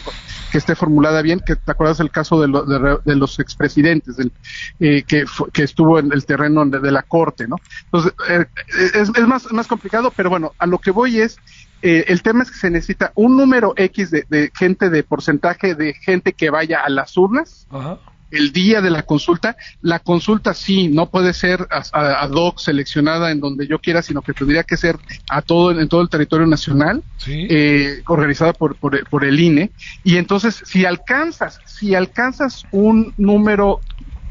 que 0.51 0.57
esté 0.57 0.75
formulada 0.75 1.21
bien, 1.21 1.41
que 1.45 1.55
te 1.55 1.71
acuerdas 1.71 1.99
el 1.99 2.11
caso 2.11 2.41
de, 2.41 2.47
lo, 2.47 2.63
de 2.63 3.15
los 3.15 3.39
expresidentes, 3.39 4.17
del, 4.17 4.31
eh, 4.79 5.03
que, 5.03 5.25
que 5.53 5.63
estuvo 5.63 5.99
en 5.99 6.11
el 6.11 6.25
terreno 6.25 6.65
de, 6.65 6.79
de 6.79 6.91
la 6.91 7.03
corte, 7.03 7.47
¿no? 7.47 7.57
Entonces, 7.85 8.13
eh, 8.29 8.45
es, 8.93 9.09
es 9.15 9.27
más, 9.27 9.51
más 9.51 9.67
complicado, 9.67 10.11
pero 10.15 10.29
bueno, 10.29 10.53
a 10.57 10.65
lo 10.65 10.79
que 10.79 10.91
voy 10.91 11.21
es, 11.21 11.37
eh, 11.81 12.05
el 12.07 12.21
tema 12.21 12.43
es 12.43 12.51
que 12.51 12.57
se 12.57 12.69
necesita 12.69 13.11
un 13.15 13.37
número 13.37 13.73
X 13.75 14.11
de, 14.11 14.25
de, 14.29 14.51
gente, 14.55 14.89
de 14.89 15.03
porcentaje 15.03 15.73
de 15.73 15.93
gente 15.93 16.33
que 16.33 16.49
vaya 16.49 16.81
a 16.81 16.89
las 16.89 17.17
urnas. 17.17 17.67
Ajá. 17.71 17.99
El 18.31 18.51
día 18.51 18.81
de 18.81 18.89
la 18.89 19.03
consulta, 19.03 19.57
la 19.81 19.99
consulta 19.99 20.53
sí, 20.53 20.87
no 20.87 21.09
puede 21.09 21.33
ser 21.33 21.67
ad 21.69 22.31
hoc 22.31 22.59
seleccionada 22.59 23.31
en 23.31 23.39
donde 23.39 23.67
yo 23.67 23.79
quiera, 23.79 24.01
sino 24.01 24.21
que 24.21 24.33
tendría 24.33 24.63
que 24.63 24.77
ser 24.77 24.97
a 25.29 25.41
todo 25.41 25.79
en 25.79 25.87
todo 25.87 26.01
el 26.01 26.09
territorio 26.09 26.47
nacional, 26.47 27.03
¿Sí? 27.17 27.47
eh, 27.49 28.01
organizada 28.07 28.53
por, 28.53 28.75
por, 28.77 29.07
por 29.09 29.25
el 29.25 29.39
INE. 29.39 29.71
Y 30.03 30.17
entonces, 30.17 30.61
si 30.65 30.85
alcanzas, 30.85 31.59
si 31.65 31.93
alcanzas 31.93 32.63
un 32.71 33.13
número 33.17 33.81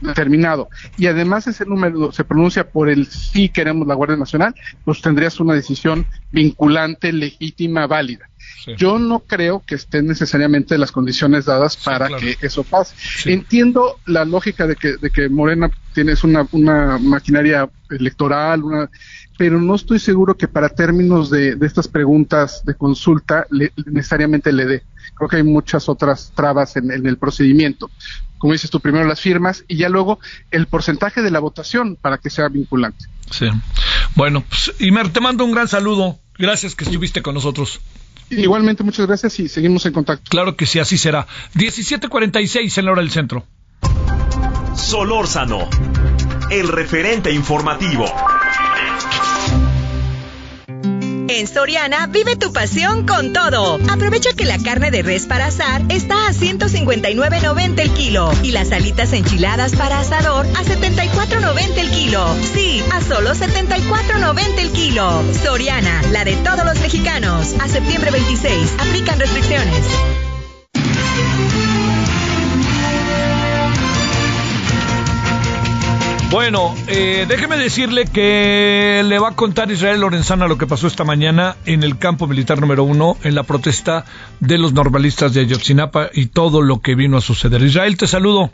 determinado 0.00 0.68
y 0.96 1.06
además 1.06 1.46
ese 1.46 1.66
número 1.66 2.12
se 2.12 2.24
pronuncia 2.24 2.70
por 2.70 2.88
el 2.88 3.06
sí 3.06 3.48
queremos 3.48 3.86
la 3.86 3.94
Guardia 3.94 4.16
Nacional, 4.16 4.54
pues 4.84 5.00
tendrías 5.00 5.38
una 5.40 5.54
decisión 5.54 6.06
vinculante, 6.32 7.12
legítima, 7.12 7.86
válida. 7.86 8.28
Sí. 8.64 8.72
Yo 8.76 8.98
no 8.98 9.20
creo 9.20 9.62
que 9.66 9.74
estén 9.74 10.06
necesariamente 10.06 10.76
las 10.76 10.92
condiciones 10.92 11.46
dadas 11.46 11.76
para 11.76 12.08
claro. 12.08 12.22
que 12.22 12.36
eso 12.42 12.62
pase. 12.64 12.94
Sí. 12.98 13.32
Entiendo 13.32 13.98
la 14.06 14.24
lógica 14.24 14.66
de 14.66 14.76
que, 14.76 14.96
de 14.96 15.10
que 15.10 15.28
Morena 15.28 15.70
tienes 15.94 16.24
una, 16.24 16.46
una 16.52 16.98
maquinaria 16.98 17.68
electoral, 17.88 18.62
una, 18.62 18.90
pero 19.38 19.60
no 19.60 19.74
estoy 19.74 19.98
seguro 19.98 20.36
que 20.36 20.48
para 20.48 20.68
términos 20.68 21.30
de, 21.30 21.56
de 21.56 21.66
estas 21.66 21.88
preguntas 21.88 22.62
de 22.64 22.74
consulta 22.74 23.46
le, 23.50 23.72
necesariamente 23.86 24.52
le 24.52 24.66
dé. 24.66 24.82
Creo 25.14 25.28
que 25.28 25.36
hay 25.36 25.42
muchas 25.42 25.88
otras 25.88 26.32
trabas 26.34 26.76
en, 26.76 26.90
en, 26.90 27.06
el 27.06 27.16
procedimiento. 27.16 27.90
Como 28.38 28.52
dices 28.52 28.70
tú, 28.70 28.80
primero 28.80 29.06
las 29.06 29.20
firmas 29.20 29.64
y 29.66 29.76
ya 29.76 29.88
luego 29.88 30.18
el 30.50 30.66
porcentaje 30.66 31.22
de 31.22 31.30
la 31.30 31.40
votación 31.40 31.96
para 31.96 32.18
que 32.18 32.30
sea 32.30 32.48
vinculante. 32.48 33.06
Sí. 33.30 33.48
Bueno, 34.14 34.44
pues, 34.48 34.74
Imer, 34.78 35.08
te 35.10 35.20
mando 35.20 35.44
un 35.44 35.52
gran 35.52 35.68
saludo. 35.68 36.18
Gracias 36.40 36.74
que 36.74 36.84
estuviste 36.84 37.20
con 37.20 37.34
nosotros. 37.34 37.80
Igualmente, 38.30 38.82
muchas 38.82 39.06
gracias 39.06 39.38
y 39.40 39.48
seguimos 39.48 39.84
en 39.84 39.92
contacto. 39.92 40.24
Claro 40.30 40.56
que 40.56 40.64
sí, 40.64 40.78
así 40.78 40.96
será. 40.96 41.26
17:46 41.54 42.78
en 42.78 42.84
la 42.86 42.92
hora 42.92 43.02
del 43.02 43.10
centro. 43.10 43.44
Solórzano, 44.74 45.68
el 46.50 46.68
referente 46.68 47.30
informativo. 47.30 48.06
En 51.32 51.46
Soriana 51.46 52.08
vive 52.08 52.34
tu 52.34 52.52
pasión 52.52 53.06
con 53.06 53.32
todo. 53.32 53.78
Aprovecha 53.88 54.30
que 54.36 54.44
la 54.44 54.58
carne 54.58 54.90
de 54.90 55.02
res 55.02 55.26
para 55.26 55.46
asar 55.46 55.80
está 55.88 56.26
a 56.26 56.32
159.90 56.32 57.80
el 57.80 57.90
kilo 57.92 58.32
y 58.42 58.50
las 58.50 58.72
alitas 58.72 59.12
enchiladas 59.12 59.76
para 59.76 60.00
asador 60.00 60.44
a 60.44 60.64
74.90 60.64 61.78
el 61.78 61.90
kilo. 61.90 62.26
Sí, 62.52 62.82
a 62.92 63.00
solo 63.00 63.30
74.90 63.30 64.58
el 64.58 64.72
kilo. 64.72 65.22
Soriana, 65.44 66.02
la 66.10 66.24
de 66.24 66.34
todos 66.34 66.64
los 66.64 66.80
mexicanos. 66.80 67.54
A 67.60 67.68
septiembre 67.68 68.10
26. 68.10 68.74
Aplican 68.80 69.20
restricciones. 69.20 69.86
Bueno, 76.30 76.72
eh, 76.86 77.26
déjeme 77.28 77.56
decirle 77.56 78.04
que 78.04 79.02
le 79.04 79.18
va 79.18 79.30
a 79.30 79.34
contar 79.34 79.68
Israel 79.72 80.00
Lorenzana 80.00 80.46
lo 80.46 80.58
que 80.58 80.66
pasó 80.68 80.86
esta 80.86 81.02
mañana 81.02 81.56
en 81.66 81.82
el 81.82 81.98
campo 81.98 82.28
militar 82.28 82.60
número 82.60 82.84
uno, 82.84 83.16
en 83.24 83.34
la 83.34 83.42
protesta 83.42 84.04
de 84.38 84.56
los 84.56 84.72
normalistas 84.72 85.34
de 85.34 85.40
Ayotzinapa 85.40 86.08
y 86.14 86.26
todo 86.26 86.62
lo 86.62 86.82
que 86.82 86.94
vino 86.94 87.16
a 87.16 87.20
suceder. 87.20 87.60
Israel, 87.62 87.96
te 87.96 88.06
saludo. 88.06 88.52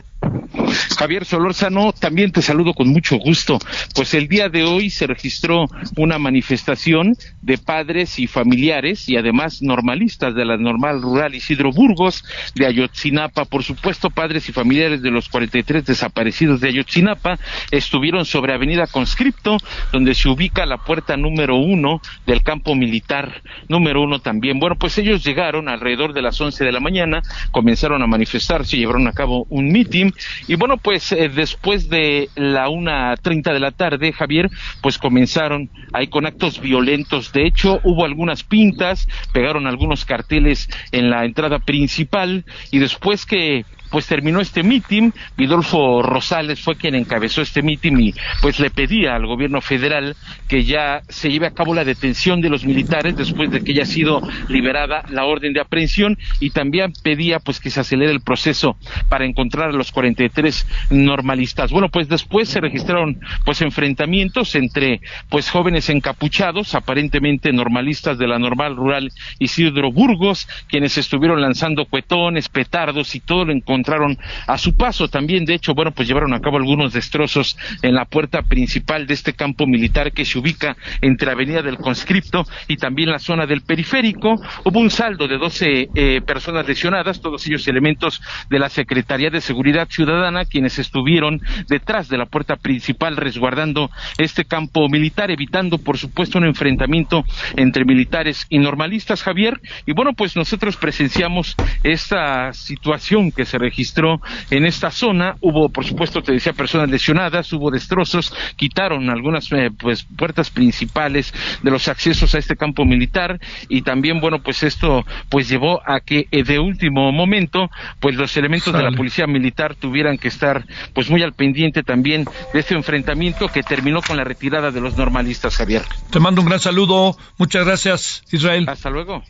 Javier 0.97 1.25
Solórzano, 1.25 1.93
también 1.93 2.31
te 2.31 2.41
saludo 2.41 2.73
con 2.73 2.87
mucho 2.89 3.17
gusto. 3.17 3.59
Pues 3.93 4.13
el 4.15 4.27
día 4.27 4.49
de 4.49 4.63
hoy 4.63 4.89
se 4.89 5.05
registró 5.05 5.65
una 5.95 6.17
manifestación 6.17 7.15
de 7.41 7.57
padres 7.57 8.17
y 8.17 8.25
familiares 8.25 9.07
y 9.07 9.15
además 9.15 9.61
normalistas 9.61 10.33
de 10.33 10.45
la 10.45 10.57
normal 10.57 11.01
rural 11.01 11.35
Isidro 11.35 11.71
Burgos 11.71 12.23
de 12.55 12.65
Ayotzinapa. 12.65 13.45
Por 13.45 13.63
supuesto, 13.63 14.09
padres 14.09 14.49
y 14.49 14.53
familiares 14.53 15.01
de 15.01 15.11
los 15.11 15.29
43 15.29 15.85
desaparecidos 15.85 16.61
de 16.61 16.69
Ayotzinapa 16.69 17.37
estuvieron 17.71 18.25
sobre 18.25 18.53
Avenida 18.53 18.87
Conscripto, 18.87 19.57
donde 19.91 20.15
se 20.15 20.29
ubica 20.29 20.65
la 20.65 20.77
puerta 20.77 21.17
número 21.17 21.55
uno 21.55 22.01
del 22.25 22.43
campo 22.43 22.75
militar 22.75 23.41
número 23.67 24.01
uno 24.01 24.19
también. 24.19 24.59
Bueno, 24.59 24.75
pues 24.75 24.97
ellos 24.97 25.23
llegaron 25.23 25.69
alrededor 25.69 26.13
de 26.13 26.21
las 26.21 26.39
11 26.39 26.63
de 26.63 26.71
la 26.71 26.79
mañana, 26.79 27.21
comenzaron 27.51 28.01
a 28.01 28.07
manifestarse, 28.07 28.77
llevaron 28.77 29.07
a 29.07 29.13
cabo 29.13 29.45
un 29.49 29.71
mitin 29.71 30.13
y 30.47 30.55
bueno, 30.55 30.77
pues 30.77 31.11
eh, 31.11 31.29
después 31.29 31.89
de 31.89 32.29
la 32.35 32.69
una 32.69 33.15
treinta 33.17 33.53
de 33.53 33.59
la 33.59 33.71
tarde, 33.71 34.13
Javier, 34.13 34.49
pues 34.81 34.97
comenzaron 34.97 35.69
ahí 35.93 36.07
con 36.07 36.25
actos 36.25 36.59
violentos. 36.59 37.31
De 37.31 37.45
hecho, 37.45 37.79
hubo 37.83 38.05
algunas 38.05 38.43
pintas, 38.43 39.07
pegaron 39.33 39.67
algunos 39.67 40.05
carteles 40.05 40.69
en 40.91 41.09
la 41.09 41.25
entrada 41.25 41.59
principal 41.59 42.45
y 42.71 42.79
después 42.79 43.25
que 43.25 43.65
pues 43.89 44.07
terminó 44.07 44.39
este 44.39 44.63
mitin, 44.63 45.13
Vidolfo 45.37 46.01
Rosales 46.01 46.61
fue 46.61 46.75
quien 46.75 46.95
encabezó 46.95 47.41
este 47.41 47.61
mitin 47.61 47.99
y 47.99 48.13
pues 48.41 48.59
le 48.59 48.69
pedía 48.69 49.15
al 49.15 49.25
gobierno 49.25 49.61
federal 49.61 50.15
que 50.47 50.63
ya 50.63 51.01
se 51.09 51.29
lleve 51.29 51.47
a 51.47 51.53
cabo 51.53 51.73
la 51.73 51.83
detención 51.83 52.41
de 52.41 52.49
los 52.49 52.65
militares 52.65 53.15
después 53.15 53.51
de 53.51 53.63
que 53.63 53.71
haya 53.71 53.85
sido 53.85 54.21
liberada 54.47 55.03
la 55.09 55.25
orden 55.25 55.53
de 55.53 55.61
aprehensión 55.61 56.17
y 56.39 56.49
también 56.51 56.93
pedía 57.03 57.39
pues 57.39 57.59
que 57.59 57.69
se 57.69 57.79
acelere 57.79 58.11
el 58.11 58.21
proceso 58.21 58.77
para 59.09 59.25
encontrar 59.25 59.69
a 59.69 59.73
los 59.73 59.91
43 59.91 60.67
normalistas. 60.91 61.71
Bueno, 61.71 61.89
pues 61.89 62.07
después 62.07 62.49
se 62.49 62.61
registraron 62.61 63.19
pues 63.45 63.61
enfrentamientos 63.61 64.55
entre 64.55 65.01
pues 65.29 65.49
jóvenes 65.49 65.89
encapuchados, 65.89 66.75
aparentemente 66.75 67.51
normalistas 67.51 68.17
de 68.17 68.27
la 68.27 68.39
normal 68.39 68.75
rural 68.75 69.11
Isidro 69.39 69.91
Burgos, 69.91 70.47
quienes 70.67 70.97
estuvieron 70.97 71.41
lanzando 71.41 71.85
cuetones, 71.85 72.49
petardos 72.49 73.15
y 73.15 73.19
todo 73.19 73.45
lo 73.45 73.51
encontraron 73.77 74.17
a 74.47 74.57
su 74.57 74.75
paso. 74.75 75.07
También, 75.07 75.45
de 75.45 75.53
hecho, 75.53 75.73
bueno, 75.73 75.91
pues 75.91 76.07
llevaron 76.07 76.33
a 76.33 76.39
cabo 76.39 76.57
algunos 76.57 76.93
destrozos 76.93 77.57
en 77.81 77.93
la 77.93 78.05
puerta 78.05 78.41
principal 78.41 79.05
de 79.05 79.13
este 79.13 79.33
campo 79.33 79.67
militar 79.67 80.11
que 80.11 80.25
se 80.25 80.39
ubica 80.39 80.75
entre 81.01 81.31
Avenida 81.31 81.61
del 81.61 81.77
Conscripto 81.77 82.45
y 82.67 82.77
también 82.77 83.11
la 83.11 83.19
zona 83.19 83.45
del 83.45 83.61
periférico. 83.61 84.35
Hubo 84.63 84.79
un 84.79 84.89
saldo 84.89 85.27
de 85.27 85.37
12 85.37 85.89
eh, 85.93 86.21
personas 86.25 86.67
lesionadas, 86.67 87.21
todos 87.21 87.45
ellos 87.47 87.67
elementos 87.67 88.21
de 88.49 88.59
la 88.59 88.69
Secretaría 88.69 89.29
de 89.29 89.41
Seguridad 89.41 89.87
Ciudadana, 89.89 90.45
quienes 90.45 90.79
estuvieron 90.79 91.41
detrás 91.67 92.09
de 92.09 92.17
la 92.17 92.25
puerta 92.25 92.55
principal 92.55 93.15
resguardando 93.15 93.91
este 94.17 94.45
campo 94.45 94.89
militar, 94.89 95.31
evitando, 95.31 95.77
por 95.77 95.97
supuesto, 95.97 96.39
un 96.39 96.45
enfrentamiento 96.45 97.23
entre 97.55 97.85
militares 97.85 98.45
y 98.49 98.57
normalistas, 98.59 99.23
Javier. 99.23 99.59
Y 99.85 99.93
bueno, 99.93 100.13
pues 100.13 100.35
nosotros 100.35 100.77
presenciamos 100.77 101.55
esta 101.83 102.53
situación 102.53 103.31
que 103.31 103.45
se 103.45 103.57
registró 103.67 104.21
en 104.49 104.65
esta 104.65 104.91
zona. 104.91 105.35
Hubo, 105.41 105.69
por 105.69 105.85
supuesto, 105.85 106.21
te 106.21 106.31
decía, 106.31 106.53
personas 106.53 106.89
lesionadas, 106.89 107.51
hubo 107.53 107.69
destrozos, 107.69 108.33
quitaron 108.55 109.09
algunas 109.09 109.51
eh, 109.51 109.69
pues 109.77 110.03
puertas 110.03 110.49
principales 110.49 111.33
de 111.61 111.71
los 111.71 111.87
accesos 111.87 112.33
a 112.33 112.39
este 112.39 112.55
campo 112.55 112.85
militar 112.85 113.39
y 113.67 113.81
también, 113.81 114.21
bueno, 114.21 114.39
pues 114.41 114.63
esto 114.63 115.05
pues 115.29 115.49
llevó 115.49 115.81
a 115.85 115.99
que 115.99 116.27
eh, 116.31 116.43
de 116.43 116.59
último 116.59 117.11
momento, 117.11 117.69
pues 117.99 118.15
los 118.15 118.35
elementos 118.37 118.73
de 118.73 118.83
la 118.83 118.91
policía 118.91 119.27
militar 119.27 119.75
tuvieran 119.75 120.17
que 120.17 120.29
estar 120.29 120.65
pues 120.93 121.09
muy 121.09 121.21
al 121.23 121.33
pendiente 121.33 121.83
también 121.83 122.25
de 122.53 122.59
este 122.59 122.75
enfrentamiento 122.75 123.47
que 123.49 123.63
terminó 123.63 124.01
con 124.01 124.17
la 124.17 124.23
retirada 124.23 124.71
de 124.71 124.81
los 124.81 124.97
normalistas, 124.97 125.57
Javier. 125.57 125.83
Te 126.11 126.19
mando 126.19 126.41
un 126.41 126.47
gran 126.47 126.59
saludo. 126.59 127.17
Muchas 127.37 127.65
gracias, 127.65 128.23
Israel. 128.31 128.65
Hasta 128.67 128.89
luego. 128.89 129.23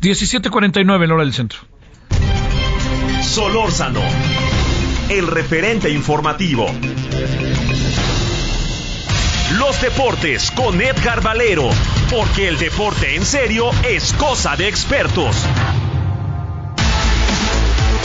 17:49 0.00 1.04
en 1.04 1.10
hora 1.10 1.24
del 1.24 1.32
centro. 1.32 1.60
Solórzano, 3.26 4.00
el 5.10 5.26
referente 5.26 5.90
informativo. 5.90 6.66
Los 9.58 9.80
deportes 9.82 10.50
con 10.52 10.80
Edgar 10.80 11.22
Valero, 11.22 11.68
porque 12.08 12.48
el 12.48 12.56
deporte 12.56 13.16
en 13.16 13.26
serio 13.26 13.70
es 13.86 14.12
cosa 14.14 14.56
de 14.56 14.68
expertos. 14.68 15.36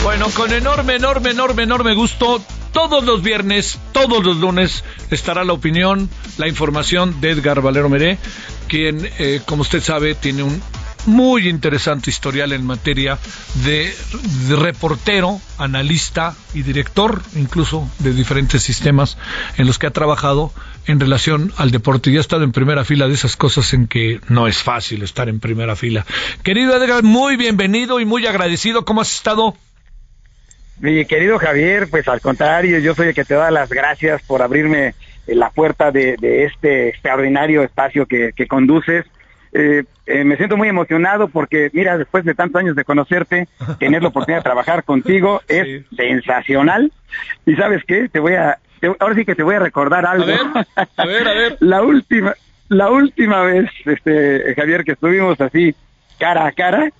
Bueno, 0.02 0.28
con 0.34 0.52
enorme, 0.52 0.96
enorme, 0.96 1.30
enorme, 1.30 1.62
enorme 1.62 1.94
gusto, 1.94 2.42
todos 2.72 3.04
los 3.04 3.22
viernes, 3.22 3.78
todos 3.92 4.24
los 4.24 4.36
lunes, 4.36 4.84
estará 5.10 5.44
la 5.44 5.52
opinión, 5.52 6.10
la 6.36 6.48
información 6.48 7.20
de 7.20 7.30
Edgar 7.30 7.62
Valero 7.62 7.88
Meré, 7.88 8.18
quien, 8.66 9.08
eh, 9.18 9.40
como 9.46 9.62
usted 9.62 9.82
sabe, 9.82 10.14
tiene 10.14 10.42
un 10.42 10.60
muy 11.06 11.48
interesante 11.48 12.10
historial 12.10 12.52
en 12.52 12.64
materia 12.64 13.18
de, 13.64 13.92
reportero, 14.56 15.40
analista 15.58 16.34
y 16.54 16.62
director, 16.62 17.20
incluso 17.36 17.88
de 17.98 18.12
diferentes 18.12 18.62
sistemas 18.62 19.18
en 19.56 19.66
los 19.66 19.78
que 19.78 19.86
ha 19.86 19.90
trabajado 19.90 20.52
en 20.86 21.00
relación 21.00 21.52
al 21.56 21.70
deporte 21.70 22.10
y 22.10 22.16
ha 22.16 22.20
estado 22.20 22.44
en 22.44 22.52
primera 22.52 22.84
fila 22.84 23.08
de 23.08 23.14
esas 23.14 23.36
cosas 23.36 23.72
en 23.72 23.86
que 23.86 24.20
no 24.28 24.46
es 24.46 24.62
fácil 24.62 25.02
estar 25.02 25.28
en 25.28 25.40
primera 25.40 25.76
fila. 25.76 26.06
Querido 26.42 26.76
Edgar, 26.76 27.02
muy 27.02 27.36
bienvenido 27.36 28.00
y 28.00 28.04
muy 28.04 28.26
agradecido. 28.26 28.84
¿Cómo 28.84 29.00
has 29.00 29.14
estado? 29.14 29.54
Mi 30.80 31.04
querido 31.04 31.38
Javier, 31.38 31.88
pues 31.90 32.08
al 32.08 32.20
contrario, 32.20 32.78
yo 32.80 32.94
soy 32.94 33.08
el 33.08 33.14
que 33.14 33.24
te 33.24 33.34
da 33.34 33.50
las 33.50 33.70
gracias 33.70 34.22
por 34.22 34.42
abrirme 34.42 34.94
la 35.26 35.50
puerta 35.50 35.92
de, 35.92 36.16
este 36.44 36.88
extraordinario 36.88 37.62
espacio 37.62 38.06
que 38.06 38.46
conduces 38.48 39.04
eh, 39.52 39.84
eh, 40.06 40.24
me 40.24 40.36
siento 40.36 40.56
muy 40.56 40.68
emocionado 40.68 41.28
porque, 41.28 41.70
mira, 41.72 41.98
después 41.98 42.24
de 42.24 42.34
tantos 42.34 42.60
años 42.60 42.74
de 42.74 42.84
conocerte, 42.84 43.48
tener 43.78 44.02
la 44.02 44.08
oportunidad 44.08 44.40
de 44.40 44.44
trabajar 44.44 44.84
contigo 44.84 45.42
es 45.48 45.84
sensacional. 45.94 46.90
Y 47.46 47.54
sabes 47.54 47.82
qué, 47.86 48.08
te 48.08 48.18
voy 48.18 48.34
a, 48.34 48.58
ahora 48.98 49.14
sí 49.14 49.24
que 49.24 49.34
te 49.34 49.42
voy 49.42 49.56
a 49.56 49.60
recordar 49.60 50.06
algo. 50.06 50.26
A 50.96 51.04
ver, 51.04 51.28
a 51.28 51.34
ver, 51.34 51.56
la 51.60 51.82
última, 51.82 52.34
la 52.68 52.90
última 52.90 53.42
vez, 53.42 53.70
este, 53.84 54.54
Javier, 54.54 54.84
que 54.84 54.92
estuvimos 54.92 55.40
así 55.40 55.74
cara 56.18 56.46
a 56.46 56.52
cara 56.52 56.90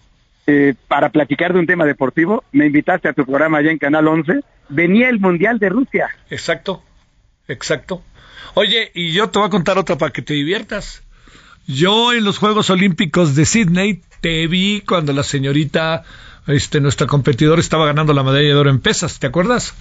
eh, 0.46 0.74
para 0.88 1.10
platicar 1.10 1.52
de 1.52 1.60
un 1.60 1.66
tema 1.66 1.86
deportivo, 1.86 2.44
me 2.52 2.66
invitaste 2.66 3.08
a 3.08 3.12
tu 3.12 3.24
programa 3.24 3.58
allá 3.58 3.70
en 3.70 3.78
Canal 3.78 4.08
11. 4.08 4.40
Venía 4.68 5.08
el 5.08 5.20
Mundial 5.20 5.58
de 5.58 5.68
Rusia. 5.68 6.08
Exacto, 6.28 6.82
exacto. 7.48 8.02
Oye, 8.54 8.90
y 8.94 9.12
yo 9.12 9.30
te 9.30 9.38
voy 9.38 9.46
a 9.46 9.50
contar 9.50 9.78
otra 9.78 9.96
para 9.96 10.12
que 10.12 10.20
te 10.20 10.34
diviertas. 10.34 11.01
Yo 11.66 12.12
en 12.12 12.24
los 12.24 12.38
Juegos 12.38 12.70
Olímpicos 12.70 13.34
de 13.34 13.44
Sydney 13.44 14.00
te 14.20 14.46
vi 14.46 14.82
cuando 14.86 15.12
la 15.12 15.22
señorita, 15.22 16.04
este, 16.46 16.80
nuestra 16.80 17.06
competidora 17.06 17.60
estaba 17.60 17.86
ganando 17.86 18.12
la 18.12 18.22
medalla 18.22 18.48
de 18.48 18.54
oro 18.54 18.70
en 18.70 18.80
pesas, 18.80 19.18
¿te 19.18 19.26
acuerdas? 19.26 19.74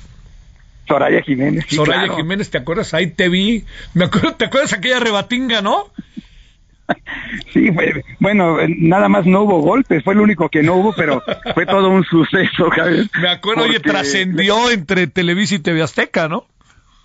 Soraya 0.88 1.22
Jiménez. 1.22 1.66
Soraya 1.70 2.14
Jiménez, 2.16 2.50
¿te 2.50 2.58
acuerdas? 2.58 2.94
Ahí 2.94 3.08
te 3.08 3.30
vi. 3.30 3.64
Me 3.94 4.06
acuerdo, 4.06 4.34
¿te 4.36 4.46
acuerdas 4.46 4.74
aquella 4.74 5.00
rebatinga, 5.00 5.62
no? 5.62 5.88
Sí, 7.54 7.70
bueno, 8.20 8.58
nada 8.68 9.08
más 9.08 9.26
no 9.26 9.44
hubo 9.44 9.62
golpes, 9.62 10.04
fue 10.04 10.14
el 10.14 10.20
único 10.20 10.50
que 10.50 10.62
no 10.62 10.76
hubo, 10.76 10.94
pero 10.94 11.24
fue 11.54 11.66
todo 11.66 11.90
un 11.90 12.04
suceso, 12.04 12.70
Javier. 12.70 13.08
Me 13.22 13.30
acuerdo, 13.30 13.64
oye, 13.64 13.80
trascendió 13.80 14.70
entre 14.70 15.08
Televisa 15.08 15.56
y 15.56 15.60
TV 15.60 15.82
Azteca, 15.82 16.28
¿no? 16.28 16.48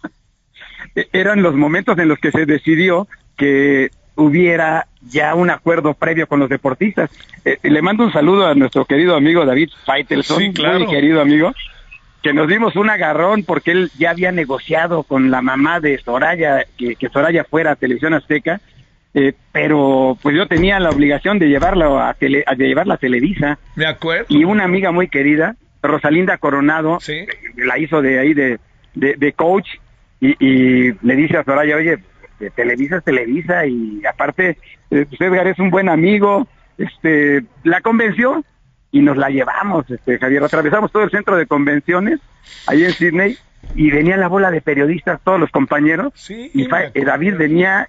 E-, 0.96 1.08
eran 1.12 1.42
los 1.42 1.54
momentos 1.54 1.96
en 1.98 2.08
los 2.08 2.18
que 2.18 2.32
se 2.32 2.46
decidió 2.46 3.06
que 3.36 3.90
hubiera 4.16 4.86
ya 5.02 5.34
un 5.34 5.50
acuerdo 5.50 5.94
previo 5.94 6.26
con 6.26 6.40
los 6.40 6.48
deportistas. 6.48 7.10
Eh, 7.44 7.58
le 7.62 7.82
mando 7.82 8.04
un 8.04 8.12
saludo 8.12 8.46
a 8.46 8.54
nuestro 8.54 8.84
querido 8.84 9.14
amigo 9.14 9.44
David 9.44 9.70
Faitelson, 9.84 10.42
muy 10.42 10.86
querido 10.86 11.20
amigo, 11.20 11.52
que 12.22 12.32
nos 12.32 12.48
dimos 12.48 12.74
un 12.76 12.90
agarrón 12.90 13.44
porque 13.44 13.70
él 13.70 13.90
ya 13.98 14.10
había 14.10 14.32
negociado 14.32 15.04
con 15.04 15.30
la 15.30 15.42
mamá 15.42 15.80
de 15.80 15.98
Soraya, 15.98 16.64
que, 16.76 16.96
Soraya 17.12 17.44
fuera 17.44 17.72
a 17.72 17.76
Televisión 17.76 18.14
Azteca, 18.14 18.60
eh, 19.14 19.32
pero 19.52 20.18
pues 20.20 20.34
yo 20.34 20.46
tenía 20.46 20.80
la 20.80 20.90
obligación 20.90 21.38
de 21.38 21.48
llevarlo 21.48 22.00
a, 22.00 22.14
tele, 22.14 22.44
de 22.56 22.66
llevarla 22.66 22.94
a 22.94 22.98
Televisa. 22.98 23.58
Me 23.76 23.86
acuerdo. 23.86 24.26
Y 24.28 24.44
una 24.44 24.64
amiga 24.64 24.90
muy 24.90 25.08
querida, 25.08 25.56
Rosalinda 25.82 26.38
Coronado, 26.38 26.98
la 27.56 27.78
hizo 27.78 28.02
de 28.02 28.18
ahí 28.18 28.34
de, 28.34 28.58
de, 28.94 29.32
coach 29.32 29.68
y, 30.20 30.34
y 30.44 30.92
le 31.02 31.16
dice 31.16 31.36
a 31.36 31.44
Soraya, 31.44 31.76
oye, 31.76 31.98
este, 32.38 32.50
Televisa 32.50 32.98
es 32.98 33.04
Televisa 33.04 33.66
y 33.66 34.04
aparte 34.04 34.58
eh, 34.90 35.06
pues, 35.08 35.20
Edgar 35.20 35.46
es 35.46 35.58
un 35.58 35.70
buen 35.70 35.88
amigo, 35.88 36.46
este, 36.76 37.44
la 37.64 37.80
convenció 37.80 38.44
y 38.92 39.00
nos 39.00 39.16
la 39.16 39.30
llevamos, 39.30 39.90
este, 39.90 40.18
Javier, 40.18 40.44
atravesamos 40.44 40.92
todo 40.92 41.04
el 41.04 41.10
centro 41.10 41.36
de 41.36 41.46
convenciones 41.46 42.20
ahí 42.66 42.84
en 42.84 42.92
Sydney 42.92 43.38
y 43.74 43.90
venía 43.90 44.16
la 44.16 44.28
bola 44.28 44.50
de 44.50 44.60
periodistas, 44.60 45.20
todos 45.24 45.40
los 45.40 45.50
compañeros, 45.50 46.12
y 46.30 46.68
David 47.04 47.36
venía 47.36 47.88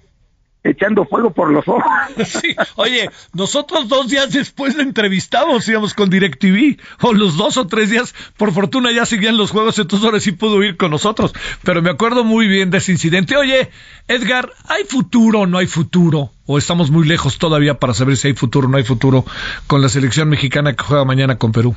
echando 0.68 1.04
fuego 1.04 1.32
por 1.32 1.50
los 1.50 1.66
ojos. 1.68 1.84
Sí. 2.28 2.54
Oye, 2.76 3.08
nosotros 3.32 3.88
dos 3.88 4.08
días 4.08 4.32
después 4.32 4.76
le 4.76 4.82
entrevistamos, 4.82 5.66
íbamos 5.68 5.94
con 5.94 6.10
DirecTV, 6.10 6.78
o 7.00 7.12
los 7.12 7.36
dos 7.36 7.56
o 7.56 7.66
tres 7.66 7.90
días, 7.90 8.14
por 8.36 8.52
fortuna 8.52 8.92
ya 8.92 9.06
seguían 9.06 9.36
los 9.36 9.50
juegos, 9.50 9.78
entonces 9.78 10.04
ahora 10.04 10.20
sí 10.20 10.32
pudo 10.32 10.62
ir 10.62 10.76
con 10.76 10.90
nosotros. 10.90 11.32
Pero 11.62 11.80
me 11.80 11.90
acuerdo 11.90 12.24
muy 12.24 12.48
bien 12.48 12.70
de 12.70 12.78
ese 12.78 12.92
incidente. 12.92 13.36
Oye, 13.36 13.70
Edgar, 14.08 14.52
¿hay 14.68 14.84
futuro 14.84 15.40
o 15.40 15.46
no 15.46 15.58
hay 15.58 15.66
futuro? 15.66 16.30
¿O 16.46 16.58
estamos 16.58 16.90
muy 16.90 17.06
lejos 17.06 17.38
todavía 17.38 17.74
para 17.74 17.94
saber 17.94 18.16
si 18.16 18.28
hay 18.28 18.34
futuro 18.34 18.68
o 18.68 18.70
no 18.70 18.76
hay 18.76 18.84
futuro 18.84 19.24
con 19.66 19.80
la 19.80 19.88
selección 19.88 20.28
mexicana 20.28 20.74
que 20.74 20.82
juega 20.82 21.04
mañana 21.04 21.36
con 21.36 21.52
Perú? 21.52 21.76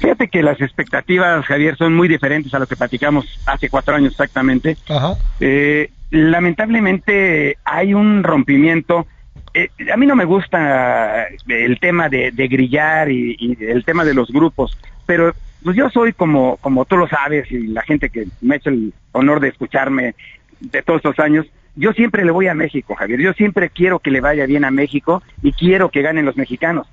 Fíjate 0.00 0.28
que 0.28 0.42
las 0.42 0.60
expectativas, 0.60 1.46
Javier, 1.46 1.76
son 1.78 1.94
muy 1.94 2.08
diferentes 2.08 2.52
a 2.52 2.58
lo 2.58 2.66
que 2.66 2.76
platicamos 2.76 3.26
hace 3.46 3.70
cuatro 3.70 3.94
años 3.94 4.12
exactamente. 4.12 4.76
Ajá. 4.86 5.14
Eh, 5.40 5.90
lamentablemente 6.14 7.58
hay 7.64 7.92
un 7.92 8.22
rompimiento. 8.22 9.06
Eh, 9.52 9.68
a 9.92 9.96
mí 9.96 10.06
no 10.06 10.16
me 10.16 10.24
gusta 10.24 11.26
el 11.46 11.78
tema 11.80 12.08
de, 12.08 12.30
grillar 12.30 13.10
y, 13.10 13.56
el 13.60 13.84
tema 13.84 14.04
de 14.04 14.14
los 14.14 14.30
grupos, 14.30 14.78
pero 15.06 15.34
pues 15.62 15.76
yo 15.76 15.90
soy 15.90 16.12
como, 16.12 16.56
como 16.58 16.84
tú 16.84 16.96
lo 16.96 17.08
sabes 17.08 17.50
y 17.50 17.66
la 17.68 17.82
gente 17.82 18.10
que 18.10 18.26
me 18.42 18.54
ha 18.54 18.58
hecho 18.58 18.70
el 18.70 18.92
honor 19.12 19.40
de 19.40 19.48
escucharme 19.48 20.14
de 20.60 20.82
todos 20.82 20.98
estos 20.98 21.18
años, 21.18 21.46
yo 21.74 21.92
siempre 21.92 22.24
le 22.24 22.30
voy 22.30 22.46
a 22.46 22.54
México, 22.54 22.94
Javier. 22.94 23.20
Yo 23.20 23.32
siempre 23.32 23.70
quiero 23.70 23.98
que 23.98 24.10
le 24.10 24.20
vaya 24.20 24.46
bien 24.46 24.64
a 24.64 24.70
México 24.70 25.22
y 25.42 25.52
quiero 25.52 25.88
que 25.88 26.02
ganen 26.02 26.26
los 26.26 26.36
mexicanos. 26.36 26.86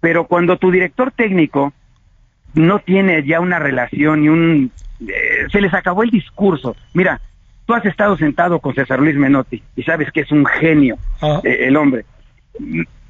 Pero 0.00 0.26
cuando 0.26 0.56
tu 0.56 0.70
director 0.70 1.10
técnico 1.10 1.72
no 2.54 2.78
tiene 2.78 3.24
ya 3.24 3.40
una 3.40 3.58
relación 3.58 4.24
y 4.24 4.28
un... 4.28 4.70
Eh, 5.06 5.46
se 5.50 5.60
les 5.60 5.74
acabó 5.74 6.02
el 6.02 6.10
discurso. 6.10 6.76
Mira, 6.94 7.20
Tú 7.72 7.76
has 7.76 7.86
estado 7.86 8.18
sentado 8.18 8.58
con 8.58 8.74
César 8.74 9.00
Luis 9.00 9.16
Menotti 9.16 9.62
y 9.76 9.82
sabes 9.82 10.12
que 10.12 10.20
es 10.20 10.30
un 10.30 10.44
genio 10.44 10.98
ah. 11.22 11.40
eh, 11.42 11.68
el 11.68 11.78
hombre. 11.78 12.04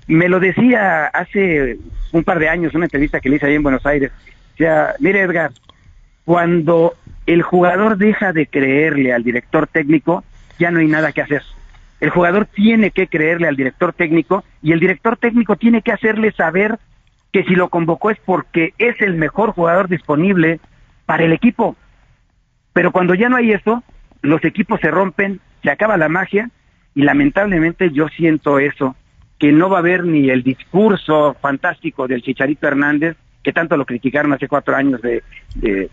Me 0.07 0.29
lo 0.29 0.39
decía 0.39 1.07
hace 1.07 1.79
un 2.13 2.23
par 2.23 2.39
de 2.39 2.49
años, 2.49 2.73
una 2.73 2.85
entrevista 2.85 3.19
que 3.19 3.29
le 3.29 3.37
hice 3.37 3.47
ahí 3.47 3.57
en 3.57 3.65
Buenos 3.65 3.85
Aires. 3.85 4.13
O 4.55 4.57
sea, 4.57 4.95
mire 5.01 5.23
Edgar, 5.23 5.51
cuando 6.25 6.95
el 7.27 7.43
jugador 7.43 7.97
deja 7.97 8.33
de 8.33 8.47
creerle 8.47 9.13
al 9.13 9.25
director 9.25 9.67
técnico, 9.67 10.23
ya 10.61 10.71
no 10.71 10.79
hay 10.79 10.87
nada 10.87 11.11
que 11.11 11.23
hacer. 11.23 11.43
El 11.99 12.11
jugador 12.11 12.47
tiene 12.47 12.93
que 12.93 13.09
creerle 13.09 13.49
al 13.49 13.57
director 13.57 13.93
técnico 13.93 14.45
y 14.63 14.71
el 14.71 14.79
director 14.79 15.17
técnico 15.17 15.57
tiene 15.57 15.83
que 15.83 15.91
hacerle 15.91 16.31
saber 16.31 16.79
que 17.33 17.43
si 17.43 17.57
lo 17.57 17.69
convocó 17.69 18.11
es 18.11 18.19
porque 18.25 18.75
es 18.79 19.01
el 19.01 19.15
mejor 19.15 19.55
jugador 19.55 19.89
disponible 19.89 20.61
para 21.05 21.25
el 21.25 21.33
equipo. 21.33 21.75
Pero 22.73 22.93
cuando 22.93 23.17
ya 23.17 23.29
no 23.29 23.35
hay 23.35 23.51
eso, 23.51 23.83
los 24.23 24.45
equipos 24.45 24.81
se 24.81 24.91
rompen, 24.91 25.41
se 25.63 25.71
acaba 25.71 25.97
la 25.97 26.09
magia 26.09 26.51
y 26.95 27.03
lamentablemente 27.03 27.91
yo 27.93 28.09
siento 28.09 28.59
eso, 28.59 28.97
que 29.39 29.53
no 29.53 29.69
va 29.69 29.79
a 29.79 29.81
haber 29.81 30.05
ni 30.05 30.31
el 30.31 30.43
discurso 30.43 31.37
fantástico 31.41 32.07
del 32.07 32.23
Chicharito 32.23 32.69
Hernández, 32.69 33.17
que 33.43 33.53
tanto 33.53 33.77
lo 33.77 33.85
criticaron 33.85 34.33
hace 34.33 34.47
cuatro 34.47 34.77
años 34.77 35.01
de, 35.03 35.23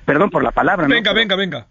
perdón 0.05 0.30
por 0.30 0.43
la 0.43 0.51
palabra. 0.51 0.88
¿no? 0.88 0.93
Venga, 0.93 1.13
venga, 1.13 1.36
venga. 1.36 1.67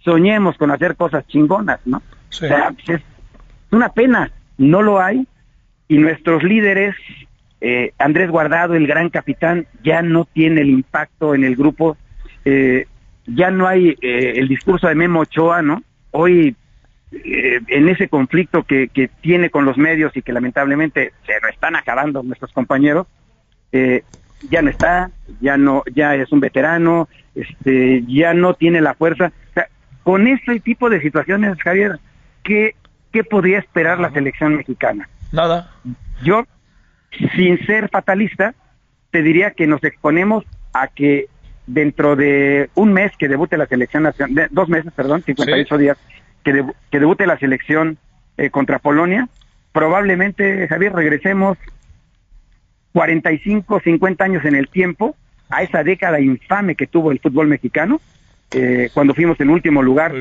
soñemos 0.00 0.56
con 0.58 0.70
hacer 0.70 0.94
cosas 0.96 1.26
chingonas, 1.26 1.80
¿no? 1.86 1.98
O 1.98 2.32
sea, 2.32 2.74
es 2.86 3.00
una 3.70 3.88
pena, 3.90 4.30
no 4.58 4.82
lo 4.82 5.00
hay 5.00 5.26
y 5.88 5.98
nuestros 5.98 6.42
líderes, 6.42 6.94
eh, 7.60 7.92
Andrés 7.98 8.30
Guardado, 8.30 8.74
el 8.74 8.86
gran 8.86 9.08
capitán, 9.08 9.66
ya 9.82 10.02
no 10.02 10.26
tiene 10.26 10.60
el 10.60 10.68
impacto 10.68 11.34
en 11.34 11.44
el 11.44 11.56
grupo. 11.56 11.96
Eh, 12.44 12.86
ya 13.26 13.50
no 13.50 13.66
hay 13.66 13.96
eh, 14.00 14.34
el 14.36 14.48
discurso 14.48 14.88
de 14.88 14.94
Memo 14.94 15.20
Ochoa, 15.20 15.62
¿no? 15.62 15.82
Hoy, 16.10 16.56
eh, 17.12 17.60
en 17.68 17.88
ese 17.88 18.08
conflicto 18.08 18.64
que, 18.64 18.88
que, 18.88 19.08
tiene 19.08 19.50
con 19.50 19.64
los 19.64 19.78
medios 19.78 20.16
y 20.16 20.22
que 20.22 20.32
lamentablemente 20.32 21.12
se 21.26 21.40
lo 21.40 21.48
están 21.48 21.76
acabando 21.76 22.22
nuestros 22.22 22.52
compañeros, 22.52 23.06
eh, 23.72 24.04
ya 24.50 24.62
no 24.62 24.70
está, 24.70 25.10
ya 25.40 25.56
no, 25.56 25.82
ya 25.94 26.14
es 26.14 26.30
un 26.32 26.40
veterano, 26.40 27.08
este, 27.34 28.04
ya 28.06 28.34
no 28.34 28.54
tiene 28.54 28.80
la 28.80 28.94
fuerza. 28.94 29.32
O 29.50 29.52
sea, 29.54 29.68
con 30.02 30.26
este 30.26 30.60
tipo 30.60 30.90
de 30.90 31.00
situaciones, 31.00 31.60
Javier, 31.62 31.98
¿qué, 32.42 32.76
qué 33.12 33.24
podría 33.24 33.58
esperar 33.58 33.98
la 34.00 34.10
selección 34.10 34.56
mexicana? 34.56 35.08
Nada. 35.32 35.70
Yo, 36.22 36.44
sin 37.34 37.64
ser 37.66 37.88
fatalista, 37.88 38.54
te 39.10 39.22
diría 39.22 39.52
que 39.52 39.66
nos 39.66 39.82
exponemos 39.82 40.44
a 40.72 40.88
que 40.88 41.28
dentro 41.66 42.16
de 42.16 42.70
un 42.74 42.92
mes 42.92 43.12
que 43.18 43.28
debute 43.28 43.56
la 43.56 43.66
selección 43.66 44.02
nacional, 44.02 44.48
dos 44.50 44.68
meses, 44.68 44.92
perdón, 44.94 45.22
58 45.22 45.78
días, 45.78 45.98
que, 46.42 46.64
que 46.90 47.00
debute 47.00 47.26
la 47.26 47.38
selección 47.38 47.98
eh, 48.36 48.50
contra 48.50 48.78
Polonia, 48.78 49.28
probablemente, 49.72 50.68
Javier, 50.68 50.92
regresemos 50.92 51.56
45, 52.92 53.80
50 53.80 54.24
años 54.24 54.44
en 54.44 54.54
el 54.54 54.68
tiempo 54.68 55.16
a 55.50 55.62
esa 55.62 55.82
década 55.82 56.20
infame 56.20 56.74
que 56.74 56.86
tuvo 56.86 57.12
el 57.12 57.20
fútbol 57.20 57.48
mexicano, 57.48 58.00
eh, 58.50 58.90
cuando 58.92 59.14
fuimos 59.14 59.40
en 59.40 59.50
último 59.50 59.82
lugar 59.82 60.14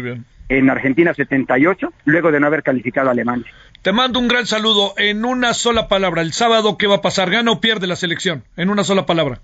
en 0.50 0.70
Argentina 0.70 1.14
78, 1.14 1.94
luego 2.06 2.32
de 2.32 2.40
no 2.40 2.48
haber 2.48 2.64
calificado 2.64 3.10
a 3.10 3.12
Alemania. 3.12 3.52
Te 3.82 3.92
mando 3.92 4.20
un 4.20 4.28
gran 4.28 4.46
saludo 4.46 4.94
en 4.98 5.26
una 5.26 5.54
sola 5.54 5.88
palabra. 5.88 6.22
El 6.22 6.32
sábado, 6.34 6.78
¿qué 6.78 6.88
va 6.88 6.96
a 6.96 7.02
pasar? 7.02 7.30
¿Gana 7.30 7.52
o 7.52 7.60
pierde 7.60 7.86
la 7.86 7.96
selección? 7.96 8.44
En 8.56 8.70
una 8.70 8.84
sola 8.84 9.06
palabra. 9.06 9.40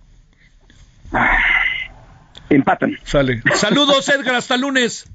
Ah 1.11 1.58
empatan. 2.49 2.97
Sale. 3.03 3.41
Saludos, 3.55 4.07
Edgar, 4.09 4.35
hasta 4.35 4.57
lunes. 4.57 5.05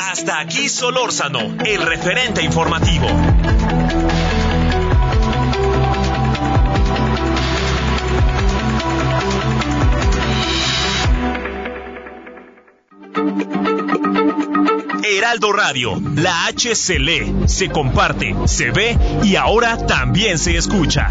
Hasta 0.00 0.40
aquí 0.40 0.68
Solórzano, 0.68 1.56
el 1.64 1.82
referente 1.82 2.42
informativo. 2.42 3.06
Heraldo 15.02 15.52
Radio, 15.52 16.00
la 16.16 16.46
H 16.46 16.74
se 16.74 16.98
lee, 16.98 17.34
se 17.46 17.68
comparte, 17.68 18.34
se 18.46 18.70
ve 18.70 18.96
y 19.22 19.36
ahora 19.36 19.86
también 19.86 20.38
se 20.38 20.56
escucha. 20.56 21.10